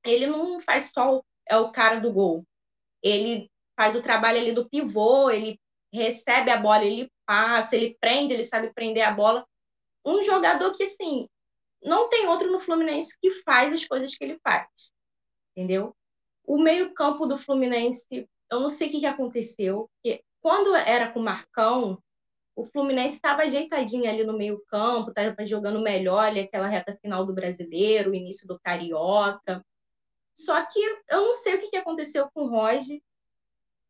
ele 0.04 0.28
não 0.28 0.60
faz 0.60 0.92
só 0.92 1.18
o, 1.18 1.26
é 1.48 1.58
o 1.58 1.72
cara 1.72 2.00
do 2.00 2.12
gol. 2.12 2.46
Ele 3.02 3.50
faz 3.76 3.96
o 3.96 4.02
trabalho 4.02 4.40
ali 4.40 4.52
do 4.52 4.70
pivô, 4.70 5.30
ele 5.30 5.60
recebe 5.92 6.50
a 6.50 6.58
bola, 6.58 6.84
ele 6.84 7.12
passa, 7.26 7.76
ele 7.76 7.98
prende, 8.00 8.34
ele 8.34 8.44
sabe 8.44 8.74
prender 8.74 9.04
a 9.04 9.12
bola. 9.12 9.46
Um 10.06 10.22
jogador 10.22 10.72
que, 10.74 10.84
assim, 10.84 11.28
não 11.84 12.10
tem 12.10 12.28
outro 12.28 12.52
no 12.52 12.60
Fluminense 12.60 13.18
que 13.22 13.30
faz 13.42 13.74
as 13.74 13.86
coisas 13.86 14.16
que 14.16 14.24
ele 14.24 14.40
faz. 14.44 14.68
Entendeu? 15.56 15.96
O 16.46 16.58
meio-campo 16.58 17.26
do 17.26 17.38
Fluminense, 17.38 18.06
eu 18.12 18.60
não 18.60 18.70
sei 18.70 18.88
o 18.88 18.92
que, 18.92 19.00
que 19.02 19.06
aconteceu, 19.06 19.90
porque 19.96 20.24
quando 20.44 20.76
era 20.76 21.10
com 21.10 21.22
o 21.22 21.24
Marcão, 21.24 21.98
o 22.54 22.66
Fluminense 22.66 23.16
estava 23.16 23.44
ajeitadinho 23.44 24.10
ali 24.10 24.26
no 24.26 24.38
meio-campo, 24.38 25.10
estava 25.10 25.46
jogando 25.46 25.82
melhor 25.82 26.26
ali 26.26 26.42
aquela 26.42 26.68
reta 26.68 26.98
final 27.02 27.26
do 27.26 27.34
brasileiro, 27.34 28.12
o 28.12 28.14
início 28.14 28.46
do 28.46 28.60
Carioca. 28.60 29.66
Só 30.36 30.62
que 30.66 30.80
eu 31.10 31.22
não 31.22 31.34
sei 31.34 31.56
o 31.56 31.62
que, 31.62 31.70
que 31.70 31.78
aconteceu 31.78 32.30
com 32.34 32.44
o 32.44 32.50
Roger, 32.50 33.02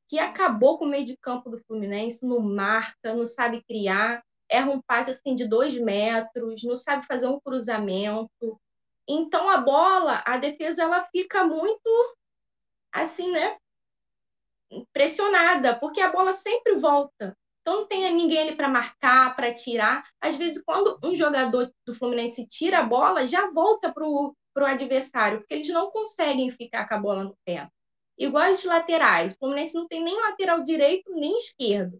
que 0.08 0.20
acabou 0.20 0.78
com 0.78 0.86
o 0.86 0.88
meio 0.88 1.06
de 1.06 1.18
campo 1.18 1.49
do 1.49 1.58
Fluminense, 1.64 2.24
não 2.24 2.39
marca, 2.39 3.16
não 3.16 3.26
sabe 3.26 3.64
criar, 3.64 4.24
erra 4.47 4.70
um 4.70 4.82
passe 4.82 5.10
assim 5.10 5.34
de 5.34 5.47
dois 5.47 5.76
metros, 5.76 6.62
não 6.64 6.76
sabe 6.76 7.04
fazer 7.08 7.26
um 7.26 7.39
cruzamento. 7.39 8.62
Então 9.08 9.49
a 9.49 9.58
bola, 9.58 10.22
a 10.24 10.38
defesa, 10.38 10.84
ela 10.84 11.04
fica 11.06 11.43
muito 11.43 12.16
assim, 12.91 13.32
né? 13.32 13.58
Pressionada, 14.92 15.76
porque 15.76 16.02
a 16.02 16.12
bola 16.12 16.34
sempre 16.34 16.76
volta. 16.76 17.38
Então 17.62 17.82
não 17.82 17.88
tem 17.88 18.14
ninguém 18.14 18.40
ali 18.40 18.56
para 18.56 18.68
marcar, 18.68 19.36
para 19.36 19.54
tirar. 19.54 20.04
Às 20.20 20.36
vezes, 20.36 20.62
quando 20.62 21.00
um 21.04 21.16
jogador 21.16 21.72
do 21.86 21.94
Fluminense 21.94 22.46
tira 22.46 22.80
a 22.80 22.84
bola, 22.84 23.26
já 23.26 23.50
volta 23.52 23.92
para 23.92 24.06
o 24.06 24.36
adversário, 24.56 25.40
porque 25.40 25.54
eles 25.54 25.70
não 25.70 25.90
conseguem 25.90 26.52
ficar 26.52 26.88
com 26.88 26.96
a 26.96 27.00
bola 27.00 27.24
no 27.24 27.38
pé. 27.46 27.70
Igual 28.18 28.44
as 28.52 28.64
laterais. 28.64 29.34
O 29.34 29.38
Fluminense 29.38 29.74
não 29.74 29.88
tem 29.88 30.04
nem 30.04 30.16
lateral 30.16 30.62
direito 30.62 31.12
nem 31.14 31.38
esquerdo. 31.38 31.98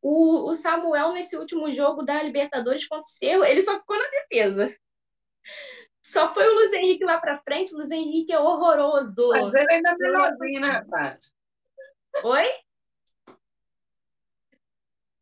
O, 0.00 0.48
o 0.48 0.54
Samuel, 0.54 1.12
nesse 1.12 1.36
último 1.36 1.70
jogo 1.70 2.02
da 2.02 2.22
Libertadores 2.22 2.86
contra 2.86 3.04
o 3.04 3.08
Cerro, 3.08 3.44
ele 3.44 3.62
só 3.62 3.78
ficou 3.78 3.98
na 3.98 4.08
defesa. 4.08 4.74
Só 6.02 6.32
foi 6.32 6.48
o 6.48 6.54
Luiz 6.54 6.72
Henrique 6.72 7.04
lá 7.04 7.18
para 7.18 7.42
frente. 7.42 7.74
O 7.74 7.76
Luiz 7.76 7.90
Henrique 7.90 8.32
é 8.32 8.40
horroroso. 8.40 9.28
Mas 9.28 9.52
ele 9.52 9.72
ainda 9.72 9.90
é 9.90 9.96
melhorzinho, 9.96 10.60
né, 10.62 10.84
Paty? 10.88 11.37
Oi? 12.24 12.48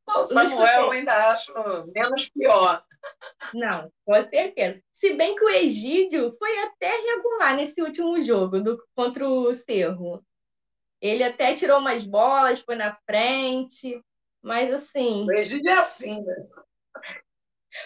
O 0.09 0.25
Samuel 0.25 0.85
eu 0.85 0.91
ainda 0.93 1.31
acho 1.33 1.53
menos 1.93 2.31
pior. 2.31 2.85
Não, 3.53 3.91
com 4.05 4.15
certeza. 4.23 4.81
Se 4.93 5.15
bem 5.15 5.35
que 5.35 5.45
o 5.45 5.51
Egídio 5.51 6.37
foi 6.39 6.59
até 6.65 6.91
regular 6.91 7.57
nesse 7.57 7.83
último 7.83 8.21
jogo 8.21 8.61
do, 8.61 8.83
contra 8.95 9.29
o 9.29 9.53
Cerro. 9.53 10.25
Ele 11.01 11.23
até 11.23 11.55
tirou 11.55 11.79
umas 11.79 12.05
bolas, 12.05 12.61
foi 12.61 12.77
na 12.77 12.97
frente, 13.05 14.03
mas 14.43 14.73
assim. 14.73 15.27
O 15.27 15.33
Egídio 15.33 15.71
é 15.71 15.79
assim, 15.79 16.23
né? 16.23 16.35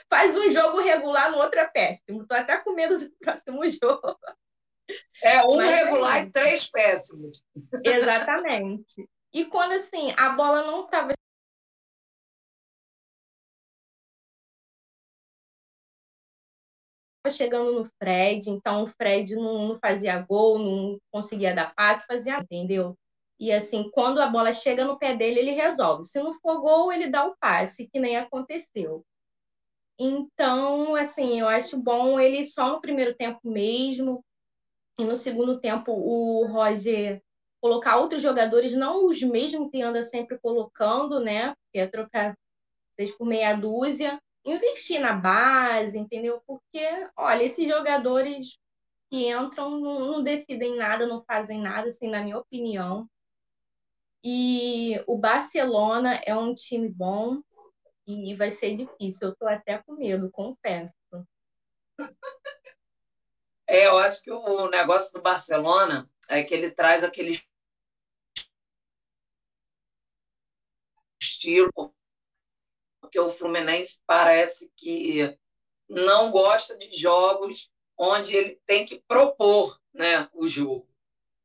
Faz 0.08 0.36
um 0.36 0.50
jogo 0.50 0.80
regular, 0.80 1.32
no 1.32 1.38
outro 1.38 1.58
é 1.58 1.66
péssimo. 1.66 2.26
Tô 2.26 2.34
até 2.34 2.58
com 2.58 2.74
medo 2.74 2.98
do 2.98 3.10
próximo 3.18 3.62
jogo. 3.68 4.16
É, 5.22 5.42
um 5.44 5.56
mas, 5.56 5.70
regular 5.70 6.18
é... 6.18 6.22
e 6.22 6.30
três 6.30 6.70
péssimos. 6.70 7.44
Exatamente. 7.84 9.08
E 9.32 9.44
quando 9.44 9.72
assim, 9.72 10.12
a 10.16 10.30
bola 10.30 10.64
não 10.64 10.84
estava 10.84 11.12
chegando 17.30 17.72
no 17.72 17.84
Fred, 17.84 18.48
então 18.50 18.84
o 18.84 18.86
Fred 18.88 19.36
não, 19.36 19.68
não, 19.68 19.76
fazia 19.76 20.18
gol, 20.20 20.58
não 20.58 20.98
conseguia 21.12 21.54
dar 21.54 21.74
passe, 21.74 22.06
fazia, 22.06 22.38
entendeu? 22.38 22.96
E 23.38 23.52
assim, 23.52 23.90
quando 23.90 24.20
a 24.20 24.26
bola 24.26 24.52
chega 24.52 24.84
no 24.84 24.98
pé 24.98 25.16
dele, 25.16 25.40
ele 25.40 25.52
resolve. 25.52 26.04
Se 26.04 26.22
não 26.22 26.32
for 26.34 26.60
gol, 26.60 26.92
ele 26.92 27.08
dá 27.08 27.26
o 27.26 27.36
passe, 27.38 27.88
que 27.88 28.00
nem 28.00 28.16
aconteceu. 28.16 29.04
Então, 29.98 30.94
assim, 30.96 31.40
eu 31.40 31.48
acho 31.48 31.78
bom 31.78 32.18
ele 32.18 32.44
só 32.44 32.72
no 32.72 32.80
primeiro 32.80 33.14
tempo 33.14 33.40
mesmo, 33.44 34.24
no 35.04 35.16
segundo 35.16 35.60
tempo 35.60 35.92
o 35.92 36.46
Roger 36.46 37.22
colocar 37.60 37.98
outros 37.98 38.22
jogadores, 38.22 38.72
não 38.72 39.06
os 39.06 39.22
mesmos 39.22 39.70
que 39.70 39.82
anda 39.82 40.02
sempre 40.02 40.38
colocando, 40.38 41.20
né? 41.20 41.54
Que 41.72 41.80
é 41.80 41.86
trocar 41.86 42.34
seis 42.96 43.10
por 43.16 43.26
meia 43.26 43.54
dúzia, 43.54 44.20
investir 44.44 45.00
na 45.00 45.12
base, 45.12 45.98
entendeu? 45.98 46.42
Porque, 46.46 46.80
olha, 47.16 47.44
esses 47.44 47.66
jogadores 47.68 48.58
que 49.10 49.28
entram 49.28 49.78
não, 49.78 50.00
não 50.00 50.22
decidem 50.22 50.76
nada, 50.76 51.06
não 51.06 51.22
fazem 51.24 51.60
nada, 51.60 51.88
assim, 51.88 52.08
na 52.08 52.22
minha 52.22 52.38
opinião. 52.38 53.08
E 54.24 55.02
o 55.06 55.16
Barcelona 55.16 56.20
é 56.24 56.34
um 56.34 56.54
time 56.54 56.88
bom 56.88 57.42
e 58.06 58.34
vai 58.34 58.50
ser 58.50 58.76
difícil. 58.76 59.28
Eu 59.28 59.32
estou 59.32 59.48
até 59.48 59.78
com 59.78 59.94
medo, 59.94 60.30
confesso. 60.30 60.94
É, 63.70 63.86
eu 63.86 63.96
acho 63.98 64.20
que 64.24 64.32
o 64.32 64.68
negócio 64.68 65.12
do 65.12 65.22
Barcelona 65.22 66.10
é 66.28 66.42
que 66.42 66.52
ele 66.52 66.72
traz 66.72 67.04
aquele 67.04 67.40
estilo 71.22 71.94
porque 73.00 73.20
o 73.20 73.30
Fluminense 73.30 74.02
parece 74.04 74.72
que 74.76 75.38
não 75.88 76.32
gosta 76.32 76.76
de 76.76 76.96
jogos 76.98 77.70
onde 77.96 78.36
ele 78.36 78.60
tem 78.66 78.84
que 78.84 79.04
propor 79.06 79.80
né, 79.94 80.28
o 80.32 80.48
jogo. 80.48 80.88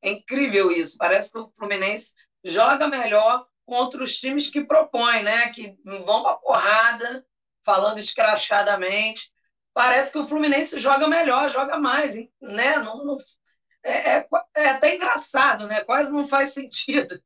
É 0.02 0.10
incrível 0.10 0.72
isso. 0.72 0.98
Parece 0.98 1.32
que 1.32 1.38
o 1.38 1.52
Fluminense 1.52 2.16
joga 2.44 2.88
melhor 2.88 3.48
contra 3.68 4.04
os 4.04 4.18
times 4.18 4.50
que 4.50 4.66
propõem, 4.66 5.22
né? 5.22 5.50
que 5.50 5.78
vão 5.84 6.24
para 6.24 6.38
porrada, 6.38 7.24
falando 7.64 8.00
escrachadamente. 8.00 9.32
Parece 9.76 10.14
que 10.14 10.18
o 10.18 10.26
Fluminense 10.26 10.80
joga 10.80 11.06
melhor, 11.06 11.50
joga 11.50 11.78
mais. 11.78 12.16
Né? 12.42 12.78
Não, 12.78 13.04
não 13.04 13.18
é, 13.84 14.20
é, 14.20 14.28
é, 14.56 14.70
até 14.70 14.96
engraçado, 14.96 15.68
né? 15.68 15.84
quase 15.84 16.14
não 16.14 16.26
faz 16.26 16.54
sentido. 16.54 17.22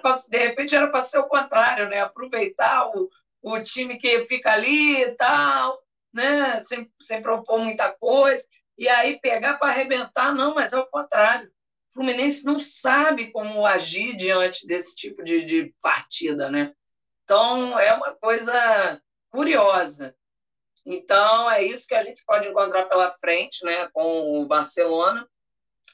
Pra, 0.00 0.16
de 0.28 0.38
repente 0.38 0.74
era 0.74 0.88
para 0.90 1.02
ser 1.02 1.18
o 1.18 1.28
contrário, 1.28 1.88
né? 1.88 2.00
aproveitar 2.00 2.88
o, 2.96 3.10
o 3.42 3.60
time 3.60 3.98
que 3.98 4.24
fica 4.24 4.52
ali 4.52 5.02
e 5.02 5.10
tal, 5.16 5.78
né? 6.14 6.62
sem, 6.64 6.90
sem 6.98 7.20
propor 7.20 7.58
muita 7.58 7.92
coisa, 7.92 8.42
e 8.78 8.88
aí 8.88 9.20
pegar 9.20 9.58
para 9.58 9.68
arrebentar, 9.68 10.32
não, 10.32 10.54
mas 10.54 10.72
é 10.72 10.78
o 10.78 10.86
contrário. 10.86 11.48
O 11.90 11.94
Fluminense 11.94 12.44
não 12.46 12.58
sabe 12.58 13.32
como 13.32 13.66
agir 13.66 14.16
diante 14.16 14.66
desse 14.66 14.96
tipo 14.96 15.22
de, 15.22 15.44
de 15.44 15.74
partida, 15.82 16.48
né? 16.48 16.72
Então, 17.24 17.78
é 17.78 17.92
uma 17.92 18.14
coisa 18.14 19.00
curiosa. 19.30 20.14
Então, 20.84 21.50
é 21.50 21.62
isso 21.62 21.86
que 21.86 21.94
a 21.94 22.02
gente 22.02 22.24
pode 22.24 22.48
encontrar 22.48 22.86
pela 22.86 23.10
frente 23.18 23.64
né, 23.64 23.88
com 23.92 24.40
o 24.40 24.46
Barcelona 24.46 25.28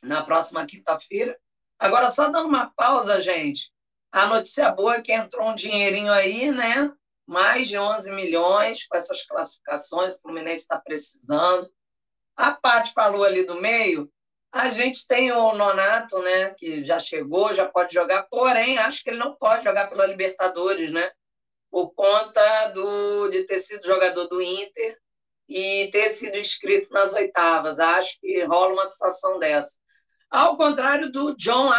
na 0.02 0.22
próxima 0.22 0.66
quinta-feira. 0.66 1.38
Agora, 1.78 2.10
só 2.10 2.28
dando 2.30 2.48
uma 2.48 2.70
pausa, 2.74 3.20
gente. 3.20 3.70
A 4.10 4.26
notícia 4.26 4.70
boa 4.70 4.96
é 4.96 5.02
que 5.02 5.12
entrou 5.12 5.48
um 5.48 5.54
dinheirinho 5.54 6.12
aí, 6.12 6.50
né? 6.50 6.92
mais 7.28 7.68
de 7.68 7.76
11 7.76 8.10
milhões 8.12 8.86
com 8.86 8.96
essas 8.96 9.22
classificações, 9.26 10.14
o 10.14 10.20
Fluminense 10.20 10.62
está 10.62 10.78
precisando. 10.78 11.70
A 12.34 12.52
parte 12.52 12.94
falou 12.94 13.22
ali 13.22 13.44
do 13.44 13.60
meio, 13.60 14.10
a 14.50 14.70
gente 14.70 15.06
tem 15.06 15.30
o 15.30 15.54
Nonato, 15.54 16.18
né, 16.20 16.54
que 16.54 16.82
já 16.82 16.98
chegou, 16.98 17.52
já 17.52 17.68
pode 17.68 17.92
jogar, 17.92 18.22
porém, 18.30 18.78
acho 18.78 19.04
que 19.04 19.10
ele 19.10 19.18
não 19.18 19.34
pode 19.34 19.64
jogar 19.64 19.88
pela 19.88 20.06
Libertadores, 20.06 20.90
né, 20.90 21.10
por 21.70 21.92
conta 21.94 22.68
do, 22.68 23.28
de 23.28 23.44
ter 23.44 23.58
sido 23.58 23.86
jogador 23.86 24.26
do 24.26 24.40
Inter 24.40 24.96
e 25.48 25.88
ter 25.90 26.08
sido 26.08 26.36
inscrito 26.36 26.92
nas 26.92 27.14
oitavas. 27.14 27.78
Acho 27.78 28.18
que 28.20 28.44
rola 28.44 28.72
uma 28.72 28.86
situação 28.86 29.38
dessa. 29.38 29.78
Ao 30.30 30.56
contrário 30.56 31.10
do 31.10 31.34
John 31.36 31.70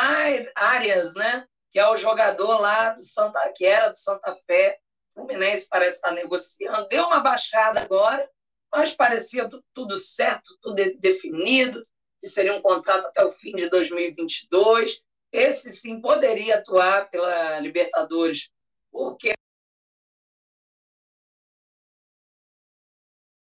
Arias, 0.56 1.14
né, 1.16 1.46
que 1.72 1.80
é 1.80 1.88
o 1.88 1.98
jogador 1.98 2.60
lá 2.60 2.92
do 2.92 3.04
Santa, 3.04 3.40
que 3.56 3.66
era 3.66 3.90
do 3.90 3.98
Santa 3.98 4.36
Fé, 4.48 4.78
Fluminense 5.14 5.68
parece 5.70 5.98
estar 5.98 6.12
negociando, 6.12 6.88
deu 6.88 7.06
uma 7.06 7.20
baixada 7.20 7.82
agora, 7.82 8.28
mas 8.72 8.96
parecia 8.96 9.50
tudo 9.74 9.98
certo, 9.98 10.58
tudo 10.62 10.76
definido, 11.00 11.82
que 12.22 12.28
seria 12.28 12.54
um 12.54 12.62
contrato 12.62 13.08
até 13.08 13.24
o 13.24 13.34
fim 13.34 13.56
de 13.56 13.70
2022. 13.70 15.04
Esse 15.32 15.74
sim 15.74 16.02
poderia 16.02 16.58
atuar 16.58 17.10
pela 17.10 17.60
Libertadores, 17.60 18.50
porque 18.92 19.34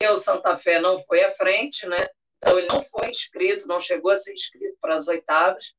o 0.10 0.18
Santa 0.18 0.56
Fé 0.56 0.80
não 0.80 1.00
foi 1.00 1.24
à 1.24 1.32
frente, 1.32 1.86
né? 1.88 2.08
Então 2.38 2.58
ele 2.58 2.68
não 2.68 2.82
foi 2.82 3.10
inscrito, 3.10 3.68
não 3.68 3.80
chegou 3.80 4.12
a 4.12 4.16
ser 4.16 4.34
inscrito 4.34 4.78
para 4.80 4.96
as 4.96 5.08
oitavas. 5.08 5.74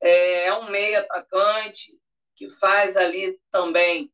É 0.00 0.52
um 0.54 0.70
meio 0.70 0.98
atacante 0.98 1.96
que 2.34 2.48
faz 2.50 2.96
ali 2.96 3.38
também 3.50 4.12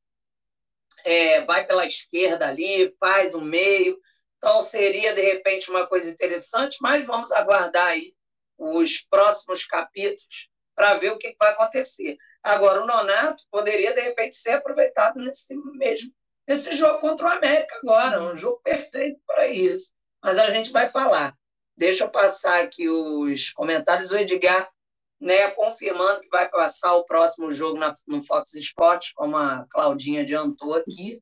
é, 1.04 1.44
vai 1.44 1.66
pela 1.66 1.86
esquerda 1.86 2.46
ali, 2.48 2.94
faz 2.98 3.34
o 3.34 3.40
meio. 3.40 3.98
Então, 4.36 4.62
seria, 4.62 5.14
de 5.14 5.22
repente, 5.22 5.70
uma 5.70 5.86
coisa 5.86 6.10
interessante, 6.10 6.78
mas 6.80 7.06
vamos 7.06 7.32
aguardar 7.32 7.88
aí 7.88 8.14
os 8.56 9.00
próximos 9.08 9.64
capítulos 9.64 10.48
para 10.74 10.94
ver 10.94 11.12
o 11.12 11.18
que 11.18 11.34
vai 11.38 11.50
acontecer. 11.50 12.16
Agora, 12.42 12.82
o 12.82 12.86
Nonato 12.86 13.42
poderia, 13.50 13.92
de 13.92 14.00
repente, 14.00 14.36
ser 14.36 14.52
aproveitado 14.52 15.18
nesse 15.18 15.56
mesmo 15.74 16.12
nesse 16.48 16.72
jogo 16.72 16.98
contra 17.00 17.28
o 17.28 17.32
América 17.32 17.78
agora, 17.82 18.22
um 18.22 18.34
jogo 18.34 18.60
perfeito 18.64 19.20
para 19.26 19.46
isso. 19.46 19.92
Mas 20.22 20.38
a 20.38 20.50
gente 20.50 20.72
vai 20.72 20.88
falar. 20.88 21.34
Deixa 21.76 22.04
eu 22.04 22.10
passar 22.10 22.64
aqui 22.64 22.88
os 22.88 23.52
comentários. 23.52 24.10
O 24.10 24.16
Edgar 24.16 24.68
né, 25.20 25.50
confirmando 25.50 26.20
que 26.20 26.28
vai 26.28 26.48
passar 26.48 26.94
o 26.94 27.04
próximo 27.04 27.50
jogo 27.50 27.78
na, 27.78 27.94
no 28.06 28.22
Fox 28.22 28.54
Sports, 28.54 29.12
como 29.12 29.36
a 29.36 29.66
Claudinha 29.70 30.22
adiantou 30.22 30.74
aqui. 30.74 31.20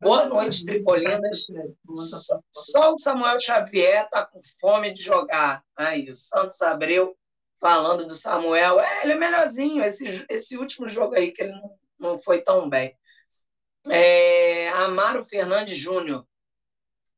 Boa 0.00 0.26
noite, 0.26 0.64
Tripolinas. 0.64 1.46
Só, 1.94 2.40
só 2.52 2.92
o 2.92 2.98
Samuel 2.98 3.40
Xavier 3.40 4.04
está 4.04 4.24
com 4.24 4.40
fome 4.60 4.92
de 4.92 5.02
jogar. 5.02 5.62
Aí, 5.76 6.08
o 6.08 6.14
Santos 6.14 6.60
Abreu 6.62 7.16
falando 7.60 8.06
do 8.06 8.14
Samuel. 8.14 8.78
É, 8.78 9.02
ele 9.02 9.12
é 9.12 9.16
melhorzinho. 9.16 9.82
Esse, 9.82 10.24
esse 10.28 10.56
último 10.56 10.88
jogo 10.88 11.14
aí, 11.14 11.32
que 11.32 11.42
ele 11.42 11.52
não, 11.52 11.70
não 11.98 12.18
foi 12.18 12.42
tão 12.42 12.68
bem. 12.68 12.94
É, 13.90 14.68
Amaro 14.70 15.24
Fernandes 15.24 15.76
Júnior. 15.76 16.26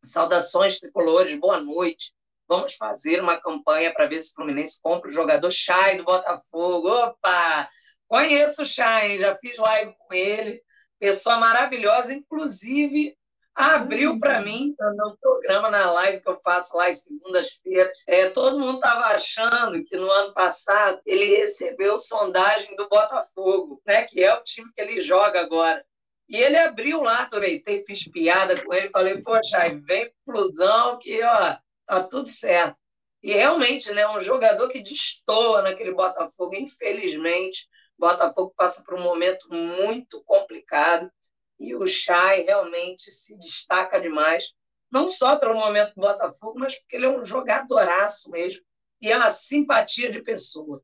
Saudações 0.05 0.79
tricolores, 0.79 1.39
boa 1.39 1.61
noite. 1.61 2.13
Vamos 2.49 2.75
fazer 2.75 3.21
uma 3.21 3.41
campanha 3.41 3.93
para 3.93 4.07
ver 4.07 4.21
se 4.21 4.31
o 4.31 4.35
Fluminense 4.35 4.81
compra 4.83 5.09
o 5.09 5.13
jogador 5.13 5.51
Chay 5.51 5.99
do 5.99 6.05
Botafogo. 6.05 6.89
Opa! 6.89 7.69
Conheço 8.09 8.63
o 8.63 8.67
Chay, 8.67 9.19
já 9.19 9.35
fiz 9.35 9.57
live 9.57 9.95
com 9.99 10.15
ele. 10.15 10.63
Pessoa 10.99 11.39
maravilhosa, 11.39 12.15
inclusive 12.15 13.17
abriu 13.55 14.19
para 14.19 14.41
mim 14.41 14.75
no 14.97 15.19
programa, 15.21 15.71
na 15.71 15.91
live 15.91 16.21
que 16.21 16.29
eu 16.29 16.41
faço 16.43 16.77
lá 16.77 16.89
às 16.89 17.03
segundas-feiras. 17.03 18.03
É, 18.07 18.31
todo 18.31 18.59
mundo 18.59 18.77
estava 18.77 19.07
achando 19.07 19.85
que 19.85 19.97
no 19.97 20.11
ano 20.11 20.33
passado 20.33 21.01
ele 21.05 21.37
recebeu 21.37 21.99
sondagem 21.99 22.75
do 22.77 22.89
Botafogo, 22.89 23.83
né, 23.87 24.05
que 24.05 24.23
é 24.23 24.33
o 24.35 24.43
time 24.43 24.71
que 24.73 24.81
ele 24.81 25.01
joga 25.01 25.41
agora. 25.41 25.85
E 26.31 26.37
ele 26.37 26.57
abriu 26.57 27.03
lá, 27.03 27.25
aproveitei, 27.25 27.83
fiz 27.83 28.09
piada 28.09 28.65
com 28.65 28.73
ele, 28.73 28.89
falei, 28.91 29.21
poxa, 29.21 29.59
vem 29.83 30.13
plusão 30.25 30.97
que 30.97 31.21
ó, 31.25 31.57
tá 31.85 32.05
tudo 32.05 32.29
certo. 32.29 32.79
E 33.21 33.33
realmente, 33.33 33.93
né, 33.93 34.09
um 34.09 34.21
jogador 34.21 34.69
que 34.69 34.81
destoa 34.81 35.61
naquele 35.61 35.93
Botafogo, 35.93 36.55
infelizmente, 36.55 37.69
Botafogo 37.99 38.55
passa 38.57 38.85
por 38.85 38.95
um 38.95 39.03
momento 39.03 39.49
muito 39.51 40.23
complicado 40.23 41.11
e 41.59 41.75
o 41.75 41.85
Chay 41.85 42.43
realmente 42.43 43.11
se 43.11 43.37
destaca 43.37 44.01
demais, 44.01 44.55
não 44.89 45.09
só 45.09 45.37
pelo 45.37 45.55
momento 45.55 45.97
do 45.97 46.01
Botafogo, 46.01 46.61
mas 46.61 46.79
porque 46.79 46.95
ele 46.95 47.07
é 47.07 47.11
um 47.11 47.25
jogadoraço 47.25 48.31
mesmo 48.31 48.63
e 49.03 49.11
é 49.11 49.17
uma 49.17 49.31
simpatia 49.31 50.11
de 50.13 50.23
pessoa. 50.23 50.81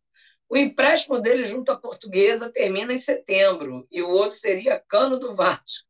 O 0.49 0.57
empréstimo 0.57 1.21
dele 1.21 1.45
junto 1.45 1.73
à 1.73 1.77
Portuguesa 1.77 2.53
termina 2.53 2.93
em 2.93 2.99
setembro 2.99 3.87
e 3.91 4.03
o 4.03 4.09
outro 4.09 4.37
seria 4.37 4.83
Cano 4.89 5.19
do 5.19 5.35
Vasco. 5.35 5.89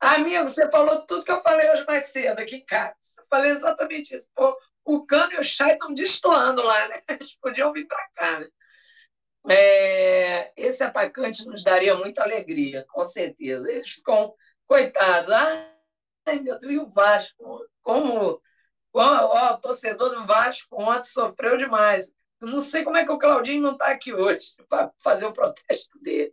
Amigo, 0.00 0.48
você 0.48 0.70
falou 0.70 1.04
tudo 1.06 1.24
que 1.24 1.32
eu 1.32 1.42
falei 1.42 1.70
hoje 1.70 1.84
mais 1.86 2.04
cedo 2.04 2.38
aqui, 2.38 2.60
cara. 2.60 2.94
Eu 3.18 3.24
falei 3.28 3.50
exatamente 3.50 4.14
isso. 4.14 4.28
Pô, 4.34 4.56
o 4.84 5.04
Cano 5.04 5.32
e 5.32 5.38
o 5.38 5.42
Chay 5.42 5.72
estão 5.72 5.92
destoando 5.92 6.62
lá, 6.62 6.88
né? 6.88 7.02
Eles 7.08 7.36
podiam 7.40 7.72
vir 7.72 7.86
para 7.86 8.08
cá, 8.14 8.40
né? 8.40 8.48
É, 9.50 10.52
esse 10.56 10.82
atacante 10.82 11.46
nos 11.46 11.64
daria 11.64 11.94
muita 11.94 12.22
alegria, 12.22 12.84
com 12.88 13.04
certeza. 13.04 13.70
Eles 13.70 13.88
ficam, 13.88 14.34
coitados, 14.66 15.30
ai 15.30 16.40
meu 16.40 16.58
Deus, 16.60 16.72
e 16.72 16.78
o 16.78 16.86
Vasco? 16.86 17.66
Como, 17.82 18.42
como 18.92 19.10
ó, 19.10 19.54
o 19.54 19.60
torcedor 19.60 20.10
do 20.10 20.26
Vasco 20.26 20.80
ontem 20.80 21.04
sofreu 21.04 21.56
demais. 21.56 22.12
Eu 22.40 22.48
não 22.48 22.60
sei 22.60 22.84
como 22.84 22.96
é 22.96 23.04
que 23.04 23.10
o 23.10 23.18
Claudinho 23.18 23.62
não 23.62 23.72
está 23.72 23.88
aqui 23.88 24.12
hoje 24.12 24.52
para 24.68 24.92
fazer 25.02 25.26
o 25.26 25.32
protesto 25.32 25.98
dele. 26.00 26.32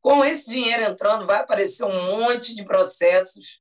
Com 0.00 0.24
esse 0.24 0.50
dinheiro 0.50 0.84
entrando, 0.84 1.26
vai 1.26 1.38
aparecer 1.38 1.84
um 1.84 2.18
monte 2.18 2.54
de 2.54 2.64
processos 2.64 3.60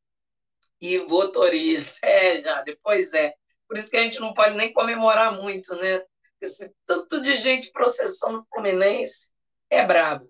e 0.80 0.97
votorias. 0.99 1.99
É, 2.03 2.41
já, 2.41 2.61
depois 2.63 3.13
é. 3.13 3.34
Por 3.67 3.78
isso 3.78 3.89
que 3.89 3.97
a 3.97 4.03
gente 4.03 4.19
não 4.19 4.34
pode 4.34 4.55
nem 4.57 4.74
comemorar 4.74 5.34
muito, 5.34 5.74
né? 5.76 6.03
Esse 6.41 6.76
tanto 6.86 7.22
de 7.22 7.36
gente 7.36 7.72
processando 7.72 8.39
o 8.39 8.45
Fluminense 8.53 9.32
é 9.69 9.86
brabo. 9.86 10.30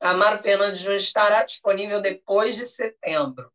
Amaro 0.00 0.42
Fernandes 0.42 0.80
Júnior 0.80 0.98
estará 0.98 1.42
disponível 1.42 2.00
depois 2.00 2.54
de 2.54 2.66
setembro. 2.66 3.50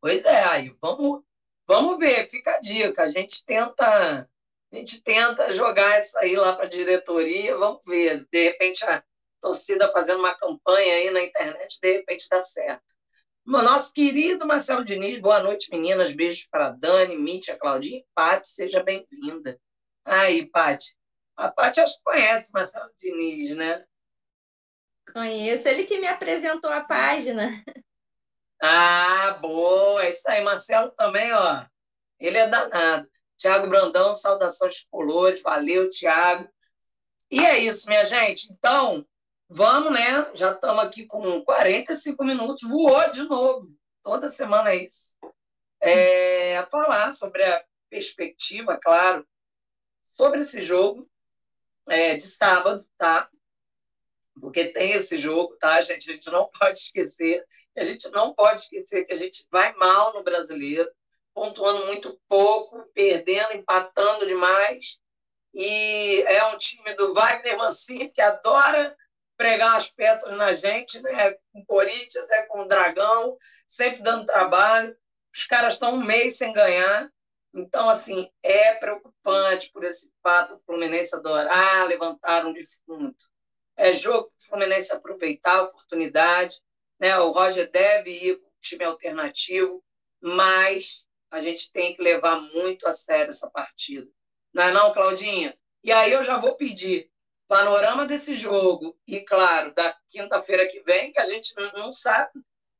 Pois 0.00 0.24
é, 0.24 0.44
aí 0.44 0.76
vamos, 0.80 1.22
vamos 1.66 1.98
ver, 1.98 2.28
fica 2.28 2.52
a 2.54 2.60
dica. 2.60 3.02
A 3.02 3.08
gente 3.08 3.44
tenta, 3.44 4.28
a 4.72 4.76
gente 4.76 5.02
tenta 5.02 5.50
jogar 5.52 5.96
essa 5.96 6.20
aí 6.20 6.36
lá 6.36 6.54
para 6.54 6.66
a 6.66 6.68
diretoria, 6.68 7.56
vamos 7.56 7.80
ver. 7.86 8.26
De 8.30 8.44
repente 8.44 8.84
a 8.84 9.02
torcida 9.40 9.90
fazendo 9.92 10.18
uma 10.18 10.34
campanha 10.34 10.94
aí 10.94 11.10
na 11.10 11.22
internet, 11.22 11.78
de 11.80 11.92
repente 11.92 12.26
dá 12.30 12.40
certo. 12.40 12.98
Nosso 13.46 13.94
querido 13.94 14.46
Marcelo 14.46 14.84
Diniz, 14.84 15.18
boa 15.18 15.40
noite, 15.40 15.70
meninas. 15.70 16.12
Beijos 16.12 16.46
para 16.50 16.70
Dani, 16.70 17.16
Mítia, 17.16 17.56
Claudinha 17.56 18.00
e 18.00 18.06
Paty, 18.14 18.46
seja 18.46 18.82
bem-vinda. 18.82 19.58
Aí, 20.04 20.46
Paty. 20.46 20.94
A 21.34 21.50
Paty 21.50 21.80
acho 21.80 21.96
que 21.96 22.04
conhece 22.04 22.50
Marcelo 22.52 22.90
Diniz, 22.98 23.56
né? 23.56 23.84
Conheço, 25.12 25.66
ele 25.66 25.84
que 25.84 25.98
me 25.98 26.06
apresentou 26.06 26.70
a 26.70 26.82
página. 26.82 27.64
Ah, 28.60 29.38
boa, 29.40 30.04
é 30.04 30.10
isso 30.10 30.28
aí. 30.28 30.42
Marcelo 30.42 30.90
também, 30.90 31.32
ó. 31.32 31.64
Ele 32.18 32.36
é 32.36 32.48
danado. 32.48 33.08
Tiago 33.38 33.68
Brandão, 33.68 34.12
saudações 34.12 34.84
colores. 34.90 35.40
Valeu, 35.40 35.88
Tiago. 35.88 36.48
E 37.30 37.44
é 37.44 37.58
isso, 37.58 37.88
minha 37.88 38.04
gente. 38.04 38.52
Então, 38.52 39.06
vamos, 39.48 39.92
né? 39.92 40.30
Já 40.34 40.52
estamos 40.52 40.84
aqui 40.84 41.06
com 41.06 41.42
45 41.44 42.24
minutos. 42.24 42.68
Voou 42.68 43.10
de 43.10 43.22
novo. 43.22 43.66
Toda 44.02 44.28
semana 44.28 44.70
é 44.70 44.84
isso. 44.84 45.16
É, 45.80 46.66
falar 46.70 47.12
sobre 47.12 47.44
a 47.44 47.64
perspectiva, 47.88 48.76
claro, 48.76 49.26
sobre 50.04 50.40
esse 50.40 50.60
jogo 50.62 51.08
é, 51.88 52.16
de 52.16 52.24
sábado, 52.24 52.86
tá? 52.96 53.30
Porque 54.40 54.66
tem 54.72 54.92
esse 54.92 55.18
jogo, 55.18 55.56
tá, 55.56 55.80
gente? 55.80 56.10
A 56.10 56.14
gente 56.14 56.30
não 56.30 56.48
pode 56.48 56.78
esquecer, 56.78 57.44
a 57.76 57.84
gente 57.84 58.08
não 58.10 58.34
pode 58.34 58.62
esquecer 58.62 59.04
que 59.04 59.12
a 59.12 59.16
gente 59.16 59.46
vai 59.50 59.74
mal 59.74 60.12
no 60.14 60.22
brasileiro, 60.22 60.90
pontuando 61.38 61.86
muito 61.86 62.20
pouco, 62.28 62.84
perdendo, 62.92 63.52
empatando 63.52 64.26
demais. 64.26 64.98
E 65.54 66.24
é 66.26 66.44
um 66.46 66.58
time 66.58 66.94
do 66.96 67.14
Wagner 67.14 67.56
Mancini 67.56 68.10
que 68.10 68.20
adora 68.20 68.96
pregar 69.36 69.76
as 69.76 69.90
peças 69.90 70.36
na 70.36 70.56
gente, 70.56 71.00
né? 71.00 71.32
Com 71.52 71.64
Corinthians, 71.64 72.28
é 72.30 72.46
com 72.46 72.62
o 72.62 72.66
Dragão, 72.66 73.36
sempre 73.68 74.02
dando 74.02 74.26
trabalho. 74.26 74.96
Os 75.32 75.46
caras 75.46 75.74
estão 75.74 75.94
um 75.94 76.04
mês 76.04 76.36
sem 76.36 76.52
ganhar. 76.52 77.08
Então, 77.54 77.88
assim, 77.88 78.28
é 78.42 78.74
preocupante 78.74 79.70
por 79.72 79.84
esse 79.84 80.12
fato 80.22 80.56
do 80.56 80.62
Fluminense 80.64 81.14
adorar 81.14 81.86
levantar 81.86 82.44
um 82.44 82.52
defunto. 82.52 83.24
É 83.76 83.92
jogo 83.92 84.24
para 84.24 84.38
o 84.38 84.48
Fluminense 84.48 84.92
aproveitar 84.92 85.58
a 85.58 85.62
oportunidade. 85.62 86.60
Né? 86.98 87.16
O 87.18 87.30
Roger 87.30 87.70
deve 87.70 88.10
ir 88.10 88.40
com 88.40 88.48
o 88.48 88.60
time 88.60 88.84
alternativo, 88.84 89.84
mas 90.20 91.06
a 91.30 91.40
gente 91.40 91.72
tem 91.72 91.94
que 91.94 92.02
levar 92.02 92.40
muito 92.40 92.86
a 92.86 92.92
sério 92.92 93.30
essa 93.30 93.50
partida. 93.50 94.08
Não 94.52 94.62
é 94.62 94.72
não, 94.72 94.92
Claudinha? 94.92 95.56
E 95.84 95.92
aí 95.92 96.12
eu 96.12 96.22
já 96.22 96.38
vou 96.38 96.54
pedir 96.56 97.10
panorama 97.46 98.06
desse 98.06 98.34
jogo 98.34 98.96
e, 99.06 99.20
claro, 99.20 99.74
da 99.74 99.96
quinta-feira 100.08 100.66
que 100.66 100.80
vem, 100.80 101.12
que 101.12 101.20
a 101.20 101.26
gente 101.26 101.54
não 101.74 101.90
sabe. 101.90 102.30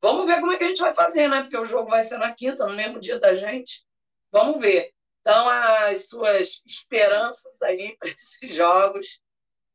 Vamos 0.00 0.26
ver 0.26 0.40
como 0.40 0.52
é 0.52 0.56
que 0.56 0.64
a 0.64 0.68
gente 0.68 0.80
vai 0.80 0.94
fazer, 0.94 1.28
né? 1.28 1.42
Porque 1.42 1.56
o 1.56 1.64
jogo 1.64 1.90
vai 1.90 2.02
ser 2.02 2.18
na 2.18 2.32
quinta, 2.32 2.66
no 2.66 2.76
mesmo 2.76 3.00
dia 3.00 3.18
da 3.18 3.34
gente. 3.34 3.84
Vamos 4.30 4.60
ver. 4.60 4.92
Então, 5.20 5.48
as 5.48 6.06
suas 6.06 6.62
esperanças 6.64 7.60
aí 7.62 7.96
para 7.98 8.10
esses 8.10 8.54
jogos 8.54 9.20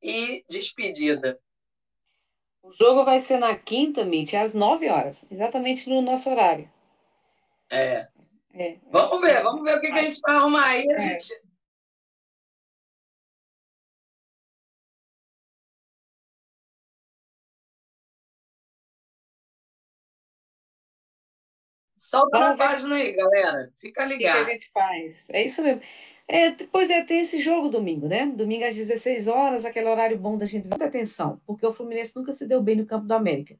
e 0.02 0.44
despedida. 0.50 1.38
O 2.62 2.72
jogo 2.72 3.04
vai 3.04 3.20
ser 3.20 3.40
na 3.40 3.58
quinta, 3.58 4.06
Mitch, 4.06 4.34
às 4.36 4.54
9 4.54 4.90
horas, 4.90 5.26
exatamente 5.30 5.90
no 5.90 6.02
nosso 6.02 6.30
horário. 6.30 6.72
É. 7.70 8.08
é. 8.54 8.78
Vamos 8.92 9.22
ver, 9.22 9.44
vamos 9.44 9.64
ver 9.64 9.78
o 9.78 9.82
que, 9.82 9.92
que 9.92 10.00
a 10.00 10.04
gente 10.04 10.20
vai 10.22 10.36
arrumar 10.36 10.66
aí. 10.68 10.90
A 10.90 10.96
é. 10.96 11.02
gente 11.02 11.44
Solta 22.14 22.38
Vamos 22.38 22.48
na 22.50 22.54
ver 22.56 22.72
página 22.72 22.96
aí, 22.96 23.12
galera. 23.14 23.72
Fica 23.76 24.06
ligado. 24.06 24.42
O 24.42 24.46
que 24.46 24.52
a 24.52 24.54
gente 24.54 24.72
faz? 24.72 25.30
É 25.32 25.44
isso 25.44 25.64
mesmo. 25.64 25.82
É, 26.28 26.52
pois 26.72 26.90
é, 26.90 27.02
tem 27.02 27.22
esse 27.22 27.40
jogo 27.40 27.70
domingo, 27.70 28.08
né? 28.08 28.26
Domingo 28.28 28.66
às 28.66 28.76
16 28.76 29.28
horas, 29.28 29.66
aquele 29.66 29.88
horário 29.88 30.18
bom 30.18 30.38
da 30.38 30.46
gente. 30.46 30.68
Muita 30.68 30.86
atenção, 30.86 31.42
porque 31.46 31.66
o 31.66 31.74
Fluminense 31.74 32.16
nunca 32.16 32.32
se 32.32 32.48
deu 32.48 32.62
bem 32.62 32.76
no 32.76 32.86
campo 32.86 33.08
do 33.08 33.14
América, 33.14 33.58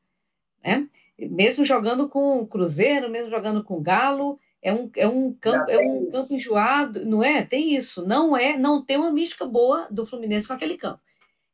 né? 0.64 0.88
Mesmo 1.18 1.66
jogando 1.66 2.10
com 2.10 2.40
o 2.40 2.48
Cruzeiro, 2.48 3.10
mesmo 3.10 3.30
jogando 3.30 3.64
com 3.64 3.78
o 3.78 3.82
Galo, 3.82 4.40
é 4.64 4.74
um, 4.74 4.90
é 4.96 5.08
um 5.08 5.34
campo, 5.34 5.70
é 5.70 5.78
um 5.78 6.08
campo 6.10 6.34
enjoado, 6.34 7.06
não 7.06 7.22
é? 7.22 7.44
Tem 7.44 7.76
isso. 7.76 8.06
Não 8.08 8.36
é, 8.36 8.58
não 8.58 8.84
tem 8.84 8.98
uma 8.98 9.12
mística 9.12 9.46
boa 9.46 9.88
do 9.92 10.06
Fluminense 10.06 10.48
com 10.48 10.54
aquele 10.54 10.78
campo. 10.78 11.02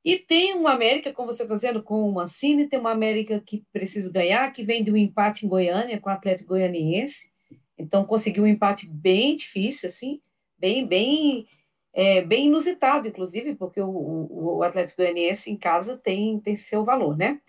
E 0.05 0.17
tem 0.17 0.53
uma 0.53 0.71
América, 0.71 1.11
como 1.11 1.33
você 1.33 1.43
está 1.43 1.55
dizendo, 1.55 1.83
com 1.83 2.07
o 2.07 2.13
Mancini, 2.13 2.67
tem 2.67 2.79
uma 2.79 2.91
América 2.91 3.41
que 3.45 3.65
precisa 3.73 4.11
ganhar, 4.11 4.51
que 4.53 4.63
vem 4.63 4.83
de 4.83 4.91
um 4.91 4.95
empate 4.95 5.45
em 5.45 5.49
Goiânia 5.49 5.99
com 5.99 6.09
o 6.09 6.13
Atlético 6.13 6.49
Goianiense. 6.49 7.31
Então, 7.77 8.05
conseguiu 8.05 8.43
um 8.43 8.47
empate 8.47 8.87
bem 8.87 9.35
difícil, 9.35 9.87
assim, 9.87 10.21
bem, 10.57 10.85
bem, 10.85 11.47
é, 11.93 12.21
bem 12.21 12.45
inusitado, 12.45 13.07
inclusive, 13.07 13.55
porque 13.55 13.81
o, 13.81 13.89
o, 13.89 14.57
o 14.57 14.63
Atlético 14.63 15.01
Goianiense 15.01 15.51
em 15.51 15.57
casa 15.57 15.97
tem, 15.97 16.39
tem 16.39 16.55
seu 16.55 16.83
valor, 16.83 17.17
né? 17.17 17.41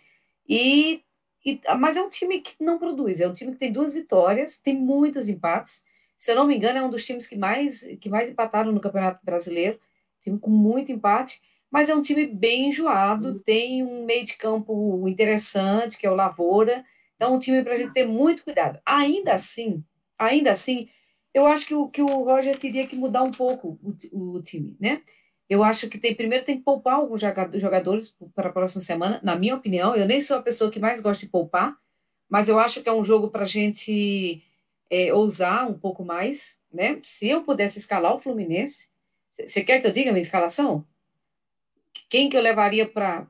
E, 0.49 1.03
e, 1.45 1.61
mas 1.79 1.97
é 1.97 2.03
um 2.03 2.09
time 2.09 2.41
que 2.41 2.55
não 2.61 2.79
produz, 2.79 3.21
é 3.21 3.29
um 3.29 3.33
time 3.33 3.53
que 3.53 3.59
tem 3.59 3.73
duas 3.73 3.95
vitórias, 3.95 4.59
tem 4.59 4.77
muitos 4.77 5.29
empates. 5.29 5.85
Se 6.19 6.33
eu 6.33 6.37
não 6.37 6.47
me 6.47 6.57
engano, 6.57 6.79
é 6.79 6.83
um 6.83 6.91
dos 6.91 7.05
times 7.05 7.27
que 7.27 7.37
mais, 7.37 7.83
que 8.01 8.09
mais 8.09 8.29
empataram 8.29 8.73
no 8.73 8.81
Campeonato 8.81 9.25
Brasileiro, 9.25 9.81
time 10.21 10.39
com 10.39 10.51
muito 10.51 10.93
empate 10.93 11.41
mas 11.71 11.89
é 11.89 11.95
um 11.95 12.03
time 12.03 12.27
bem 12.27 12.69
enjoado, 12.69 13.29
uhum. 13.29 13.39
tem 13.39 13.85
um 13.85 14.05
meio 14.05 14.25
de 14.25 14.37
campo 14.37 15.07
interessante, 15.07 15.97
que 15.97 16.07
é 16.07 16.11
o 16.11 16.17
Lavoura, 16.17 16.85
então 17.15 17.33
é 17.33 17.37
um 17.37 17.39
time 17.39 17.63
para 17.63 17.75
a 17.75 17.79
gente 17.79 17.93
ter 17.93 18.07
muito 18.07 18.43
cuidado. 18.43 18.81
Ainda 18.85 19.35
assim, 19.35 19.85
ainda 20.19 20.51
assim, 20.51 20.89
eu 21.33 21.47
acho 21.47 21.67
que 21.67 21.75
o, 21.75 21.89
que 21.89 22.03
o 22.03 22.07
Roger 22.07 22.59
teria 22.59 22.87
que 22.87 22.97
mudar 22.97 23.23
um 23.23 23.31
pouco 23.31 23.79
o, 23.83 24.35
o 24.35 24.43
time, 24.43 24.77
né? 24.81 25.01
Eu 25.51 25.65
acho 25.65 25.89
que 25.89 25.99
tem 25.99 26.15
primeiro 26.15 26.45
tem 26.45 26.59
que 26.59 26.63
poupar 26.63 26.95
alguns 26.95 27.21
jogadores 27.21 28.17
para 28.37 28.51
a 28.51 28.53
próxima 28.53 28.81
semana, 28.81 29.19
na 29.21 29.35
minha 29.35 29.57
opinião. 29.57 29.97
Eu 29.97 30.07
nem 30.07 30.21
sou 30.21 30.37
a 30.37 30.43
pessoa 30.43 30.71
que 30.71 30.79
mais 30.79 31.01
gosta 31.03 31.27
de 31.27 31.29
poupar, 31.29 31.77
mas 32.29 32.49
eu 32.49 32.57
acho 32.57 32.81
que 32.81 32.89
é 32.89 32.93
um 32.93 33.03
jogo 33.03 33.31
para 33.31 33.43
a 33.43 33.47
gente 33.47 34.41
é, 34.89 35.13
ousar 35.13 35.69
um 35.69 35.77
pouco 35.77 36.05
mais, 36.05 36.57
né? 36.73 37.01
Se 37.03 37.29
eu 37.29 37.43
pudesse 37.43 37.79
escalar 37.79 38.15
o 38.15 38.19
Fluminense, 38.19 38.89
você 39.33 39.65
quer 39.65 39.81
que 39.81 39.89
eu 39.89 39.91
diga 39.91 40.11
a 40.11 40.13
minha 40.13 40.23
escalação? 40.23 40.87
Quem 42.09 42.29
que 42.29 42.37
eu 42.37 42.43
levaria 42.43 42.89
para 42.89 43.27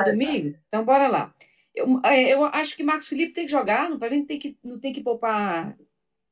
à 0.00 0.10
domingo? 0.10 0.58
Então, 0.66 0.84
bora 0.84 1.06
lá. 1.06 1.32
Eu, 1.72 2.00
é, 2.04 2.32
eu 2.32 2.44
acho 2.44 2.76
que 2.76 2.82
Marcos 2.82 3.06
Felipe 3.06 3.32
tem 3.32 3.44
que 3.46 3.52
jogar, 3.52 3.88
para 3.98 4.10
mim 4.10 4.24
tem 4.24 4.40
que, 4.40 4.58
não 4.64 4.80
tem 4.80 4.92
que 4.92 5.00
poupar 5.00 5.76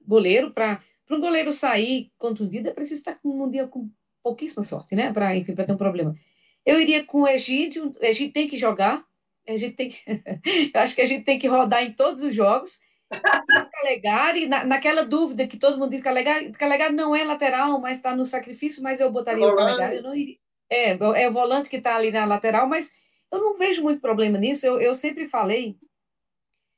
goleiro 0.04 0.50
para 0.50 0.82
um 1.08 1.20
goleiro 1.20 1.52
sair 1.52 2.10
contundido, 2.18 2.68
é 2.68 2.72
preciso 2.72 3.00
estar 3.00 3.14
com 3.14 3.44
um 3.44 3.48
dia 3.48 3.68
com 3.68 3.88
pouquíssima 4.22 4.62
sorte, 4.62 4.94
né? 4.94 5.12
Para, 5.12 5.36
enfim, 5.36 5.54
para 5.54 5.64
ter 5.64 5.72
um 5.72 5.76
problema. 5.76 6.14
Eu 6.64 6.80
iria 6.80 7.04
com 7.04 7.22
o 7.22 7.28
Egídio, 7.28 7.92
o 8.00 8.04
Egídio 8.04 8.32
tem 8.32 8.48
que 8.48 8.56
jogar, 8.56 9.04
a 9.48 9.56
gente 9.56 9.74
tem 9.74 9.88
que, 9.88 10.02
eu 10.74 10.80
acho 10.80 10.94
que 10.94 11.00
a 11.00 11.06
gente 11.06 11.24
tem 11.24 11.38
que 11.38 11.48
rodar 11.48 11.82
em 11.82 11.92
todos 11.92 12.22
os 12.22 12.34
jogos. 12.34 12.78
Calegari, 13.72 14.46
na, 14.46 14.64
naquela 14.64 15.04
dúvida 15.04 15.46
que 15.46 15.58
todo 15.58 15.76
mundo 15.76 15.90
diz 15.90 16.00
que 16.00 16.04
Calegari, 16.04 16.52
Calegari 16.52 16.94
não 16.94 17.14
é 17.14 17.22
lateral, 17.24 17.78
mas 17.78 17.98
está 17.98 18.16
no 18.16 18.24
sacrifício, 18.24 18.82
mas 18.82 19.00
eu 19.00 19.10
botaria 19.12 19.46
o 19.46 19.54
Calegari, 19.54 19.96
eu 19.96 20.02
não 20.02 20.14
iria, 20.14 20.36
é, 20.70 20.92
é 20.92 21.28
o 21.28 21.32
volante 21.32 21.68
que 21.68 21.76
está 21.76 21.94
ali 21.94 22.10
na 22.10 22.24
lateral, 22.24 22.66
mas 22.66 22.92
eu 23.30 23.38
não 23.38 23.54
vejo 23.54 23.82
muito 23.82 24.00
problema 24.00 24.38
nisso. 24.38 24.66
Eu, 24.66 24.80
eu 24.80 24.94
sempre 24.94 25.26
falei, 25.26 25.76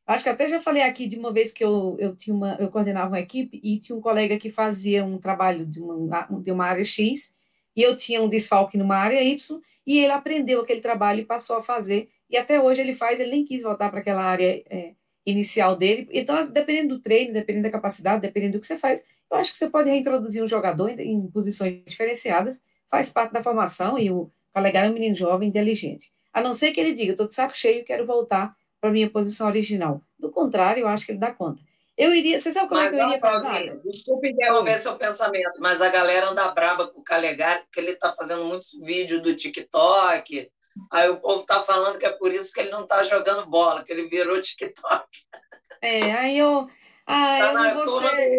acho 0.07 0.23
que 0.23 0.29
até 0.29 0.49
já 0.49 0.59
falei 0.59 0.83
aqui 0.83 1.07
de 1.07 1.19
uma 1.19 1.33
vez 1.33 1.53
que 1.53 1.65
eu, 1.65 1.97
eu, 1.99 2.15
tinha 2.15 2.35
uma, 2.35 2.57
eu 2.61 2.71
coordenava 2.71 3.09
uma 3.09 3.21
equipe 3.21 3.61
e 3.63 3.79
tinha 3.79 3.97
um 3.97 4.01
colega 4.01 4.39
que 4.39 4.51
fazia 4.51 5.05
um 5.05 5.19
trabalho 5.19 5.67
de 5.67 5.81
uma, 5.81 6.29
de 6.43 6.51
uma 6.51 6.67
área 6.67 6.85
X 6.85 7.35
e 7.75 7.83
eu 7.83 7.97
tinha 7.97 8.23
um 8.23 8.29
desfalque 8.29 8.77
numa 8.77 8.97
área 8.97 9.23
Y 9.23 9.61
e 9.87 9.99
ele 9.99 10.13
aprendeu 10.13 10.61
aquele 10.61 10.81
trabalho 10.81 11.21
e 11.21 11.25
passou 11.25 11.57
a 11.57 11.61
fazer. 11.61 12.09
E 12.29 12.37
até 12.37 12.61
hoje 12.61 12.81
ele 12.81 12.93
faz, 12.93 13.21
ele 13.21 13.31
nem 13.31 13.45
quis 13.45 13.63
voltar 13.63 13.91
para 13.91 14.01
aquela 14.01 14.23
área 14.23 14.63
é, 14.69 14.93
inicial 15.27 15.77
dele. 15.77 16.09
Então, 16.13 16.37
dependendo 16.51 16.97
do 16.97 17.01
treino, 17.01 17.33
dependendo 17.33 17.65
da 17.65 17.71
capacidade, 17.71 18.23
dependendo 18.23 18.55
do 18.55 18.61
que 18.61 18.67
você 18.67 18.77
faz, 18.77 19.05
eu 19.31 19.37
acho 19.37 19.53
que 19.53 19.59
você 19.59 19.69
pode 19.69 19.91
reintroduzir 19.91 20.43
um 20.43 20.47
jogador 20.47 20.89
em, 20.89 21.01
em 21.01 21.27
posições 21.29 21.83
diferenciadas 21.87 22.63
faz 22.95 23.13
parte 23.13 23.33
da 23.33 23.43
formação 23.43 23.99
e 23.99 24.11
o 24.11 24.31
Calegari 24.53 24.87
é 24.87 24.91
um 24.91 24.95
menino 24.95 25.17
jovem, 25.17 25.49
inteligente. 25.49 26.13
A 26.33 26.41
não 26.41 26.55
ser 26.55 26.73
que 26.73 26.81
ele 26.81 26.93
diga, 26.93 27.13
estou 27.13 27.27
de 27.27 27.35
saco 27.35 27.57
cheio 27.57 27.85
quero 27.85 28.07
voltar 28.07 28.55
para 28.85 28.91
a 28.91 28.93
minha 28.93 29.09
posição 29.09 29.47
original. 29.47 30.03
Do 30.19 30.31
contrário, 30.31 30.83
eu 30.83 30.89
acho 30.89 31.07
que 31.07 31.13
ele 31.13 31.19
dá 31.19 31.33
conta. 31.33 31.59
Eu 31.97 32.15
iria, 32.15 32.39
você 32.39 32.53
sabe 32.53 32.69
como 32.69 32.83
mas, 32.83 32.93
é 32.93 32.95
que 32.95 33.03
eu 33.03 33.07
iria 33.07 33.19
casar? 33.19 33.77
Desculpe 33.79 34.29
interromper 34.29 34.77
seu 34.77 34.95
pensamento, 34.97 35.59
mas 35.59 35.81
a 35.81 35.89
galera 35.89 36.29
anda 36.29 36.51
braba 36.51 36.89
com 36.89 37.01
o 37.01 37.03
Calegari, 37.03 37.63
porque 37.63 37.81
ele 37.81 37.93
está 37.93 38.13
fazendo 38.13 38.45
muitos 38.45 38.79
vídeos 38.83 39.23
do 39.23 39.35
TikTok. 39.35 40.51
Aí 40.93 41.09
o 41.09 41.17
povo 41.17 41.41
está 41.41 41.63
falando 41.63 41.99
que 41.99 42.05
é 42.05 42.11
por 42.11 42.31
isso 42.31 42.53
que 42.53 42.61
ele 42.61 42.71
não 42.71 42.83
está 42.83 43.03
jogando 43.05 43.47
bola, 43.47 43.83
que 43.83 43.91
ele 43.91 44.07
virou 44.07 44.39
TikTok. 44.39 45.07
É, 45.81 46.13
aí 46.13 46.37
eu. 46.37 46.69
Ah, 47.07 47.39
tá 47.39 47.47
eu 47.47 47.55
não 47.55 47.87
vou 47.87 48.01
ser... 48.03 48.39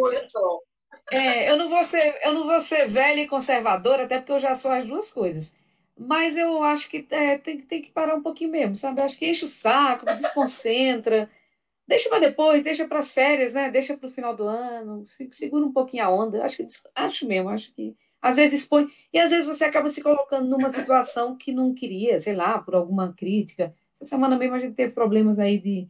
é, 1.11 1.49
eu 1.49 1.57
não 1.57 1.69
vou 1.69 1.83
ser, 1.83 2.19
eu 2.23 2.33
não 2.33 2.45
vou 2.45 2.59
ser 2.59 2.87
velha 2.87 3.21
e 3.21 3.27
conservadora, 3.27 4.03
até 4.03 4.19
porque 4.19 4.33
eu 4.33 4.39
já 4.39 4.53
sou 4.53 4.71
as 4.71 4.85
duas 4.85 5.11
coisas. 5.11 5.55
Mas 5.97 6.37
eu 6.37 6.61
acho 6.63 6.89
que 6.89 7.05
é, 7.09 7.37
tem, 7.37 7.61
tem 7.61 7.81
que 7.81 7.91
parar 7.91 8.15
um 8.15 8.21
pouquinho 8.21 8.51
mesmo, 8.51 8.75
sabe? 8.75 8.99
Eu 8.99 9.05
acho 9.05 9.17
que 9.17 9.29
enche 9.29 9.45
o 9.45 9.47
saco, 9.47 10.05
desconcentra. 10.05 11.29
Deixa 11.87 12.09
para 12.09 12.17
depois, 12.17 12.63
deixa 12.63 12.87
para 12.87 12.97
as 12.97 13.13
férias, 13.13 13.53
né? 13.53 13.69
Deixa 13.69 13.95
para 13.95 14.07
o 14.07 14.11
final 14.11 14.35
do 14.35 14.47
ano, 14.47 15.03
segura 15.05 15.63
um 15.63 15.71
pouquinho 15.71 16.03
a 16.03 16.09
onda. 16.09 16.43
Acho 16.43 16.57
que 16.57 16.67
acho 16.95 17.27
mesmo, 17.27 17.47
acho 17.49 17.71
que 17.75 17.95
às 18.19 18.35
vezes 18.37 18.61
expõe 18.61 18.91
e 19.13 19.19
às 19.19 19.29
vezes 19.29 19.45
você 19.45 19.65
acaba 19.65 19.87
se 19.87 20.01
colocando 20.01 20.49
numa 20.49 20.67
situação 20.71 21.37
que 21.37 21.51
não 21.51 21.75
queria, 21.75 22.17
sei 22.17 22.35
lá, 22.35 22.57
por 22.57 22.73
alguma 22.73 23.13
crítica. 23.13 23.71
Essa 23.93 24.09
semana 24.15 24.35
mesmo 24.35 24.55
a 24.55 24.59
gente 24.59 24.73
teve 24.73 24.93
problemas 24.93 25.37
aí 25.37 25.59
de 25.59 25.87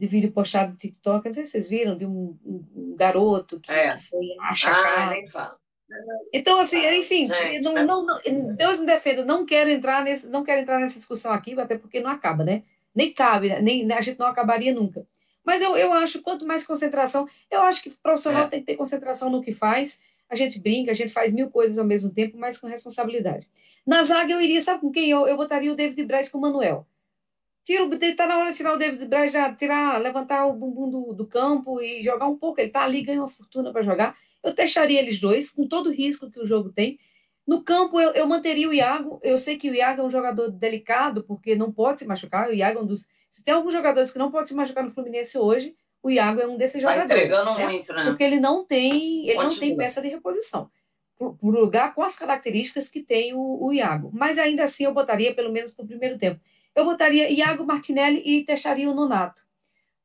de 0.00 0.06
vídeo 0.06 0.32
postado 0.32 0.72
no 0.72 0.78
TikTok, 0.78 1.28
às 1.28 1.36
vezes 1.36 1.52
vocês 1.52 1.68
viram, 1.68 1.94
de 1.94 2.06
um, 2.06 2.34
um 2.42 2.96
garoto 2.96 3.60
que, 3.60 3.70
é. 3.70 3.94
que 3.94 4.02
foi 4.04 4.34
achacado. 4.40 4.96
Ah, 4.96 5.10
nem 5.10 5.28
fala. 5.28 5.59
Então, 6.32 6.58
assim, 6.58 6.84
enfim, 6.98 7.26
Gente, 7.26 7.64
não, 7.64 7.74
não, 7.84 8.06
não, 8.06 8.54
Deus 8.54 8.80
me 8.80 8.86
defenda, 8.86 9.24
não 9.24 9.44
quero 9.44 9.70
entrar 9.70 10.04
nesse, 10.04 10.28
não 10.28 10.44
quero 10.44 10.60
entrar 10.60 10.78
nessa 10.78 10.98
discussão 10.98 11.32
aqui, 11.32 11.58
até 11.58 11.76
porque 11.76 12.00
não 12.00 12.10
acaba, 12.10 12.44
né? 12.44 12.62
Nem 12.94 13.12
cabe, 13.12 13.60
nem 13.60 13.90
a 13.92 14.00
gente 14.00 14.18
não 14.18 14.26
acabaria 14.26 14.72
nunca. 14.72 15.06
Mas 15.44 15.62
eu, 15.62 15.76
eu 15.76 15.92
acho, 15.92 16.22
quanto 16.22 16.46
mais 16.46 16.66
concentração, 16.66 17.28
eu 17.50 17.62
acho 17.62 17.82
que 17.82 17.88
o 17.88 17.98
profissional 18.02 18.44
é. 18.44 18.48
tem 18.48 18.60
que 18.60 18.66
ter 18.66 18.76
concentração 18.76 19.30
no 19.30 19.40
que 19.40 19.52
faz. 19.52 20.00
A 20.28 20.36
gente 20.36 20.60
brinca, 20.60 20.90
a 20.90 20.94
gente 20.94 21.12
faz 21.12 21.32
mil 21.32 21.50
coisas 21.50 21.78
ao 21.78 21.84
mesmo 21.84 22.10
tempo, 22.10 22.38
mas 22.38 22.58
com 22.58 22.66
responsabilidade. 22.66 23.48
Na 23.86 24.02
zaga, 24.02 24.32
eu 24.32 24.40
iria, 24.40 24.60
sabe 24.60 24.80
com 24.80 24.90
quem? 24.90 25.10
Eu, 25.10 25.26
eu 25.26 25.36
botaria 25.36 25.72
o 25.72 25.76
David 25.76 26.04
Braz 26.04 26.28
com 26.28 26.38
o 26.38 26.40
Manuel. 26.40 26.86
Tira, 27.70 28.16
tá 28.16 28.26
na 28.26 28.36
hora 28.36 28.50
de 28.50 28.56
tirar 28.56 28.74
o 28.74 28.76
David 28.76 29.06
Braz, 29.06 29.30
já 29.30 29.54
tirar, 29.54 30.00
levantar 30.00 30.44
o 30.44 30.52
bumbum 30.52 30.90
do, 30.90 31.12
do 31.12 31.24
campo 31.24 31.80
e 31.80 32.02
jogar 32.02 32.26
um 32.26 32.36
pouco. 32.36 32.60
Ele 32.60 32.70
tá 32.70 32.82
ali, 32.82 33.00
ganha 33.00 33.20
uma 33.20 33.28
fortuna 33.28 33.72
para 33.72 33.82
jogar. 33.82 34.16
Eu 34.42 34.52
testaria 34.52 34.98
eles 34.98 35.20
dois, 35.20 35.52
com 35.52 35.68
todo 35.68 35.88
o 35.88 35.92
risco 35.92 36.28
que 36.28 36.40
o 36.40 36.46
jogo 36.46 36.70
tem. 36.70 36.98
No 37.46 37.62
campo, 37.62 38.00
eu, 38.00 38.10
eu 38.10 38.26
manteria 38.26 38.68
o 38.68 38.72
Iago. 38.72 39.20
Eu 39.22 39.38
sei 39.38 39.56
que 39.56 39.70
o 39.70 39.74
Iago 39.74 40.02
é 40.02 40.04
um 40.04 40.10
jogador 40.10 40.50
delicado, 40.50 41.22
porque 41.22 41.54
não 41.54 41.70
pode 41.70 42.00
se 42.00 42.08
machucar. 42.08 42.48
O 42.48 42.52
Iago 42.52 42.80
é 42.80 42.82
um 42.82 42.86
dos. 42.86 43.06
Se 43.30 43.44
tem 43.44 43.54
alguns 43.54 43.72
jogadores 43.72 44.12
que 44.12 44.18
não 44.18 44.32
podem 44.32 44.46
se 44.46 44.54
machucar 44.56 44.82
no 44.82 44.90
Fluminense 44.90 45.38
hoje, 45.38 45.76
o 46.02 46.10
Iago 46.10 46.40
é 46.40 46.48
um 46.48 46.56
desses 46.56 46.82
tá 46.82 46.90
jogadores. 46.90 47.22
entregando 47.22 47.56
né? 47.56 47.68
muito, 47.68 47.92
né? 47.92 48.04
Porque 48.06 48.24
ele 48.24 48.40
não 48.40 48.64
tem, 48.66 49.28
ele 49.28 49.38
não 49.38 49.48
tem 49.48 49.76
peça 49.76 50.02
de 50.02 50.08
reposição. 50.08 50.68
Por, 51.16 51.36
por 51.36 51.54
lugar 51.54 51.94
com 51.94 52.02
as 52.02 52.18
características 52.18 52.88
que 52.88 53.00
tem 53.00 53.32
o, 53.32 53.64
o 53.64 53.72
Iago. 53.72 54.10
Mas 54.12 54.38
ainda 54.38 54.64
assim, 54.64 54.84
eu 54.84 54.92
botaria 54.92 55.32
pelo 55.32 55.52
menos 55.52 55.72
para 55.72 55.84
o 55.84 55.86
primeiro 55.86 56.18
tempo 56.18 56.40
eu 56.74 56.84
botaria 56.84 57.30
Iago 57.30 57.64
Martinelli 57.64 58.22
e 58.24 58.44
deixaria 58.44 58.90
o 58.90 58.94
Nonato. 58.94 59.42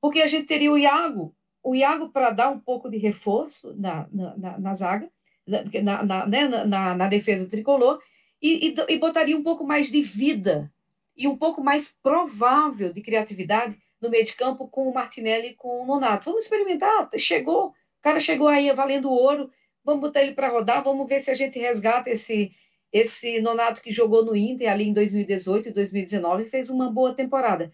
Porque 0.01 0.21
a 0.21 0.27
gente 0.27 0.45
teria 0.45 0.71
o 0.71 0.77
Iago, 0.77 1.35
o 1.63 1.75
Iago 1.75 2.09
para 2.09 2.29
dar 2.29 2.49
um 2.49 2.59
pouco 2.59 2.89
de 2.89 2.97
reforço 2.97 3.73
na, 3.75 4.07
na, 4.11 4.37
na, 4.37 4.59
na 4.59 4.73
zaga, 4.73 5.09
na, 5.47 6.03
na, 6.03 6.25
né, 6.25 6.47
na, 6.47 6.95
na, 6.95 7.07
defesa 7.07 7.47
tricolor, 7.47 7.99
e, 8.41 8.69
e, 8.69 8.75
e 8.93 8.99
botaria 8.99 9.37
um 9.37 9.43
pouco 9.43 9.65
mais 9.65 9.91
de 9.91 10.01
vida 10.01 10.71
e 11.15 11.27
um 11.27 11.37
pouco 11.37 11.63
mais 11.63 11.95
provável 12.03 12.91
de 12.91 13.01
criatividade 13.01 13.77
no 14.01 14.09
meio 14.09 14.25
de 14.25 14.35
campo 14.35 14.67
com 14.67 14.89
o 14.89 14.93
Martinelli 14.93 15.49
e 15.49 15.53
com 15.53 15.81
o 15.81 15.85
Nonato. 15.85 16.25
Vamos 16.25 16.43
experimentar, 16.43 17.09
chegou, 17.17 17.67
o 17.67 17.73
cara 18.01 18.19
chegou 18.19 18.47
aí 18.47 18.71
valendo 18.73 19.09
ouro, 19.09 19.49
vamos 19.83 20.01
botar 20.01 20.21
ele 20.21 20.33
para 20.33 20.49
rodar, 20.49 20.83
vamos 20.83 21.07
ver 21.07 21.19
se 21.19 21.31
a 21.31 21.35
gente 21.35 21.57
resgata 21.57 22.09
esse, 22.09 22.51
esse 22.95 23.41
Nonato 23.41 23.81
que 23.81 23.91
jogou 23.91 24.23
no 24.23 24.33
Inter 24.33 24.71
ali 24.71 24.87
em 24.87 24.93
2018 24.93 25.67
e 25.67 25.73
2019 25.73 26.45
fez 26.45 26.69
uma 26.69 26.89
boa 26.89 27.13
temporada. 27.13 27.69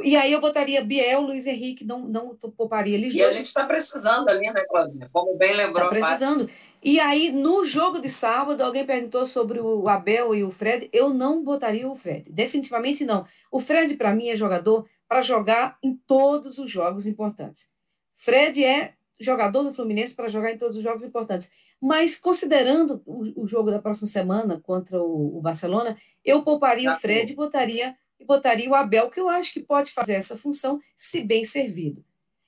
E 0.00 0.14
aí 0.14 0.32
eu 0.32 0.40
botaria 0.40 0.84
Biel, 0.84 1.22
Luiz 1.22 1.44
Henrique, 1.48 1.84
não, 1.84 2.06
não 2.06 2.36
pouparia 2.36 2.94
eles 2.94 3.12
E 3.12 3.18
dois. 3.18 3.32
a 3.32 3.36
gente 3.36 3.46
está 3.46 3.66
precisando 3.66 4.28
ali, 4.28 4.48
né, 4.52 4.64
Claudinha? 4.68 5.10
Como 5.12 5.36
bem 5.36 5.56
lembrou. 5.56 5.82
Está 5.82 5.88
precisando. 5.88 6.48
E 6.80 7.00
aí, 7.00 7.32
no 7.32 7.64
jogo 7.64 8.00
de 8.00 8.08
sábado, 8.08 8.60
alguém 8.60 8.86
perguntou 8.86 9.26
sobre 9.26 9.58
o 9.58 9.88
Abel 9.88 10.32
e 10.36 10.44
o 10.44 10.52
Fred. 10.52 10.88
Eu 10.92 11.12
não 11.12 11.42
botaria 11.42 11.90
o 11.90 11.96
Fred. 11.96 12.30
Definitivamente 12.30 13.04
não. 13.04 13.26
O 13.50 13.58
Fred, 13.58 13.96
para 13.96 14.14
mim, 14.14 14.28
é 14.28 14.36
jogador 14.36 14.88
para 15.08 15.20
jogar 15.20 15.78
em 15.82 15.96
todos 16.06 16.58
os 16.58 16.70
jogos 16.70 17.08
importantes. 17.08 17.68
Fred 18.14 18.64
é 18.64 18.94
jogador 19.18 19.64
do 19.64 19.74
Fluminense 19.74 20.14
para 20.14 20.28
jogar 20.28 20.52
em 20.52 20.58
todos 20.58 20.76
os 20.76 20.82
jogos 20.82 21.02
importantes. 21.02 21.50
Mas, 21.80 22.18
considerando 22.18 23.02
o, 23.04 23.42
o 23.42 23.46
jogo 23.46 23.70
da 23.70 23.78
próxima 23.78 24.06
semana 24.06 24.60
contra 24.60 25.00
o, 25.02 25.38
o 25.38 25.40
Barcelona, 25.40 25.96
eu 26.24 26.42
pouparia 26.42 26.90
tá 26.90 26.96
o 26.96 27.00
Fred 27.00 27.32
e 27.32 27.36
botaria, 27.36 27.96
e 28.18 28.24
botaria 28.24 28.70
o 28.70 28.74
Abel, 28.74 29.10
que 29.10 29.20
eu 29.20 29.28
acho 29.28 29.52
que 29.52 29.60
pode 29.60 29.92
fazer 29.92 30.14
essa 30.14 30.36
função 30.36 30.80
se 30.96 31.22
bem 31.22 31.44
servido. 31.44 32.04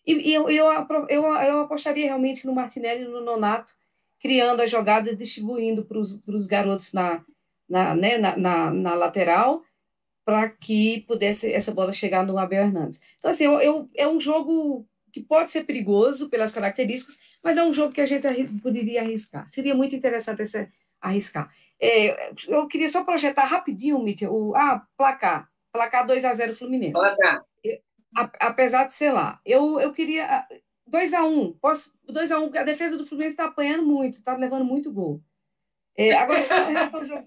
E, 0.06 0.30
e 0.30 0.34
eu, 0.34 0.48
eu, 0.48 0.66
eu, 1.08 1.24
eu, 1.24 1.60
apostaria 1.60 2.06
realmente 2.06 2.46
no 2.46 2.54
Martinelli 2.54 3.04
e 3.04 3.08
no 3.08 3.20
Nonato, 3.20 3.74
criando 4.20 4.62
as 4.62 4.70
jogadas, 4.70 5.16
distribuindo 5.16 5.84
para 5.84 5.98
os 5.98 6.46
garotos 6.46 6.92
na, 6.92 7.24
na, 7.68 7.94
né, 7.94 8.16
na, 8.16 8.36
na, 8.36 8.70
na 8.70 8.94
lateral 8.94 9.62
para 10.24 10.48
que 10.48 11.02
pudesse 11.02 11.52
essa 11.52 11.72
bola 11.72 11.92
chegar 11.92 12.26
no 12.26 12.36
Abel 12.36 12.64
Hernandes. 12.64 13.00
Então, 13.16 13.30
assim, 13.30 13.44
eu, 13.44 13.60
eu, 13.60 13.90
é 13.94 14.08
um 14.08 14.18
jogo 14.18 14.84
que 15.16 15.22
pode 15.22 15.50
ser 15.50 15.64
perigoso 15.64 16.28
pelas 16.28 16.52
características, 16.52 17.18
mas 17.42 17.56
é 17.56 17.64
um 17.64 17.72
jogo 17.72 17.90
que 17.90 18.02
a 18.02 18.06
gente 18.06 18.28
poderia 18.62 19.00
arriscar. 19.00 19.48
Seria 19.48 19.74
muito 19.74 19.96
interessante 19.96 20.42
esse, 20.42 20.68
arriscar. 21.00 21.50
É, 21.80 22.34
eu 22.46 22.68
queria 22.68 22.86
só 22.86 23.02
projetar 23.02 23.46
rapidinho, 23.46 23.98
Mítia, 23.98 24.30
o 24.30 24.54
ah, 24.54 24.86
placar. 24.94 25.48
Placar 25.72 26.06
2 26.06 26.22
a 26.26 26.34
0 26.34 26.54
Fluminense. 26.54 26.92
Placar. 26.92 27.42
apesar 28.38 28.84
de 28.84 28.94
ser 28.94 29.10
lá. 29.10 29.40
Eu, 29.42 29.80
eu 29.80 29.90
queria. 29.90 30.46
2 30.86 31.14
a 31.14 31.24
1 31.24 31.52
posso 31.54 31.92
2 32.06 32.30
a 32.32 32.38
1 32.38 32.58
a 32.58 32.62
defesa 32.62 32.98
do 32.98 33.06
Fluminense 33.06 33.32
está 33.32 33.46
apanhando 33.46 33.86
muito, 33.86 34.18
está 34.18 34.36
levando 34.36 34.66
muito 34.66 34.92
gol. 34.92 35.22
É, 35.96 36.12
agora, 36.12 36.44
com 36.44 36.72
relação, 36.72 37.04
jogo, 37.04 37.26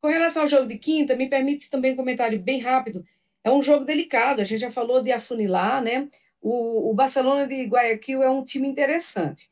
com 0.00 0.08
relação, 0.08 0.42
ao 0.42 0.48
jogo, 0.48 0.66
de 0.66 0.76
quinta, 0.76 1.14
me 1.14 1.28
permite 1.30 1.70
também 1.70 1.92
um 1.92 1.96
comentário 1.96 2.40
bem 2.40 2.58
rápido. 2.58 3.04
É 3.44 3.50
um 3.50 3.62
jogo 3.62 3.84
delicado, 3.84 4.40
a 4.40 4.44
gente 4.44 4.60
já 4.60 4.72
falou 4.72 5.00
de 5.00 5.12
afunilar, 5.12 5.80
né? 5.80 6.08
O, 6.40 6.90
o 6.90 6.94
Barcelona 6.94 7.46
de 7.46 7.64
Guayaquil 7.64 8.22
é 8.22 8.30
um 8.30 8.44
time 8.44 8.68
interessante. 8.68 9.50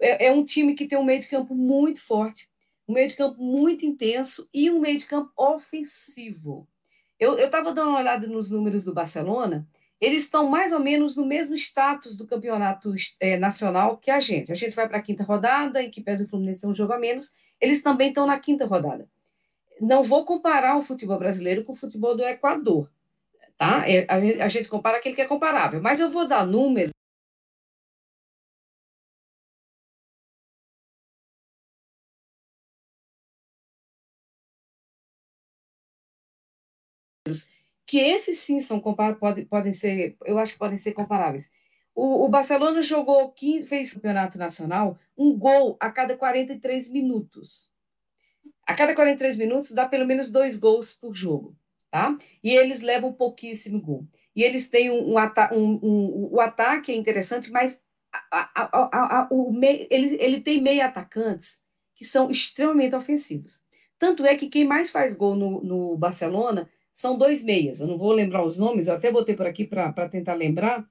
É, 0.00 0.26
é 0.26 0.32
um 0.32 0.44
time 0.44 0.74
que 0.74 0.86
tem 0.86 0.98
um 0.98 1.04
meio 1.04 1.20
de 1.20 1.28
campo 1.28 1.54
muito 1.54 2.00
forte, 2.00 2.48
um 2.88 2.94
meio 2.94 3.08
de 3.08 3.14
campo 3.14 3.42
muito 3.42 3.86
intenso 3.86 4.48
e 4.52 4.70
um 4.70 4.80
meio 4.80 4.98
de 4.98 5.06
campo 5.06 5.30
ofensivo. 5.36 6.66
Eu 7.18 7.38
estava 7.38 7.72
dando 7.72 7.90
uma 7.90 8.00
olhada 8.00 8.26
nos 8.26 8.50
números 8.50 8.84
do 8.84 8.92
Barcelona, 8.92 9.66
eles 10.00 10.24
estão 10.24 10.48
mais 10.48 10.72
ou 10.72 10.80
menos 10.80 11.14
no 11.14 11.24
mesmo 11.24 11.54
status 11.54 12.16
do 12.16 12.26
campeonato 12.26 12.92
é, 13.20 13.36
nacional 13.36 13.96
que 13.96 14.10
a 14.10 14.18
gente. 14.18 14.50
A 14.50 14.54
gente 14.56 14.74
vai 14.74 14.88
para 14.88 14.98
a 14.98 15.02
quinta 15.02 15.22
rodada, 15.22 15.80
em 15.80 15.88
que 15.88 16.00
pesa 16.00 16.24
o 16.24 16.26
Fluminense 16.26 16.60
tem 16.60 16.68
um 16.68 16.74
jogo 16.74 16.92
a 16.92 16.98
menos, 16.98 17.32
eles 17.60 17.80
também 17.80 18.08
estão 18.08 18.26
na 18.26 18.36
quinta 18.40 18.66
rodada. 18.66 19.08
Não 19.80 20.02
vou 20.02 20.24
comparar 20.24 20.76
o 20.76 20.82
futebol 20.82 21.20
brasileiro 21.20 21.62
com 21.62 21.70
o 21.70 21.76
futebol 21.76 22.16
do 22.16 22.24
Equador, 22.24 22.90
tá? 23.62 23.84
É, 23.88 24.06
a 24.42 24.48
gente 24.48 24.68
compara 24.68 24.98
aquele 24.98 25.14
que 25.14 25.20
é 25.22 25.24
comparável, 25.24 25.80
mas 25.80 26.00
eu 26.00 26.10
vou 26.10 26.26
dar 26.26 26.44
números 26.44 26.92
que 37.86 37.98
esses 37.98 38.38
sim 38.38 38.60
são 38.60 38.80
podem, 38.80 39.44
podem 39.46 39.72
ser, 39.72 40.16
eu 40.24 40.38
acho 40.38 40.54
que 40.54 40.58
podem 40.58 40.78
ser 40.78 40.92
comparáveis. 40.92 41.50
O, 41.94 42.24
o 42.24 42.28
Barcelona 42.28 42.82
jogou, 42.82 43.32
fez 43.64 43.92
campeonato 43.94 44.38
nacional, 44.38 44.98
um 45.16 45.38
gol 45.38 45.76
a 45.78 45.90
cada 45.90 46.16
43 46.16 46.90
minutos. 46.90 47.70
A 48.66 48.74
cada 48.74 48.94
43 48.94 49.38
minutos 49.38 49.70
dá 49.72 49.86
pelo 49.86 50.06
menos 50.06 50.30
dois 50.32 50.58
gols 50.58 50.94
por 50.94 51.14
jogo, 51.14 51.56
tá? 51.92 52.16
E 52.42 52.50
eles 52.50 52.80
levam 52.80 53.12
pouquíssimo 53.12 53.80
gol. 53.80 54.06
E 54.34 54.42
eles 54.42 54.66
têm 54.66 54.90
um, 54.90 55.14
um, 55.14 55.18
um, 55.52 55.78
um 55.82 56.28
o 56.32 56.40
ataque 56.40 56.90
é 56.90 56.96
interessante, 56.96 57.50
mas 57.52 57.82
a, 58.30 58.50
a, 58.54 59.20
a, 59.20 59.28
o 59.30 59.54
ele, 59.62 60.16
ele 60.18 60.40
tem 60.40 60.60
meio 60.60 60.82
atacantes 60.82 61.60
que 61.94 62.04
são 62.04 62.30
extremamente 62.30 62.96
ofensivos. 62.96 63.60
Tanto 63.98 64.24
é 64.24 64.34
que 64.34 64.48
quem 64.48 64.64
mais 64.64 64.90
faz 64.90 65.14
gol 65.14 65.36
no, 65.36 65.62
no 65.62 65.96
Barcelona 65.98 66.68
são 66.94 67.16
dois 67.16 67.44
meias, 67.44 67.80
eu 67.80 67.86
não 67.86 67.96
vou 67.96 68.12
lembrar 68.12 68.44
os 68.44 68.58
nomes, 68.58 68.86
eu 68.86 68.94
até 68.94 69.10
botei 69.10 69.34
por 69.34 69.46
aqui 69.46 69.66
para 69.66 70.08
tentar 70.08 70.34
lembrar, 70.34 70.86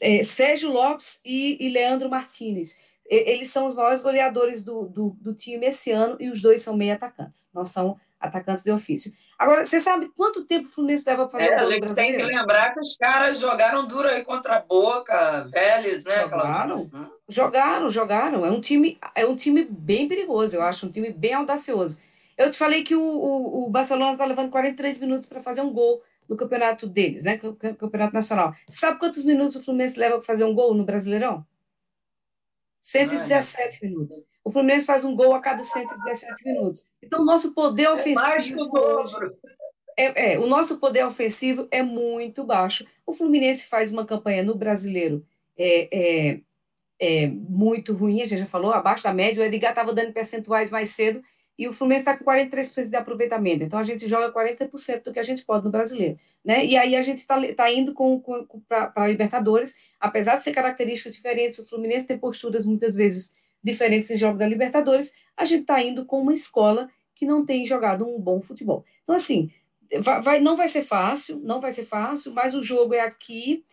é, 0.00 0.22
Sérgio 0.22 0.70
Lopes 0.70 1.20
e, 1.24 1.56
e, 1.64 1.68
Leandro 1.68 2.10
Martinez. 2.10 2.76
Eles 3.06 3.50
são 3.50 3.66
os 3.66 3.74
maiores 3.74 4.02
goleadores 4.02 4.64
do, 4.64 4.88
do, 4.88 5.10
do, 5.20 5.34
time 5.34 5.66
esse 5.66 5.90
ano 5.90 6.16
e 6.18 6.30
os 6.30 6.40
dois 6.40 6.62
são 6.62 6.76
meia 6.76 6.94
atacantes, 6.94 7.50
não 7.52 7.64
são 7.64 7.98
atacantes 8.18 8.62
de 8.62 8.70
ofício. 8.70 9.12
Agora, 9.38 9.64
você 9.64 9.80
sabe 9.80 10.08
quanto 10.16 10.44
tempo 10.44 10.68
o 10.68 10.70
Fluminense 10.70 11.08
leva 11.08 11.26
para 11.26 11.40
fazer 11.40 11.52
é, 11.52 11.56
A 11.56 11.64
gente 11.64 11.80
brasileiro? 11.80 12.16
tem 12.16 12.26
que 12.26 12.34
lembrar 12.34 12.72
que 12.72 12.80
os 12.80 12.96
caras 12.96 13.40
jogaram 13.40 13.86
duro 13.86 14.08
aí 14.08 14.24
contra 14.24 14.56
a 14.56 14.60
Boca, 14.60 15.44
Vélez, 15.48 16.04
né? 16.04 16.22
Jogaram, 16.22 16.82
Aquela... 16.82 17.10
jogaram, 17.28 17.90
jogaram. 17.90 18.46
É 18.46 18.50
um, 18.50 18.60
time, 18.60 18.98
é 19.14 19.26
um 19.26 19.36
time 19.36 19.64
bem 19.64 20.08
perigoso, 20.08 20.54
eu 20.54 20.62
acho, 20.62 20.86
um 20.86 20.90
time 20.90 21.10
bem 21.10 21.34
audacioso. 21.34 22.00
Eu 22.36 22.50
te 22.50 22.58
falei 22.58 22.82
que 22.82 22.94
o, 22.94 23.02
o, 23.02 23.66
o 23.66 23.70
Barcelona 23.70 24.12
está 24.12 24.24
levando 24.24 24.50
43 24.50 25.00
minutos 25.00 25.28
para 25.28 25.40
fazer 25.40 25.62
um 25.62 25.72
gol 25.72 26.02
no 26.28 26.36
campeonato 26.36 26.86
deles, 26.86 27.24
né? 27.24 27.38
Campeonato 27.38 28.14
Nacional. 28.14 28.54
Sabe 28.68 28.98
quantos 28.98 29.24
minutos 29.24 29.56
o 29.56 29.62
Fluminense 29.62 29.98
leva 29.98 30.16
para 30.16 30.24
fazer 30.24 30.44
um 30.44 30.54
gol 30.54 30.74
no 30.74 30.84
Brasileirão? 30.84 31.46
117 32.82 33.78
ah, 33.82 33.86
minutos. 33.86 34.33
O 34.44 34.50
Fluminense 34.50 34.86
faz 34.86 35.04
um 35.04 35.16
gol 35.16 35.34
a 35.34 35.40
cada 35.40 35.64
117 35.64 36.44
minutos. 36.44 36.86
Então, 37.02 37.22
o 37.22 37.24
nosso 37.24 37.52
poder 37.52 37.88
ofensivo. 37.88 38.60
É 38.76 38.78
hoje, 38.78 39.16
é, 39.96 40.32
é, 40.34 40.38
o 40.38 40.46
nosso 40.46 40.78
poder 40.78 41.04
ofensivo 41.04 41.66
é 41.70 41.82
muito 41.82 42.44
baixo. 42.44 42.86
O 43.06 43.14
Fluminense 43.14 43.66
faz 43.66 43.92
uma 43.92 44.04
campanha 44.04 44.42
no 44.42 44.54
brasileiro 44.54 45.24
é, 45.56 45.88
é, 45.92 46.40
é 46.98 47.26
muito 47.28 47.92
ruim, 47.92 48.22
a 48.22 48.26
gente 48.26 48.40
já 48.40 48.46
falou, 48.46 48.72
abaixo 48.72 49.02
da 49.02 49.14
média. 49.14 49.42
O 49.42 49.46
Edgar 49.46 49.70
estava 49.70 49.92
dando 49.92 50.12
percentuais 50.12 50.70
mais 50.70 50.90
cedo 50.90 51.22
e 51.56 51.68
o 51.68 51.72
Fluminense 51.72 52.02
está 52.02 52.16
com 52.16 52.24
43% 52.24 52.90
de 52.90 52.96
aproveitamento. 52.96 53.62
Então 53.62 53.78
a 53.78 53.84
gente 53.84 54.06
joga 54.08 54.32
40% 54.32 55.04
do 55.04 55.12
que 55.12 55.20
a 55.20 55.22
gente 55.22 55.44
pode 55.44 55.64
no 55.64 55.70
brasileiro. 55.70 56.18
Né? 56.44 56.66
E 56.66 56.76
aí 56.76 56.94
a 56.96 57.02
gente 57.02 57.18
está 57.18 57.40
tá 57.54 57.72
indo 57.72 57.94
com, 57.94 58.20
com, 58.20 58.44
para 58.68 58.92
a 58.94 59.08
Libertadores, 59.08 59.78
apesar 59.98 60.36
de 60.36 60.42
ser 60.42 60.52
características 60.52 61.14
diferentes, 61.14 61.58
o 61.58 61.66
Fluminense 61.66 62.06
tem 62.06 62.18
posturas 62.18 62.66
muitas 62.66 62.96
vezes 62.96 63.32
diferentes 63.64 64.10
em 64.10 64.18
jogo 64.18 64.38
da 64.38 64.46
Libertadores, 64.46 65.14
a 65.36 65.44
gente 65.44 65.62
está 65.62 65.82
indo 65.82 66.04
com 66.04 66.20
uma 66.20 66.32
escola 66.32 66.90
que 67.14 67.24
não 67.24 67.44
tem 67.44 67.66
jogado 67.66 68.06
um 68.06 68.20
bom 68.20 68.40
futebol. 68.40 68.84
Então, 69.02 69.14
assim, 69.14 69.50
vai, 70.00 70.20
vai, 70.20 70.40
não 70.40 70.56
vai 70.56 70.68
ser 70.68 70.82
fácil, 70.82 71.40
não 71.40 71.60
vai 71.60 71.72
ser 71.72 71.84
fácil, 71.84 72.32
mas 72.32 72.54
o 72.54 72.62
jogo 72.62 72.94
é 72.94 73.00
aqui 73.00 73.64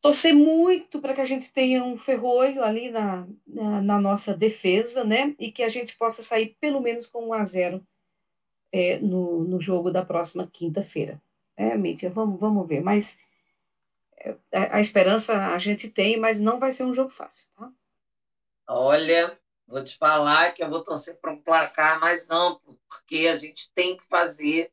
torcer 0.00 0.34
muito 0.34 1.00
para 1.00 1.14
que 1.14 1.20
a 1.20 1.24
gente 1.24 1.52
tenha 1.52 1.82
um 1.82 1.96
ferrolho 1.96 2.62
ali 2.62 2.90
na, 2.90 3.26
na, 3.44 3.82
na, 3.82 4.00
nossa 4.00 4.36
defesa, 4.36 5.02
né? 5.02 5.34
E 5.36 5.50
que 5.50 5.64
a 5.64 5.68
gente 5.68 5.96
possa 5.96 6.22
sair 6.22 6.56
pelo 6.60 6.80
menos 6.80 7.06
com 7.06 7.26
um 7.26 7.32
a 7.32 7.42
0 7.42 7.84
é, 8.70 8.98
no, 9.00 9.42
no 9.42 9.60
jogo 9.60 9.90
da 9.90 10.04
próxima 10.04 10.48
quinta-feira. 10.52 11.20
É, 11.56 11.76
Mítia, 11.76 12.10
vamos, 12.10 12.38
vamos 12.38 12.68
ver. 12.68 12.80
Mas 12.80 13.18
é, 14.18 14.36
a, 14.52 14.76
a, 14.76 14.80
esperança 14.80 15.34
a 15.52 15.58
gente 15.58 15.90
tem, 15.90 16.20
mas 16.20 16.40
não 16.40 16.60
vai 16.60 16.70
ser 16.70 16.84
um 16.84 16.94
jogo 16.94 17.10
fácil, 17.10 17.50
tá? 17.56 17.72
Olha, 18.68 19.38
vou 19.66 19.82
te 19.84 19.96
falar 19.96 20.52
que 20.52 20.62
eu 20.62 20.68
vou 20.68 20.82
torcer 20.82 21.18
para 21.20 21.32
um 21.32 21.40
placar 21.40 22.00
mais 22.00 22.30
amplo, 22.30 22.78
porque 22.88 23.28
a 23.28 23.36
gente 23.36 23.70
tem 23.74 23.96
que 23.96 24.06
fazer 24.06 24.72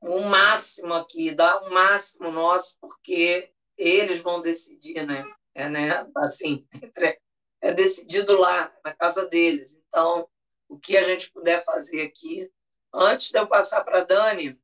o 0.00 0.20
máximo 0.20 0.94
aqui, 0.94 1.34
dar 1.34 1.62
o 1.62 1.70
máximo 1.70 2.30
nosso, 2.30 2.78
porque 2.80 3.50
eles 3.76 4.20
vão 4.20 4.40
decidir, 4.40 5.04
né? 5.06 5.24
É, 5.54 5.68
né? 5.68 6.06
Assim, 6.16 6.66
é 7.60 7.72
decidido 7.72 8.36
lá, 8.36 8.72
na 8.84 8.94
casa 8.94 9.26
deles. 9.28 9.80
Então, 9.88 10.28
o 10.68 10.78
que 10.78 10.96
a 10.96 11.02
gente 11.02 11.30
puder 11.32 11.64
fazer 11.64 12.02
aqui. 12.02 12.50
Antes 12.92 13.30
de 13.30 13.38
eu 13.38 13.46
passar 13.48 13.82
para 13.82 14.02
a 14.02 14.04
Dani, 14.04 14.56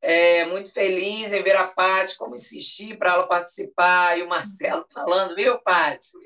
é, 0.00 0.46
muito 0.46 0.72
feliz 0.72 1.32
em 1.32 1.42
ver 1.42 1.56
a 1.56 1.66
Paty, 1.66 2.16
como 2.16 2.36
insistir 2.36 2.96
para 2.96 3.12
ela 3.12 3.26
participar, 3.26 4.18
e 4.18 4.22
o 4.22 4.28
Marcelo 4.28 4.86
falando, 4.92 5.34
viu, 5.34 5.58
Paty? 5.58 6.16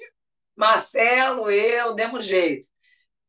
Marcelo, 0.57 1.51
eu, 1.51 1.95
demos 1.95 2.25
jeito. 2.25 2.67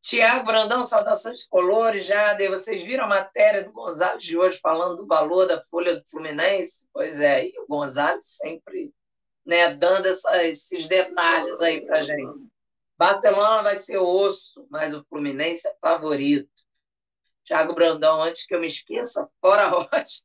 Tiago 0.02 0.46
Brandão, 0.46 0.86
saudações 0.86 1.40
de 1.40 1.48
colores, 1.48 2.06
Jade. 2.06 2.48
Vocês 2.48 2.84
viram 2.84 3.06
a 3.06 3.08
matéria 3.08 3.64
do 3.64 3.72
Gonzalez 3.72 4.24
de 4.24 4.38
hoje 4.38 4.60
falando 4.60 4.98
do 4.98 5.08
valor 5.08 5.48
da 5.48 5.62
folha 5.64 5.96
do 5.96 6.08
Fluminense? 6.08 6.88
Pois 6.94 7.20
é, 7.20 7.48
e 7.48 7.60
o 7.60 7.66
Gonzalez 7.68 8.24
sempre 8.24 8.94
né, 9.44 9.74
dando 9.74 10.08
essa, 10.08 10.46
esses 10.46 10.88
detalhes 10.88 11.60
aí 11.60 11.86
para 11.86 12.04
gente. 12.04 12.48
Barcelona 12.98 13.64
vai 13.64 13.76
ser 13.76 13.98
osso, 13.98 14.68
mas 14.70 14.94
o 14.94 15.04
Fluminense 15.10 15.68
é 15.68 15.76
favorito. 15.82 16.50
Tiago 17.44 17.74
Brandão, 17.74 18.22
antes 18.22 18.46
que 18.46 18.54
eu 18.54 18.60
me 18.60 18.68
esqueça, 18.68 19.28
fora 19.42 19.68
Rocha, 19.68 20.24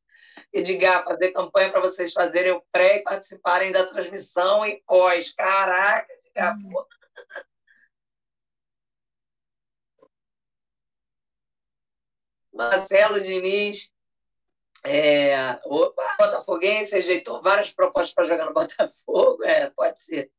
Edgar, 0.52 1.04
fazer 1.04 1.32
campanha 1.32 1.70
para 1.70 1.80
vocês 1.80 2.12
fazerem 2.12 2.52
o 2.52 2.62
pré 2.72 2.96
e 2.96 3.02
participarem 3.02 3.72
da 3.72 3.86
transmissão 3.86 4.64
e 4.64 4.82
pós. 4.86 5.32
Caraca, 5.32 6.12
Edgar, 6.34 6.56
pô. 6.62 6.86
Marcelo 12.52 13.20
Diniz, 13.20 13.90
é, 14.84 15.58
opa, 15.64 16.16
Botafoguense, 16.18 16.94
rejeitou 16.94 17.40
várias 17.40 17.72
propostas 17.72 18.14
para 18.14 18.24
jogar 18.24 18.46
no 18.46 18.54
Botafogo, 18.54 19.42
é, 19.44 19.70
pode 19.70 20.02
ser. 20.02 20.30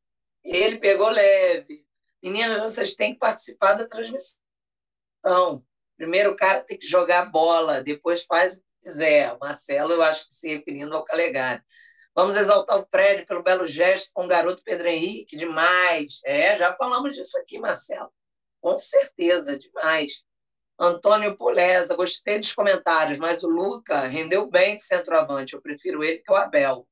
Ele 0.44 0.80
pegou 0.80 1.10
leve. 1.10 1.86
Meninas, 2.22 2.60
vocês 2.60 2.96
têm 2.96 3.14
que 3.14 3.20
participar 3.20 3.74
da 3.74 3.88
transmissão. 3.88 4.39
Primeiro 5.98 6.32
o 6.32 6.36
cara 6.36 6.62
tem 6.64 6.78
que 6.78 6.88
jogar 6.88 7.26
bola, 7.26 7.84
depois 7.84 8.24
faz 8.24 8.58
o 8.58 8.62
que 8.62 8.66
quiser. 8.84 9.38
Marcelo, 9.39 9.94
eu 9.94 10.02
acho 10.02 10.28
que 10.28 10.34
se 10.34 10.56
referindo 10.56 10.96
ao 10.96 11.06
Calegari. 11.06 11.64
Vamos 12.22 12.38
exaltar 12.38 12.78
o 12.78 12.86
Fred 12.86 13.26
pelo 13.26 13.41
belo 13.41 13.65
gesto 13.65 14.11
com 14.13 14.26
o 14.26 14.28
garoto 14.28 14.61
Pedro 14.63 14.88
Henrique, 14.88 15.36
demais. 15.36 16.19
É, 16.24 16.55
já 16.55 16.72
falamos 16.76 17.15
disso 17.15 17.36
aqui, 17.39 17.57
Marcelo. 17.57 18.13
Com 18.61 18.78
certeza, 18.78 19.57
demais. 19.57 20.24
Antônio 20.80 21.36
Pulesa, 21.36 21.95
gostei 21.95 22.38
dos 22.38 22.53
comentários, 22.53 23.17
mas 23.17 23.41
o 23.41 23.47
Luca 23.47 24.05
rendeu 24.05 24.45
bem 24.45 24.78
de 24.78 24.84
centroavante. 24.84 25.55
Eu 25.55 25.63
prefiro 25.63 26.03
ele 26.03 26.19
que 26.19 26.32
o 26.32 26.36
Abel. 26.36 26.88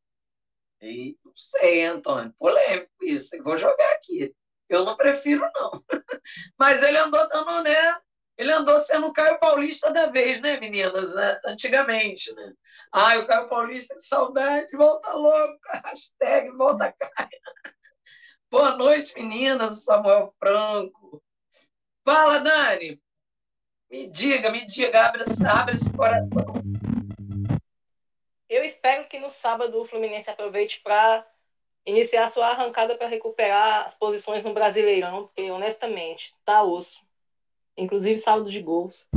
E 0.82 1.15
não 1.23 1.32
sei, 1.36 1.86
Antônio, 1.86 2.34
polêmico 2.39 2.89
isso. 3.03 3.36
Eu 3.36 3.43
vou 3.43 3.55
jogar 3.55 3.91
aqui. 3.91 4.36
Eu 4.67 4.84
não 4.84 4.97
prefiro, 4.97 5.47
não. 5.53 5.86
Mas 6.57 6.82
ele 6.82 6.97
andou 6.97 7.30
dando, 7.30 7.61
né? 7.61 7.99
Ele 8.39 8.53
andou 8.53 8.79
sendo 8.79 9.07
o 9.07 9.11
Caio 9.11 9.37
Paulista 9.37 9.91
da 9.91 10.05
vez, 10.05 10.39
né, 10.39 10.57
meninas? 10.61 11.13
Né? 11.13 11.41
Antigamente, 11.45 12.33
né? 12.33 12.53
Ai, 12.89 13.17
o 13.17 13.27
Caio 13.27 13.49
Paulista, 13.49 13.93
que 13.95 14.01
saudade, 14.01 14.71
volta 14.77 15.11
logo, 15.11 15.59
hashtag 15.83 16.49
volta 16.51 16.95
Caio. 16.97 17.29
Boa 18.49 18.77
noite, 18.77 19.13
meninas, 19.15 19.83
Samuel 19.83 20.33
Franco. 20.39 21.21
Fala, 22.05 22.39
Dani. 22.39 22.97
Me 23.91 24.07
diga, 24.07 24.49
me 24.51 24.65
diga, 24.65 25.07
abre, 25.07 25.23
abre 25.45 25.75
esse 25.75 25.93
coração. 25.93 26.53
Eu 28.47 28.63
espero 28.63 29.05
que 29.09 29.19
no 29.19 29.29
sábado 29.29 29.81
o 29.81 29.85
Fluminense 29.85 30.29
aproveite 30.29 30.79
para 30.81 31.27
iniciar 31.85 32.29
sua 32.29 32.51
arrancada 32.51 32.95
para 32.95 33.07
recuperar 33.07 33.83
as 33.85 33.95
posições 33.95 34.45
no 34.45 34.53
Brasileirão, 34.53 35.27
porque 35.27 35.51
honestamente 35.51 36.33
tá 36.45 36.63
osso. 36.63 37.09
Inclusive 37.80 38.19
saldo 38.19 38.51
de 38.51 38.61
gols. 38.61 39.07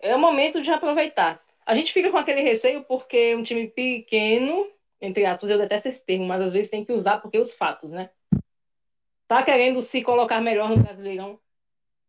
É 0.00 0.14
o 0.14 0.18
momento 0.18 0.62
de 0.62 0.70
aproveitar. 0.70 1.42
A 1.64 1.74
gente 1.74 1.92
fica 1.92 2.10
com 2.10 2.16
aquele 2.16 2.42
receio 2.42 2.84
porque 2.84 3.34
um 3.34 3.42
time 3.42 3.68
pequeno, 3.68 4.66
entre 5.00 5.24
aspas, 5.24 5.50
eu 5.50 5.58
detesto 5.58 5.88
esse 5.88 6.04
termo, 6.04 6.26
mas 6.26 6.40
às 6.42 6.52
vezes 6.52 6.70
tem 6.70 6.84
que 6.84 6.92
usar 6.92 7.18
porque 7.18 7.38
os 7.38 7.52
fatos, 7.54 7.90
né? 7.90 8.10
Tá 9.28 9.42
querendo 9.42 9.80
se 9.80 10.02
colocar 10.02 10.40
melhor 10.40 10.68
no 10.68 10.82
Brasileirão. 10.82 11.38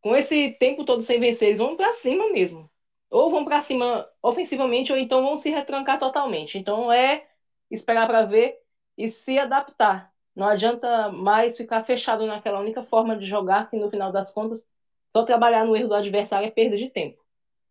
Com 0.01 0.15
esse 0.15 0.51
tempo 0.53 0.83
todo 0.83 1.03
sem 1.03 1.19
vencer, 1.19 1.49
eles 1.49 1.59
vão 1.59 1.75
para 1.75 1.93
cima 1.93 2.31
mesmo. 2.31 2.69
Ou 3.09 3.29
vão 3.29 3.45
para 3.45 3.61
cima 3.61 4.09
ofensivamente, 4.21 4.91
ou 4.91 4.97
então 4.97 5.21
vão 5.21 5.37
se 5.37 5.49
retrancar 5.49 5.99
totalmente. 5.99 6.57
Então 6.57 6.91
é 6.91 7.27
esperar 7.69 8.07
para 8.07 8.23
ver 8.23 8.57
e 8.97 9.11
se 9.11 9.37
adaptar. 9.37 10.11
Não 10.35 10.47
adianta 10.47 11.11
mais 11.11 11.57
ficar 11.57 11.83
fechado 11.83 12.25
naquela 12.25 12.59
única 12.59 12.83
forma 12.83 13.15
de 13.17 13.25
jogar 13.25 13.69
que 13.69 13.77
no 13.77 13.89
final 13.89 14.11
das 14.11 14.31
contas 14.31 14.65
só 15.11 15.23
trabalhar 15.25 15.65
no 15.65 15.75
erro 15.75 15.89
do 15.89 15.95
adversário 15.95 16.47
é 16.47 16.51
perda 16.51 16.77
de 16.77 16.89
tempo. 16.89 17.17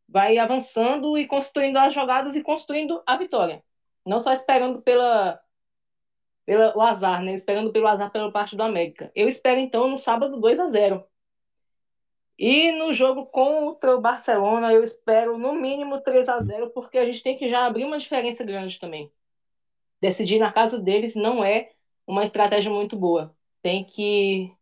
Vai 0.09 0.39
avançando 0.39 1.17
e 1.19 1.27
construindo 1.27 1.77
as 1.79 1.95
jogadas 1.95 2.37
e 2.37 2.43
construindo 2.43 3.03
a 3.07 3.17
vitória. 3.17 3.63
Não 4.05 4.21
só 4.21 4.33
esperando 4.33 4.83
pela, 4.83 5.41
pela 6.45 6.77
o 6.77 6.81
azar, 6.81 7.23
né? 7.23 7.35
Esperando 7.35 7.73
pelo 7.73 7.87
azar 7.87 8.11
pela 8.11 8.33
parte 8.33 8.57
do 8.57 8.63
América. 8.63 9.11
Eu 9.15 9.29
espero 9.29 9.61
então 9.61 9.89
no 9.89 9.97
sábado 9.97 10.41
2 10.41 10.59
a 10.59 10.69
0. 10.69 11.05
E 12.39 12.73
no 12.73 12.93
jogo 12.93 13.27
contra 13.27 13.95
o 13.95 14.01
Barcelona, 14.01 14.73
eu 14.73 14.83
espero 14.83 15.37
no 15.39 15.53
mínimo 15.53 16.01
3 16.01 16.29
a 16.29 16.39
0, 16.43 16.71
porque 16.71 16.99
a 16.99 17.05
gente 17.05 17.23
tem 17.23 17.37
que 17.37 17.51
já 17.51 17.67
abrir 17.67 17.85
uma 17.85 17.99
diferença 17.99 18.43
grande 18.43 18.79
também 18.79 19.13
decidir 20.01 20.39
na 20.39 20.53
casa 20.53 20.79
deles 20.79 21.15
não 21.15 21.45
é 21.45 21.71
uma 22.07 22.25
estratégia 22.25 22.71
muito 22.71 22.97
boa. 22.97 23.37
Tem 23.63 23.85
que 23.85 24.53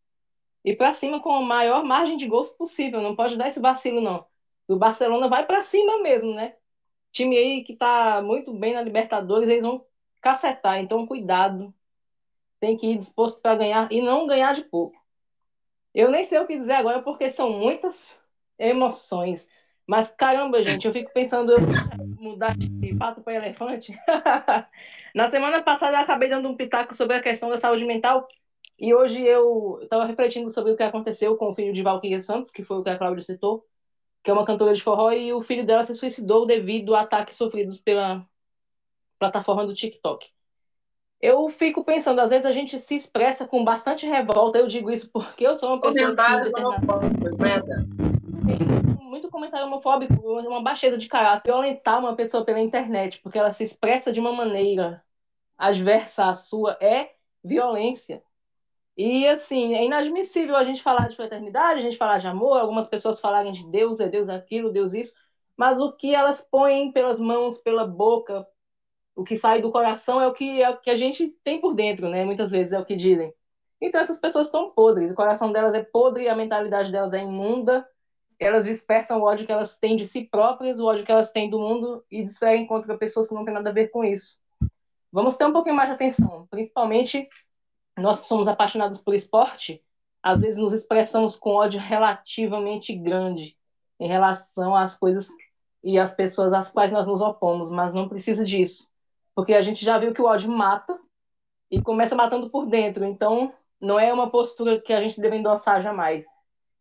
ir 0.64 0.76
para 0.76 0.92
cima 0.92 1.20
com 1.20 1.34
a 1.34 1.40
maior 1.40 1.84
margem 1.84 2.16
de 2.16 2.26
gols 2.26 2.50
possível. 2.50 3.00
Não 3.00 3.16
pode 3.16 3.36
dar 3.36 3.48
esse 3.48 3.60
vacilo, 3.60 4.00
não. 4.00 4.26
O 4.66 4.76
Barcelona 4.76 5.28
vai 5.28 5.46
para 5.46 5.62
cima 5.62 6.02
mesmo, 6.02 6.34
né? 6.34 6.54
Time 7.12 7.36
aí 7.36 7.64
que 7.64 7.72
está 7.72 8.20
muito 8.22 8.52
bem 8.52 8.74
na 8.74 8.82
Libertadores, 8.82 9.48
eles 9.48 9.62
vão 9.62 9.84
cacetar. 10.20 10.78
Então, 10.78 11.06
cuidado. 11.06 11.72
Tem 12.60 12.76
que 12.76 12.88
ir 12.88 12.98
disposto 12.98 13.40
para 13.40 13.56
ganhar 13.56 13.90
e 13.90 14.00
não 14.00 14.26
ganhar 14.26 14.54
de 14.54 14.62
pouco. 14.62 14.96
Eu 15.94 16.10
nem 16.10 16.24
sei 16.24 16.38
o 16.38 16.46
que 16.46 16.58
dizer 16.58 16.74
agora, 16.74 17.02
porque 17.02 17.30
são 17.30 17.50
muitas 17.50 18.20
emoções. 18.58 19.46
Mas 19.86 20.10
caramba, 20.10 20.62
gente, 20.62 20.86
eu 20.86 20.92
fico 20.92 21.10
pensando 21.14 21.52
eu 21.52 21.58
mudar 22.18 22.54
de 22.56 22.94
pato 22.96 23.22
para 23.22 23.36
elefante. 23.36 23.98
Na 25.14 25.30
semana 25.30 25.62
passada 25.62 25.96
eu 25.96 26.00
acabei 26.00 26.28
dando 26.28 26.48
um 26.48 26.56
pitaco 26.56 26.94
sobre 26.94 27.16
a 27.16 27.22
questão 27.22 27.48
da 27.48 27.56
saúde 27.56 27.86
mental 27.86 28.28
e 28.78 28.94
hoje 28.94 29.20
eu 29.20 29.80
estava 29.82 30.04
refletindo 30.04 30.48
sobre 30.50 30.72
o 30.72 30.76
que 30.76 30.82
aconteceu 30.82 31.36
com 31.36 31.50
o 31.50 31.54
filho 31.54 31.72
de 31.72 31.82
Valkyria 31.82 32.20
Santos, 32.20 32.50
que 32.50 32.62
foi 32.62 32.78
o 32.78 32.82
que 32.84 32.90
a 32.90 32.96
Cláudia 32.96 33.24
citou, 33.24 33.66
que 34.22 34.30
é 34.30 34.32
uma 34.34 34.44
cantora 34.44 34.72
de 34.72 34.82
forró 34.82 35.10
e 35.10 35.32
o 35.32 35.42
filho 35.42 35.66
dela 35.66 35.84
se 35.84 35.94
suicidou 35.94 36.46
devido 36.46 36.94
a 36.94 37.00
ataques 37.00 37.36
sofridos 37.36 37.80
pela 37.80 38.24
plataforma 39.18 39.66
do 39.66 39.74
TikTok. 39.74 40.28
Eu 41.20 41.48
fico 41.48 41.82
pensando, 41.82 42.20
às 42.20 42.30
vezes 42.30 42.46
a 42.46 42.52
gente 42.52 42.78
se 42.78 42.94
expressa 42.94 43.44
com 43.44 43.64
bastante 43.64 44.06
revolta. 44.06 44.58
Eu 44.58 44.68
digo 44.68 44.90
isso 44.92 45.10
porque 45.10 45.44
eu 45.44 45.56
sou 45.56 45.70
uma 45.70 45.80
pessoa. 45.80 46.14
Comentários 46.14 46.52
homofóbicos, 46.54 47.38
né? 47.38 47.60
Sim, 48.44 49.02
muito 49.02 49.28
comentário 49.28 49.66
homofóbico, 49.66 50.14
uma 50.14 50.62
baixeza 50.62 50.96
de 50.96 51.08
caráter. 51.08 51.50
Violentar 51.50 51.98
uma 51.98 52.14
pessoa 52.14 52.44
pela 52.44 52.60
internet 52.60 53.20
porque 53.20 53.36
ela 53.36 53.52
se 53.52 53.64
expressa 53.64 54.12
de 54.12 54.20
uma 54.20 54.32
maneira 54.32 55.02
adversa 55.56 56.26
à 56.26 56.34
sua 56.36 56.78
é 56.80 57.10
violência. 57.42 58.22
E, 58.98 59.28
assim, 59.28 59.74
é 59.74 59.84
inadmissível 59.84 60.56
a 60.56 60.64
gente 60.64 60.82
falar 60.82 61.08
de 61.08 61.14
fraternidade, 61.14 61.78
a 61.78 61.82
gente 61.82 61.96
falar 61.96 62.18
de 62.18 62.26
amor, 62.26 62.58
algumas 62.58 62.88
pessoas 62.88 63.20
falarem 63.20 63.52
de 63.52 63.64
Deus, 63.70 64.00
é 64.00 64.08
Deus 64.08 64.28
aquilo, 64.28 64.72
Deus 64.72 64.92
isso, 64.92 65.14
mas 65.56 65.80
o 65.80 65.92
que 65.92 66.12
elas 66.12 66.40
põem 66.40 66.90
pelas 66.90 67.20
mãos, 67.20 67.58
pela 67.58 67.86
boca, 67.86 68.44
o 69.14 69.22
que 69.22 69.36
sai 69.36 69.62
do 69.62 69.70
coração 69.70 70.20
é 70.20 70.26
o 70.26 70.32
que, 70.34 70.60
é 70.60 70.68
o 70.68 70.80
que 70.80 70.90
a 70.90 70.96
gente 70.96 71.28
tem 71.44 71.60
por 71.60 71.74
dentro, 71.74 72.08
né? 72.08 72.24
Muitas 72.24 72.50
vezes 72.50 72.72
é 72.72 72.78
o 72.80 72.84
que 72.84 72.96
dizem. 72.96 73.32
Então 73.80 74.00
essas 74.00 74.18
pessoas 74.18 74.48
estão 74.48 74.72
podres, 74.72 75.12
o 75.12 75.14
coração 75.14 75.52
delas 75.52 75.74
é 75.74 75.82
podre, 75.82 76.28
a 76.28 76.34
mentalidade 76.34 76.90
delas 76.90 77.12
é 77.12 77.22
imunda, 77.22 77.86
elas 78.36 78.64
dispersam 78.64 79.20
o 79.20 79.22
ódio 79.22 79.46
que 79.46 79.52
elas 79.52 79.78
têm 79.78 79.96
de 79.96 80.06
si 80.06 80.24
próprias, 80.24 80.80
o 80.80 80.86
ódio 80.86 81.04
que 81.04 81.12
elas 81.12 81.30
têm 81.30 81.48
do 81.48 81.60
mundo 81.60 82.04
e 82.10 82.22
desferem 82.22 82.66
contra 82.66 82.98
pessoas 82.98 83.28
que 83.28 83.34
não 83.34 83.44
têm 83.44 83.54
nada 83.54 83.70
a 83.70 83.72
ver 83.72 83.88
com 83.88 84.04
isso. 84.04 84.36
Vamos 85.12 85.36
ter 85.36 85.44
um 85.44 85.52
pouquinho 85.52 85.76
mais 85.76 85.88
de 85.88 85.94
atenção, 85.94 86.48
principalmente 86.50 87.28
nós 87.98 88.20
que 88.20 88.26
somos 88.26 88.48
apaixonados 88.48 89.00
por 89.00 89.14
esporte, 89.14 89.82
às 90.22 90.40
vezes 90.40 90.58
nos 90.58 90.72
expressamos 90.72 91.36
com 91.36 91.50
ódio 91.50 91.80
relativamente 91.80 92.94
grande 92.94 93.56
em 93.98 94.08
relação 94.08 94.74
às 94.74 94.96
coisas 94.96 95.28
e 95.82 95.98
às 95.98 96.14
pessoas 96.14 96.52
às 96.52 96.70
quais 96.70 96.92
nós 96.92 97.06
nos 97.06 97.20
opomos, 97.20 97.70
mas 97.70 97.92
não 97.92 98.08
precisa 98.08 98.44
disso. 98.44 98.88
Porque 99.34 99.54
a 99.54 99.62
gente 99.62 99.84
já 99.84 99.98
viu 99.98 100.12
que 100.12 100.20
o 100.20 100.26
ódio 100.26 100.50
mata 100.50 100.98
e 101.70 101.80
começa 101.80 102.14
matando 102.14 102.50
por 102.50 102.66
dentro. 102.66 103.04
Então, 103.04 103.52
não 103.80 103.98
é 103.98 104.12
uma 104.12 104.30
postura 104.30 104.80
que 104.80 104.92
a 104.92 105.00
gente 105.00 105.20
deve 105.20 105.36
endossar 105.36 105.82
jamais. 105.82 106.26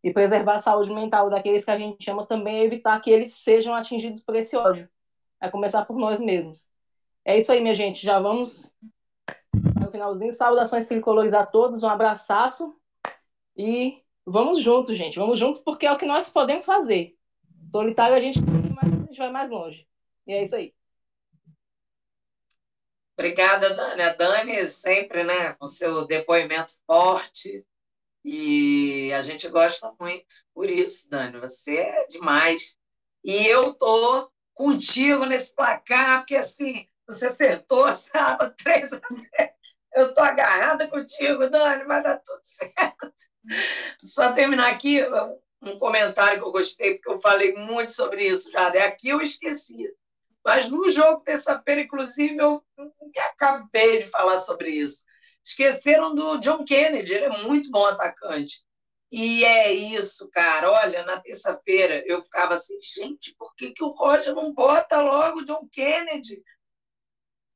E 0.04 0.12
preservar 0.12 0.56
a 0.56 0.60
saúde 0.60 0.94
mental 0.94 1.30
daqueles 1.30 1.66
que 1.66 1.72
a 1.72 1.78
gente 1.78 2.10
ama 2.10 2.26
também 2.26 2.60
é 2.60 2.64
evitar 2.64 3.00
que 3.02 3.10
eles 3.10 3.34
sejam 3.34 3.76
atingidos 3.76 4.24
por 4.24 4.36
esse 4.36 4.56
ódio. 4.56 4.90
É 5.42 5.50
começar 5.50 5.86
por 5.86 5.98
nós 5.98 6.20
mesmos. 6.20 6.68
É 7.26 7.38
isso 7.38 7.52
aí, 7.52 7.62
minha 7.62 7.76
gente. 7.76 8.04
Já 8.06 8.20
vamos 8.20 8.72
no 9.88 9.92
finalzinho. 9.92 10.34
Saudações 10.34 10.86
tricolores 10.86 11.34
a 11.34 11.46
todos. 11.46 11.82
Um 11.82 11.90
abraço. 11.90 12.76
E 13.56 14.04
vamos 14.26 14.64
juntos, 14.64 14.98
gente. 14.98 15.18
Vamos 15.18 15.40
juntos 15.40 15.62
porque 15.62 15.86
é 15.86 15.92
o 15.92 15.98
que 15.98 16.06
nós 16.06 16.30
podemos 16.30 16.66
fazer. 16.66 17.16
Solitário 17.72 18.16
a 18.16 18.20
gente, 18.20 18.40
a 18.40 19.06
gente 19.06 19.18
vai 19.18 19.32
mais 19.32 19.50
longe. 19.50 19.88
E 20.28 20.34
é 20.34 20.44
isso 20.44 20.56
aí. 20.56 20.74
Obrigada, 23.18 23.74
Dani. 23.74 24.02
A 24.04 24.14
Dani 24.14 24.66
sempre, 24.68 25.24
né, 25.24 25.54
com 25.54 25.66
seu 25.66 26.06
depoimento 26.06 26.74
forte. 26.86 27.66
E 28.24 29.12
a 29.14 29.22
gente 29.22 29.48
gosta 29.50 29.94
muito 30.00 30.28
por 30.54 30.70
isso, 30.70 31.10
Dani. 31.10 31.40
Você 31.40 31.78
é 31.78 32.06
demais. 32.08 32.76
E 33.24 33.48
eu 33.48 33.74
tô 33.74 34.30
contigo 34.54 35.26
nesse 35.26 35.56
placar, 35.56 36.20
porque 36.20 36.36
assim, 36.36 36.88
você 37.08 37.28
acertou 37.28 37.92
sábado 37.92 38.54
3 38.62 38.94
a 38.94 39.00
0. 39.10 39.47
Eu 39.98 40.14
tô 40.14 40.22
agarrada 40.22 40.88
contigo, 40.88 41.50
Dani, 41.50 41.84
vai 41.86 42.04
dar 42.04 42.20
tudo 42.20 42.40
certo. 42.46 43.14
Só 44.04 44.32
terminar 44.34 44.72
aqui 44.72 45.02
um 45.62 45.80
comentário 45.80 46.40
que 46.40 46.46
eu 46.46 46.52
gostei, 46.52 46.94
porque 46.96 47.10
eu 47.10 47.18
falei 47.18 47.54
muito 47.54 47.92
sobre 47.92 48.28
isso 48.28 48.52
já. 48.52 48.70
É 48.76 48.84
aqui 48.84 49.10
eu 49.10 49.22
esqueci. 49.22 49.92
Mas 50.46 50.70
no 50.70 50.88
jogo 50.90 51.24
terça-feira, 51.24 51.82
inclusive, 51.82 52.38
eu 52.38 52.64
acabei 53.32 54.00
de 54.00 54.08
falar 54.08 54.40
sobre 54.40 54.70
isso. 54.70 55.04
Esqueceram 55.44 56.14
do 56.14 56.38
John 56.38 56.64
Kennedy, 56.64 57.16
ele 57.16 57.26
é 57.26 57.44
muito 57.44 57.72
bom 57.72 57.86
atacante. 57.86 58.64
E 59.12 59.44
é 59.46 59.74
isso, 59.74 60.30
cara. 60.30 60.72
Olha, 60.72 61.04
na 61.06 61.20
terça-feira 61.20 62.04
eu 62.06 62.22
ficava 62.22 62.54
assim, 62.54 62.78
gente, 62.80 63.34
por 63.36 63.56
que, 63.56 63.72
que 63.72 63.84
o 63.84 63.90
Roger 63.90 64.36
não 64.36 64.54
bota 64.54 65.02
logo 65.02 65.40
o 65.40 65.44
John 65.44 65.68
Kennedy? 65.72 66.44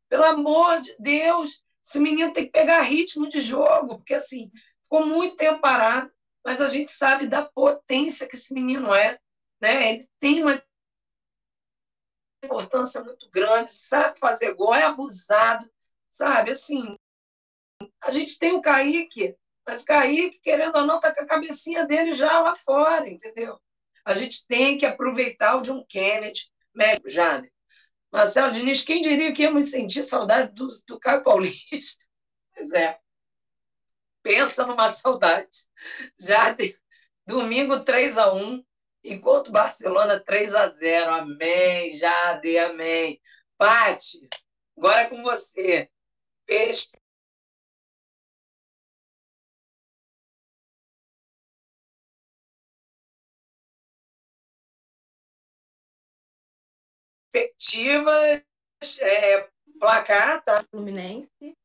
Pelo 0.10 0.24
amor 0.24 0.82
de 0.82 0.96
Deus, 1.00 1.62
esse 1.84 2.00
menino 2.00 2.32
tem 2.32 2.46
que 2.46 2.52
pegar 2.52 2.82
ritmo 2.82 3.28
de 3.28 3.40
jogo, 3.40 3.98
porque 3.98 4.14
assim, 4.14 4.52
ficou 4.84 5.06
muito 5.06 5.36
tempo 5.36 5.62
parado, 5.62 6.12
mas 6.46 6.62
a 6.62 6.68
gente 6.68 6.92
sabe 6.92 7.28
da 7.28 7.44
potência 7.44 8.28
que 8.28 8.36
esse 8.36 8.54
menino 8.54 8.94
é. 8.94 9.20
Né? 9.60 9.94
Ele 9.94 10.10
tem 10.20 10.44
uma 10.44 10.62
importância 12.44 13.04
muito 13.04 13.30
grande, 13.30 13.72
sabe 13.72 14.20
fazer 14.20 14.54
gol, 14.56 14.74
é 14.74 14.84
abusado, 14.84 15.70
sabe? 16.10 16.52
Assim, 16.52 16.98
a 18.02 18.10
gente 18.10 18.38
tem 18.40 18.54
o 18.54 18.62
Kaique, 18.62 19.36
mas 19.66 19.84
o 19.84 19.86
Kaique, 19.86 20.40
querendo 20.40 20.76
ou 20.76 20.86
não, 20.86 20.96
está 20.96 21.14
com 21.14 21.22
a 21.22 21.28
cabecinha 21.28 21.86
dele 21.86 22.14
já 22.14 22.40
lá 22.42 22.56
fora, 22.56 23.10
entendeu? 23.10 23.60
A 24.04 24.16
gente 24.16 24.46
tem 24.48 24.78
que 24.78 24.86
aproveitar 24.86 25.56
o 25.58 25.62
John 25.62 25.86
Kennedy, 25.88 26.50
Médio 26.74 27.10
Jade. 27.10 27.52
Marcelo 28.12 28.51
Diniz, 28.51 28.84
quem 28.84 29.01
diria 29.01 29.34
que 29.34 29.43
íamos 29.43 29.72
sentir 29.72 30.03
saudade 30.03 30.53
do, 30.53 30.68
do 30.88 30.99
Caio 30.99 31.24
Paulista? 31.24 32.05
Pois 32.53 32.74
é. 32.74 32.99
Pensa 34.22 34.68
numa 34.68 34.89
saudade. 34.89 35.49
Jade, 36.20 36.78
domingo 37.26 37.84
3 37.84 38.18
a 38.18 38.34
1 38.34 38.64
enquanto 39.03 39.51
Barcelona 39.51 40.20
3 40.20 40.53
a 40.53 40.68
0 40.68 41.12
Amém, 41.12 41.97
Jade, 41.97 42.57
amém. 42.57 43.20
Pati, 43.57 44.28
agora 44.78 45.01
é 45.01 45.09
com 45.09 45.24
você. 45.24 45.89
Perspectivas, 57.32 58.44
é, 59.00 59.50
placar, 59.80 60.44
tá? 60.44 60.64
Fluminense. 60.70 61.56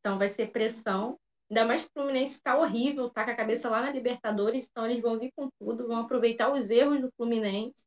Então 0.00 0.18
vai 0.18 0.28
ser 0.28 0.50
pressão. 0.50 1.18
Ainda 1.50 1.66
mais 1.66 1.82
que 1.82 1.88
o 1.88 1.92
Fluminense 1.92 2.34
está 2.34 2.56
horrível, 2.56 3.10
tá 3.10 3.24
com 3.24 3.30
a 3.30 3.36
cabeça 3.36 3.68
lá 3.68 3.82
na 3.82 3.90
Libertadores, 3.90 4.66
então 4.70 4.86
eles 4.86 5.02
vão 5.02 5.18
vir 5.18 5.30
com 5.36 5.48
tudo, 5.60 5.86
vão 5.86 5.98
aproveitar 5.98 6.50
os 6.50 6.70
erros 6.70 7.00
do 7.00 7.12
Fluminense. 7.16 7.84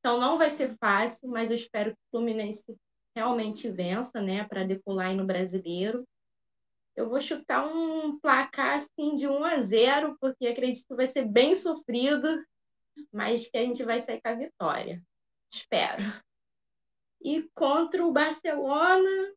Então 0.00 0.18
não 0.18 0.38
vai 0.38 0.50
ser 0.50 0.74
fácil, 0.78 1.28
mas 1.28 1.50
eu 1.50 1.56
espero 1.56 1.90
que 1.90 1.98
o 1.98 2.18
Fluminense 2.18 2.64
realmente 3.14 3.70
vença, 3.70 4.20
né, 4.20 4.44
para 4.44 4.64
decolar 4.64 5.08
aí 5.08 5.16
no 5.16 5.26
Brasileiro. 5.26 6.04
Eu 6.96 7.08
vou 7.08 7.20
chutar 7.20 7.66
um 7.66 8.18
placar 8.20 8.76
assim 8.76 9.14
de 9.14 9.28
1 9.28 9.44
a 9.44 9.60
0, 9.60 10.16
porque 10.20 10.46
acredito 10.46 10.86
que 10.86 10.94
vai 10.94 11.06
ser 11.06 11.24
bem 11.26 11.54
sofrido, 11.54 12.42
mas 13.12 13.48
que 13.48 13.58
a 13.58 13.62
gente 13.62 13.84
vai 13.84 13.98
sair 13.98 14.20
com 14.20 14.28
a 14.28 14.34
vitória. 14.34 15.02
Espero. 15.52 16.02
E 17.24 17.48
contra 17.54 18.04
o 18.04 18.12
Barcelona, 18.12 19.32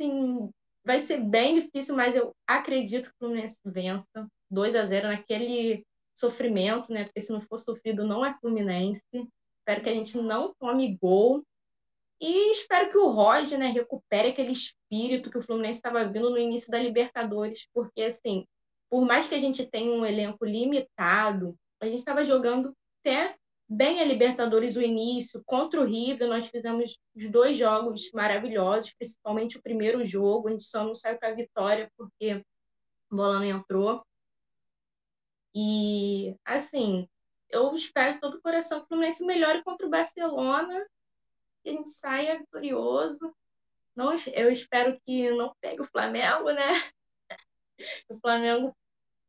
sim, 0.00 0.48
vai 0.84 1.00
ser 1.00 1.18
bem 1.18 1.60
difícil, 1.60 1.96
mas 1.96 2.14
eu 2.14 2.32
acredito 2.46 3.08
que 3.10 3.14
o 3.16 3.18
Fluminense 3.18 3.60
vença 3.64 4.28
2 4.50 4.76
a 4.76 4.86
0 4.86 5.08
naquele 5.08 5.84
sofrimento, 6.14 6.92
né? 6.92 7.04
Porque 7.04 7.20
se 7.20 7.32
não 7.32 7.40
for 7.40 7.58
sofrido, 7.58 8.06
não 8.06 8.24
é 8.24 8.32
Fluminense. 8.40 9.02
Espero 9.12 9.82
que 9.82 9.88
a 9.90 9.94
gente 9.94 10.16
não 10.18 10.54
tome 10.58 10.96
gol 10.96 11.44
e 12.20 12.52
espero 12.52 12.90
que 12.90 12.96
o 12.96 13.10
Roger 13.10 13.58
né, 13.58 13.66
recupere 13.66 14.28
aquele 14.28 14.52
espírito 14.52 15.30
que 15.30 15.38
o 15.38 15.42
Fluminense 15.42 15.78
estava 15.78 16.04
vindo 16.04 16.30
no 16.30 16.38
início 16.38 16.70
da 16.70 16.78
Libertadores, 16.78 17.68
porque, 17.74 18.02
assim, 18.02 18.46
por 18.88 19.04
mais 19.04 19.28
que 19.28 19.34
a 19.34 19.38
gente 19.38 19.66
tenha 19.66 19.92
um 19.92 20.06
elenco 20.06 20.44
limitado, 20.44 21.54
a 21.80 21.86
gente 21.86 21.98
estava 21.98 22.24
jogando 22.24 22.72
até 23.00 23.36
bem 23.68 24.00
a 24.00 24.04
Libertadores 24.04 24.76
o 24.76 24.82
início, 24.82 25.42
contra 25.44 25.80
o 25.80 25.84
River, 25.84 26.28
nós 26.28 26.48
fizemos 26.48 26.98
os 27.14 27.30
dois 27.30 27.56
jogos 27.56 28.10
maravilhosos, 28.12 28.94
principalmente 28.94 29.58
o 29.58 29.62
primeiro 29.62 30.04
jogo, 30.04 30.48
a 30.48 30.52
gente 30.52 30.64
só 30.64 30.84
não 30.84 30.94
saiu 30.94 31.18
com 31.18 31.26
a 31.26 31.32
vitória 31.32 31.90
porque 31.96 32.42
a 33.10 33.14
bola 33.14 33.38
não 33.38 33.44
entrou. 33.44 34.04
E, 35.54 36.36
assim, 36.44 37.08
eu 37.48 37.74
espero 37.74 38.14
de 38.14 38.20
todo 38.20 38.36
o 38.36 38.42
coração 38.42 38.80
que 38.80 38.84
o 38.84 38.88
Fluminense 38.88 39.24
melhore 39.24 39.64
contra 39.64 39.86
o 39.86 39.90
Barcelona 39.90 40.86
que 41.66 41.70
a 41.70 41.72
gente 41.72 41.90
saia 41.90 42.38
vitorioso. 42.38 43.34
Não, 43.94 44.14
eu 44.32 44.52
espero 44.52 45.00
que 45.04 45.30
não 45.30 45.52
pegue 45.60 45.82
o 45.82 45.86
Flamengo, 45.86 46.50
né? 46.52 46.72
O 48.08 48.18
Flamengo 48.20 48.74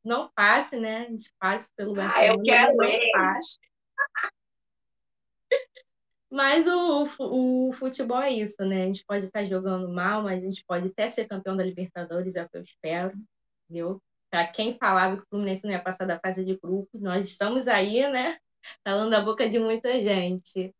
não 0.02 0.32
passe, 0.34 0.78
né? 0.78 1.00
A 1.00 1.10
gente 1.10 1.34
passe 1.38 1.70
pelo 1.76 1.94
Barcelona. 1.94 2.30
Ah, 2.30 2.34
eu 2.34 2.42
quero 2.42 2.82
ele. 2.82 3.12
Mas 6.30 6.68
o, 6.68 7.70
o 7.70 7.74
futebol 7.74 8.22
é 8.22 8.32
isso, 8.32 8.64
né? 8.66 8.84
A 8.84 8.86
gente 8.88 9.06
pode 9.06 9.26
estar 9.26 9.46
jogando 9.46 9.88
mal, 9.90 10.24
mas 10.24 10.44
a 10.44 10.50
gente 10.50 10.64
pode 10.66 10.88
até 10.90 11.08
ser 11.08 11.28
campeão 11.28 11.56
da 11.56 11.64
Libertadores, 11.64 12.36
é 12.36 12.44
o 12.44 12.50
que 12.50 12.58
eu 12.58 12.64
espero, 12.64 13.14
entendeu? 13.66 14.02
Para 14.30 14.46
quem 14.48 14.78
falava 14.78 15.18
que 15.18 15.24
o 15.24 15.28
Fluminense 15.30 15.64
não 15.64 15.72
ia 15.72 15.82
passar 15.82 16.06
da 16.06 16.20
fase 16.20 16.44
de 16.44 16.58
grupos, 16.58 17.02
nós 17.02 17.26
estamos 17.26 17.68
aí, 17.68 18.12
né? 18.12 18.38
Falando 18.84 19.14
a 19.14 19.22
boca 19.22 19.48
de 19.50 19.58
muita 19.58 20.02
gente. 20.02 20.74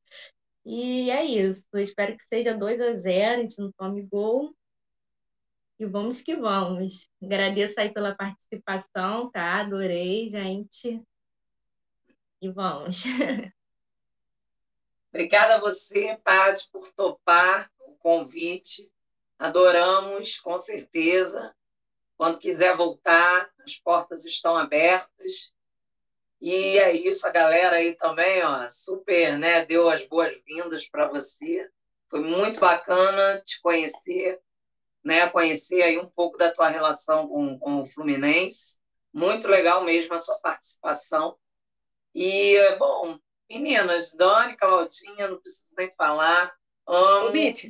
E 0.66 1.10
é 1.10 1.24
isso. 1.24 1.66
Eu 1.74 1.80
espero 1.80 2.18
que 2.18 2.24
seja 2.26 2.54
2 2.54 2.82
a 2.82 2.94
0 2.94 3.40
a 3.40 3.42
gente 3.44 3.60
não 3.60 3.72
tome 3.72 4.02
gol. 4.02 4.54
E 5.80 5.86
vamos 5.86 6.22
que 6.22 6.36
vamos. 6.36 7.10
Agradeço 7.24 7.80
aí 7.80 7.94
pela 7.94 8.16
participação, 8.16 9.32
tá? 9.32 9.62
Adorei, 9.62 10.28
gente. 10.28 11.02
E 12.42 12.50
vamos. 12.50 13.04
Obrigada 15.10 15.56
a 15.56 15.60
você, 15.60 16.18
Paty, 16.24 16.70
por 16.72 16.92
topar 16.94 17.72
o 17.80 17.96
convite. 17.96 18.92
Adoramos, 19.40 20.40
com 20.40 20.58
certeza. 20.58 21.56
Quando 22.18 22.40
quiser 22.40 22.76
voltar, 22.76 23.50
as 23.64 23.80
portas 23.80 24.26
estão 24.26 24.56
abertas. 24.56 25.54
E 26.40 26.78
é 26.78 26.92
isso, 26.92 27.28
a 27.28 27.32
galera 27.32 27.78
aí 27.78 27.96
também, 27.96 28.44
ó, 28.44 28.68
super, 28.70 29.40
né? 29.40 29.66
Deu 29.66 29.90
as 29.90 30.08
boas-vindas 30.08 30.88
para 30.88 31.08
você. 31.08 31.68
Foi 32.10 32.22
muito 32.22 32.60
bacana 32.60 33.42
te 33.44 33.60
conhecer, 33.62 34.40
né? 35.04 35.28
Conhecer 35.30 35.82
aí 35.82 35.98
um 35.98 36.10
pouco 36.10 36.38
da 36.38 36.52
tua 36.52 36.70
relação 36.70 37.28
com, 37.28 37.58
com 37.58 37.82
o 37.82 37.86
Fluminense. 37.88 38.80
Muito 39.12 39.48
legal 39.48 39.84
mesmo 39.84 40.14
a 40.14 40.20
sua 40.20 40.38
participação. 40.40 41.38
E, 42.20 42.76
bom, 42.78 43.20
meninas, 43.50 44.14
Dani, 44.14 44.58
Claudinha, 44.58 45.28
não 45.28 45.38
preciso 45.38 45.76
nem 45.78 45.92
falar. 45.92 46.52
Amo. 46.88 47.28
Ô, 47.28 47.32
Bit, 47.32 47.70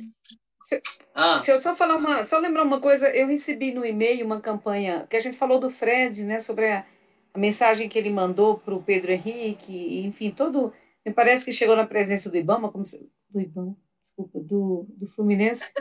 ah. 1.14 1.38
Se 1.38 1.50
eu 1.50 1.58
só 1.58 1.74
falar 1.74 1.96
uma, 1.96 2.22
só 2.22 2.38
lembrar 2.38 2.62
uma 2.62 2.80
coisa, 2.80 3.10
eu 3.10 3.26
recebi 3.26 3.72
no 3.72 3.84
e-mail 3.84 4.24
uma 4.24 4.40
campanha 4.40 5.06
que 5.08 5.16
a 5.16 5.20
gente 5.20 5.36
falou 5.36 5.58
do 5.58 5.70
Fred, 5.70 6.24
né, 6.24 6.40
sobre 6.40 6.70
a 6.72 6.86
a 7.32 7.38
mensagem 7.38 7.88
que 7.88 7.98
ele 7.98 8.10
mandou 8.10 8.58
para 8.58 8.74
o 8.74 8.82
Pedro 8.82 9.12
Henrique, 9.12 10.04
enfim, 10.04 10.30
todo. 10.30 10.72
Me 11.04 11.12
parece 11.12 11.44
que 11.44 11.52
chegou 11.52 11.76
na 11.76 11.86
presença 11.86 12.30
do 12.30 12.36
Ibama, 12.36 12.70
como 12.70 12.84
se, 12.84 13.10
do 13.30 13.40
Ibama, 13.40 13.76
desculpa, 14.02 14.40
do, 14.40 14.86
do 14.88 15.06
Fluminense, 15.08 15.72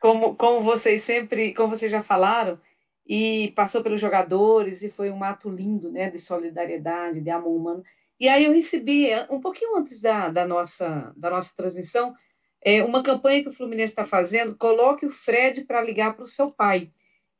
como, 0.00 0.34
como 0.34 0.60
vocês 0.60 1.02
sempre, 1.02 1.54
como 1.54 1.74
vocês 1.74 1.90
já 1.90 2.02
falaram, 2.02 2.60
e 3.08 3.52
passou 3.56 3.82
pelos 3.82 4.00
jogadores, 4.00 4.82
e 4.82 4.90
foi 4.90 5.10
um 5.10 5.24
ato 5.24 5.48
lindo, 5.48 5.90
né, 5.90 6.10
de 6.10 6.18
solidariedade, 6.18 7.22
de 7.22 7.30
amor 7.30 7.56
humano. 7.56 7.84
E 8.20 8.28
aí 8.28 8.44
eu 8.44 8.52
recebi, 8.52 9.08
um 9.30 9.40
pouquinho 9.40 9.76
antes 9.76 10.00
da, 10.02 10.28
da, 10.28 10.46
nossa, 10.46 11.12
da 11.16 11.30
nossa 11.30 11.54
transmissão, 11.56 12.14
é, 12.60 12.82
uma 12.84 13.02
campanha 13.02 13.42
que 13.42 13.48
o 13.48 13.52
Fluminense 13.52 13.92
está 13.92 14.04
fazendo, 14.04 14.56
coloque 14.56 15.06
o 15.06 15.10
Fred 15.10 15.64
para 15.64 15.82
ligar 15.82 16.14
para 16.14 16.24
o 16.24 16.28
seu 16.28 16.50
pai. 16.50 16.90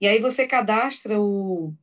E 0.00 0.06
aí 0.06 0.20
você 0.20 0.46
cadastra 0.46 1.20
o, 1.20 1.74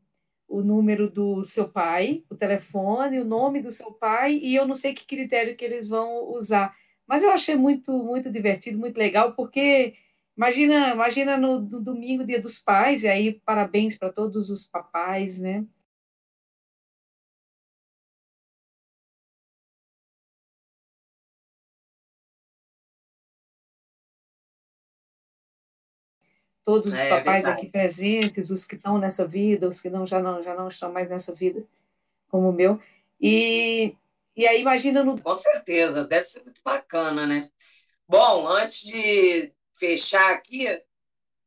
o 0.48 0.62
número 0.62 1.10
do 1.10 1.44
seu 1.44 1.68
pai, 1.70 2.24
o 2.30 2.36
telefone, 2.36 3.20
o 3.20 3.26
nome 3.26 3.62
do 3.62 3.72
seu 3.72 3.92
pai, 3.92 4.40
e 4.42 4.56
eu 4.56 4.66
não 4.66 4.76
sei 4.76 4.94
que 4.94 5.06
critério 5.06 5.56
que 5.56 5.66
eles 5.66 5.88
vão 5.88 6.32
usar. 6.34 6.74
Mas 7.06 7.24
eu 7.24 7.32
achei 7.32 7.56
muito, 7.56 7.92
muito 7.92 8.32
divertido, 8.32 8.80
muito 8.80 8.98
legal, 8.98 9.34
porque 9.34 9.94
imagina, 10.36 10.94
imagina 10.94 11.38
no, 11.38 11.60
no 11.60 11.82
domingo, 11.82 12.26
dia 12.26 12.42
dos 12.42 12.60
pais, 12.60 13.04
e 13.04 13.08
aí 13.08 13.42
parabéns 13.46 13.98
para 13.98 14.12
todos 14.12 14.50
os 14.50 14.68
papais, 14.68 15.40
né? 15.40 15.66
todos 26.66 26.92
os 26.92 26.98
é, 26.98 27.10
papais 27.10 27.46
aqui 27.46 27.70
presentes, 27.70 28.50
os 28.50 28.66
que 28.66 28.76
estão 28.76 28.98
nessa 28.98 29.26
vida, 29.26 29.70
os 29.70 29.80
que 29.80 29.90
não 29.90 30.06
já 30.06 30.20
não 30.20 30.44
já 30.44 30.56
não 30.56 30.68
estão 30.68 30.92
mais 30.92 31.08
nessa 31.08 31.34
vida, 31.34 31.64
como 32.28 32.50
o 32.50 32.54
meu. 32.54 32.82
E, 33.22 33.96
e 34.36 34.48
aí 34.48 34.60
imagina 34.60 35.04
no 35.04 35.16
Com 35.22 35.36
certeza, 35.36 36.04
deve 36.04 36.26
ser 36.26 36.44
muito 36.44 36.62
bacana, 36.66 37.28
né? 37.28 37.50
Bom, 38.08 38.48
antes 38.48 38.84
de 38.84 39.54
fechar 39.78 40.34
aqui, 40.34 40.66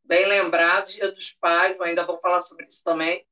bem 0.05 0.27
lembrado, 0.27 0.89
Dia 0.89 1.13
dos 1.13 1.33
Pais, 1.33 1.81
ainda 1.81 2.07
vou 2.07 2.19
falar 2.21 2.41
sobre 2.41 2.67
isso 2.67 2.83
também. 2.85 3.27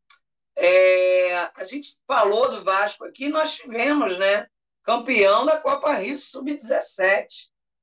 É, 0.56 1.34
a 1.54 1.64
gente 1.64 1.98
falou 2.06 2.50
do 2.50 2.64
Vasco 2.64 3.04
aqui, 3.04 3.28
nós 3.28 3.56
tivemos, 3.56 4.18
né? 4.18 4.46
Campeão 4.82 5.44
da 5.44 5.58
Copa 5.58 5.92
Rio 5.94 6.16
Sub-17, 6.16 7.26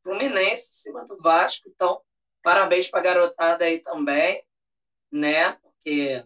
Fluminense 0.02 0.72
em 0.72 0.76
cima 0.76 1.06
do 1.06 1.18
Vasco, 1.18 1.70
então 1.70 2.02
Parabéns 2.44 2.90
para 2.90 3.00
a 3.00 3.04
garotada 3.04 3.64
aí 3.64 3.80
também, 3.80 4.46
né? 5.10 5.54
Porque 5.54 6.22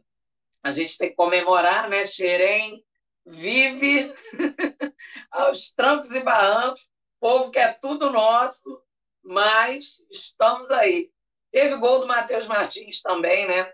a 0.63 0.71
gente 0.71 0.97
tem 0.97 1.09
que 1.09 1.15
comemorar, 1.15 1.87
né? 1.87 2.03
Xerém 2.03 2.83
vive 3.23 4.11
aos 5.29 5.71
trancos 5.71 6.11
e 6.15 6.21
barrancos, 6.21 6.89
povo 7.19 7.51
que 7.51 7.59
é 7.59 7.71
tudo 7.71 8.09
nosso, 8.09 8.81
mas 9.27 10.01
estamos 10.09 10.71
aí. 10.71 11.11
Teve 11.51 11.75
gol 11.75 11.99
do 11.99 12.07
Matheus 12.07 12.47
Martins 12.47 13.01
também, 13.01 13.45
né? 13.45 13.71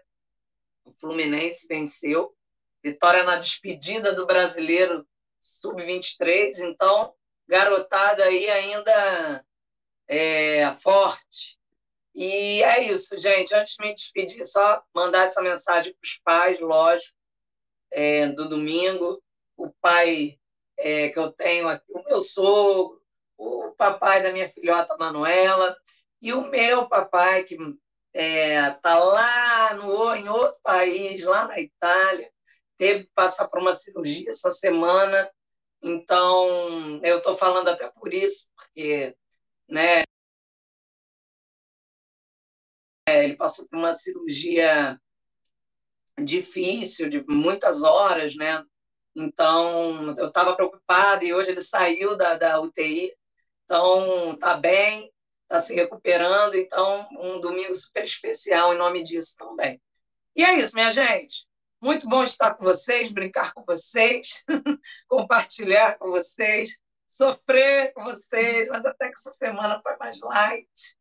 O 0.83 0.91
Fluminense 0.91 1.67
venceu. 1.67 2.35
Vitória 2.83 3.23
na 3.23 3.35
despedida 3.35 4.13
do 4.13 4.25
brasileiro 4.25 5.07
sub-23, 5.39 6.59
então, 6.59 7.13
garotada 7.47 8.23
aí 8.23 8.49
ainda 8.49 9.45
é, 10.07 10.71
forte. 10.71 11.57
E 12.15 12.63
é 12.63 12.83
isso, 12.91 13.15
gente. 13.17 13.53
Antes 13.53 13.75
de 13.75 13.85
me 13.85 13.93
despedir, 13.93 14.43
só 14.45 14.83
mandar 14.93 15.23
essa 15.23 15.41
mensagem 15.41 15.93
para 15.93 16.05
os 16.05 16.17
pais, 16.23 16.59
lógico, 16.59 17.15
é, 17.91 18.27
do 18.27 18.49
domingo. 18.49 19.21
O 19.55 19.69
pai 19.81 20.39
é, 20.77 21.09
que 21.09 21.19
eu 21.19 21.31
tenho 21.31 21.67
aqui, 21.67 21.85
o 21.89 22.03
meu 22.03 22.19
sogro, 22.19 22.92
papai 23.83 24.23
da 24.23 24.31
minha 24.31 24.47
filhota 24.47 24.95
Manuela 24.97 25.75
e 26.21 26.31
o 26.31 26.49
meu 26.49 26.87
papai, 26.87 27.43
que 27.43 27.55
está 27.55 27.73
é, 28.13 28.71
tá 28.81 28.97
lá 28.97 29.73
no, 29.73 30.15
em 30.15 30.29
outro 30.29 30.57
país, 30.63 31.21
lá 31.23 31.49
na 31.49 31.59
Itália, 31.59 32.31
teve 32.77 33.03
que 33.03 33.11
passar 33.13 33.47
por 33.47 33.59
uma 33.59 33.73
cirurgia 33.73 34.29
essa 34.29 34.51
semana. 34.51 35.29
Então, 35.81 37.01
eu 37.03 37.17
estou 37.17 37.35
falando 37.35 37.67
até 37.67 37.89
por 37.89 38.13
isso, 38.13 38.47
porque 38.55 39.13
né, 39.67 40.03
ele 43.09 43.35
passou 43.35 43.67
por 43.67 43.77
uma 43.77 43.91
cirurgia 43.91 44.97
difícil, 46.23 47.09
de 47.09 47.21
muitas 47.27 47.83
horas, 47.83 48.33
né? 48.35 48.63
Então, 49.13 50.15
eu 50.17 50.27
estava 50.27 50.55
preocupada 50.55 51.25
e 51.25 51.33
hoje 51.33 51.49
ele 51.51 51.61
saiu 51.61 52.15
da, 52.15 52.37
da 52.37 52.61
UTI, 52.61 53.13
então 53.65 54.37
tá 54.37 54.55
bem, 54.55 55.11
está 55.43 55.59
se 55.59 55.75
recuperando, 55.75 56.55
então 56.55 57.07
um 57.19 57.39
domingo 57.39 57.73
super 57.73 58.03
especial 58.03 58.73
em 58.73 58.77
nome 58.77 59.03
disso 59.03 59.35
também. 59.37 59.81
E 60.35 60.43
é 60.43 60.59
isso, 60.59 60.73
minha 60.73 60.91
gente. 60.91 61.47
Muito 61.81 62.07
bom 62.07 62.23
estar 62.23 62.55
com 62.55 62.63
vocês, 62.63 63.11
brincar 63.11 63.53
com 63.53 63.63
vocês, 63.65 64.43
compartilhar 65.07 65.97
com 65.97 66.11
vocês, 66.11 66.77
sofrer 67.05 67.93
com 67.93 68.03
vocês, 68.03 68.67
mas 68.69 68.85
até 68.85 69.07
que 69.07 69.19
essa 69.19 69.31
semana 69.31 69.81
foi 69.81 69.95
mais 69.97 70.19
light. 70.21 70.97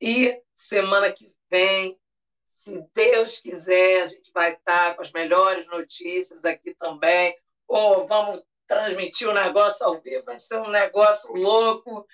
E 0.00 0.40
semana 0.54 1.12
que 1.12 1.30
vem, 1.50 1.98
se 2.46 2.82
Deus 2.94 3.38
quiser, 3.38 4.02
a 4.02 4.06
gente 4.06 4.30
vai 4.32 4.54
estar 4.54 4.94
com 4.94 5.02
as 5.02 5.12
melhores 5.12 5.66
notícias 5.66 6.44
aqui 6.44 6.74
também. 6.74 7.36
Ou 7.66 8.06
vamos 8.06 8.42
transmitir 8.70 9.28
o 9.28 9.34
negócio 9.34 9.84
ao 9.84 10.00
vivo, 10.00 10.24
vai 10.24 10.38
ser 10.38 10.60
um 10.60 10.70
negócio 10.70 11.34
louco. 11.34 12.06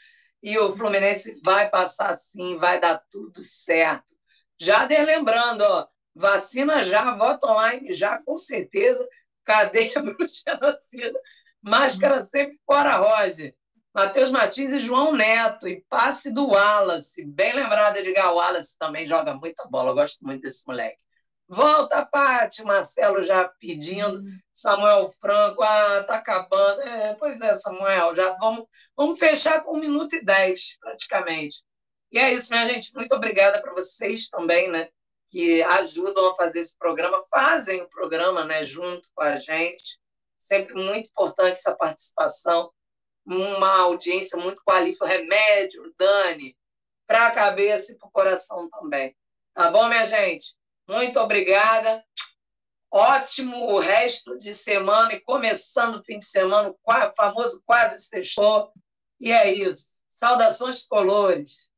E 0.42 0.59
o 0.59 0.70
Fluminense 0.70 1.38
vai 1.44 1.68
passar 1.68 2.14
sim, 2.14 2.57
vai 2.57 2.80
dar 2.80 3.02
tudo 3.11 3.42
certo. 3.42 4.14
Já 4.59 4.86
lembrando, 4.86 5.62
ó, 5.62 5.86
vacina 6.14 6.82
já, 6.82 7.14
voto 7.14 7.46
online 7.46 7.92
já, 7.92 8.22
com 8.22 8.38
certeza. 8.38 9.07
Cadeia 9.44 9.92
para 9.92 10.16
genocida. 10.26 11.20
Máscara 11.61 12.22
sempre 12.22 12.59
fora, 12.64 12.96
Roger. 12.96 13.54
Matheus 13.94 14.30
Martins 14.30 14.72
e 14.72 14.78
João 14.78 15.14
Neto, 15.14 15.66
e 15.66 15.82
passe 15.88 16.32
do 16.32 16.48
Wallace. 16.48 17.24
Bem 17.24 17.54
lembrado, 17.54 17.96
Edgar 17.96 18.32
Wallace 18.34 18.76
também 18.78 19.07
joga 19.07 19.34
muita 19.34 19.66
bola, 19.66 19.90
eu 19.90 19.94
gosto 19.94 20.24
muito 20.24 20.42
desse 20.42 20.66
moleque. 20.66 21.05
Volta, 21.49 22.05
Pati, 22.05 22.64
Marcelo 22.64 23.22
já 23.22 23.49
pedindo, 23.61 24.22
Samuel 24.53 25.09
Franco, 25.20 25.62
ah, 25.62 26.03
tá 26.05 26.16
acabando. 26.16 26.82
É, 26.82 27.14
pois 27.14 27.40
é, 27.40 27.55
Samuel, 27.55 28.14
já 28.14 28.36
vamos, 28.38 28.66
vamos 28.97 29.18
fechar 29.18 29.62
com 29.62 29.76
um 29.76 29.80
minuto 29.80 30.16
e 30.16 30.24
dez, 30.24 30.76
praticamente. 30.80 31.62
E 32.11 32.18
é 32.18 32.32
isso, 32.32 32.53
minha 32.53 32.68
gente, 32.68 32.94
muito 32.94 33.14
obrigada 33.14 33.61
para 33.61 33.72
vocês 33.72 34.28
também, 34.28 34.70
né, 34.70 34.88
que 35.28 35.62
ajudam 35.62 36.30
a 36.30 36.34
fazer 36.34 36.61
esse 36.61 36.76
programa, 36.78 37.20
fazem 37.30 37.82
o 37.82 37.88
programa, 37.88 38.44
né, 38.44 38.64
junto 38.64 39.09
com 39.14 39.22
a 39.22 39.36
gente. 39.36 39.99
Sempre 40.38 40.74
muito 40.74 41.09
importante 41.09 41.53
essa 41.53 41.74
participação 41.74 42.72
uma 43.26 43.80
audiência 43.80 44.38
muito 44.38 44.62
qualificada, 44.62 45.12
remédio, 45.12 45.92
Dani, 45.99 46.57
para 47.07 47.26
a 47.26 47.30
cabeça 47.32 47.92
e 47.92 47.99
para 47.99 48.09
o 48.09 48.12
coração 48.12 48.70
também. 48.70 49.16
Tá 49.53 49.70
bom, 49.70 49.88
minha 49.88 50.05
gente? 50.05 50.55
Muito 50.89 51.18
obrigada. 51.18 52.05
Ótimo 52.91 53.57
o 53.72 53.80
resto 53.80 54.39
de 54.39 54.55
semana 54.55 55.12
e 55.12 55.20
começando 55.20 55.97
o 55.97 56.05
fim 56.05 56.18
de 56.18 56.24
semana, 56.24 56.70
o 56.70 57.11
famoso 57.16 57.62
quase 57.66 57.99
sextou. 57.99 58.72
E 59.20 59.32
é 59.32 59.53
isso. 59.53 60.01
Saudações 60.09 60.84
colores. 60.84 61.68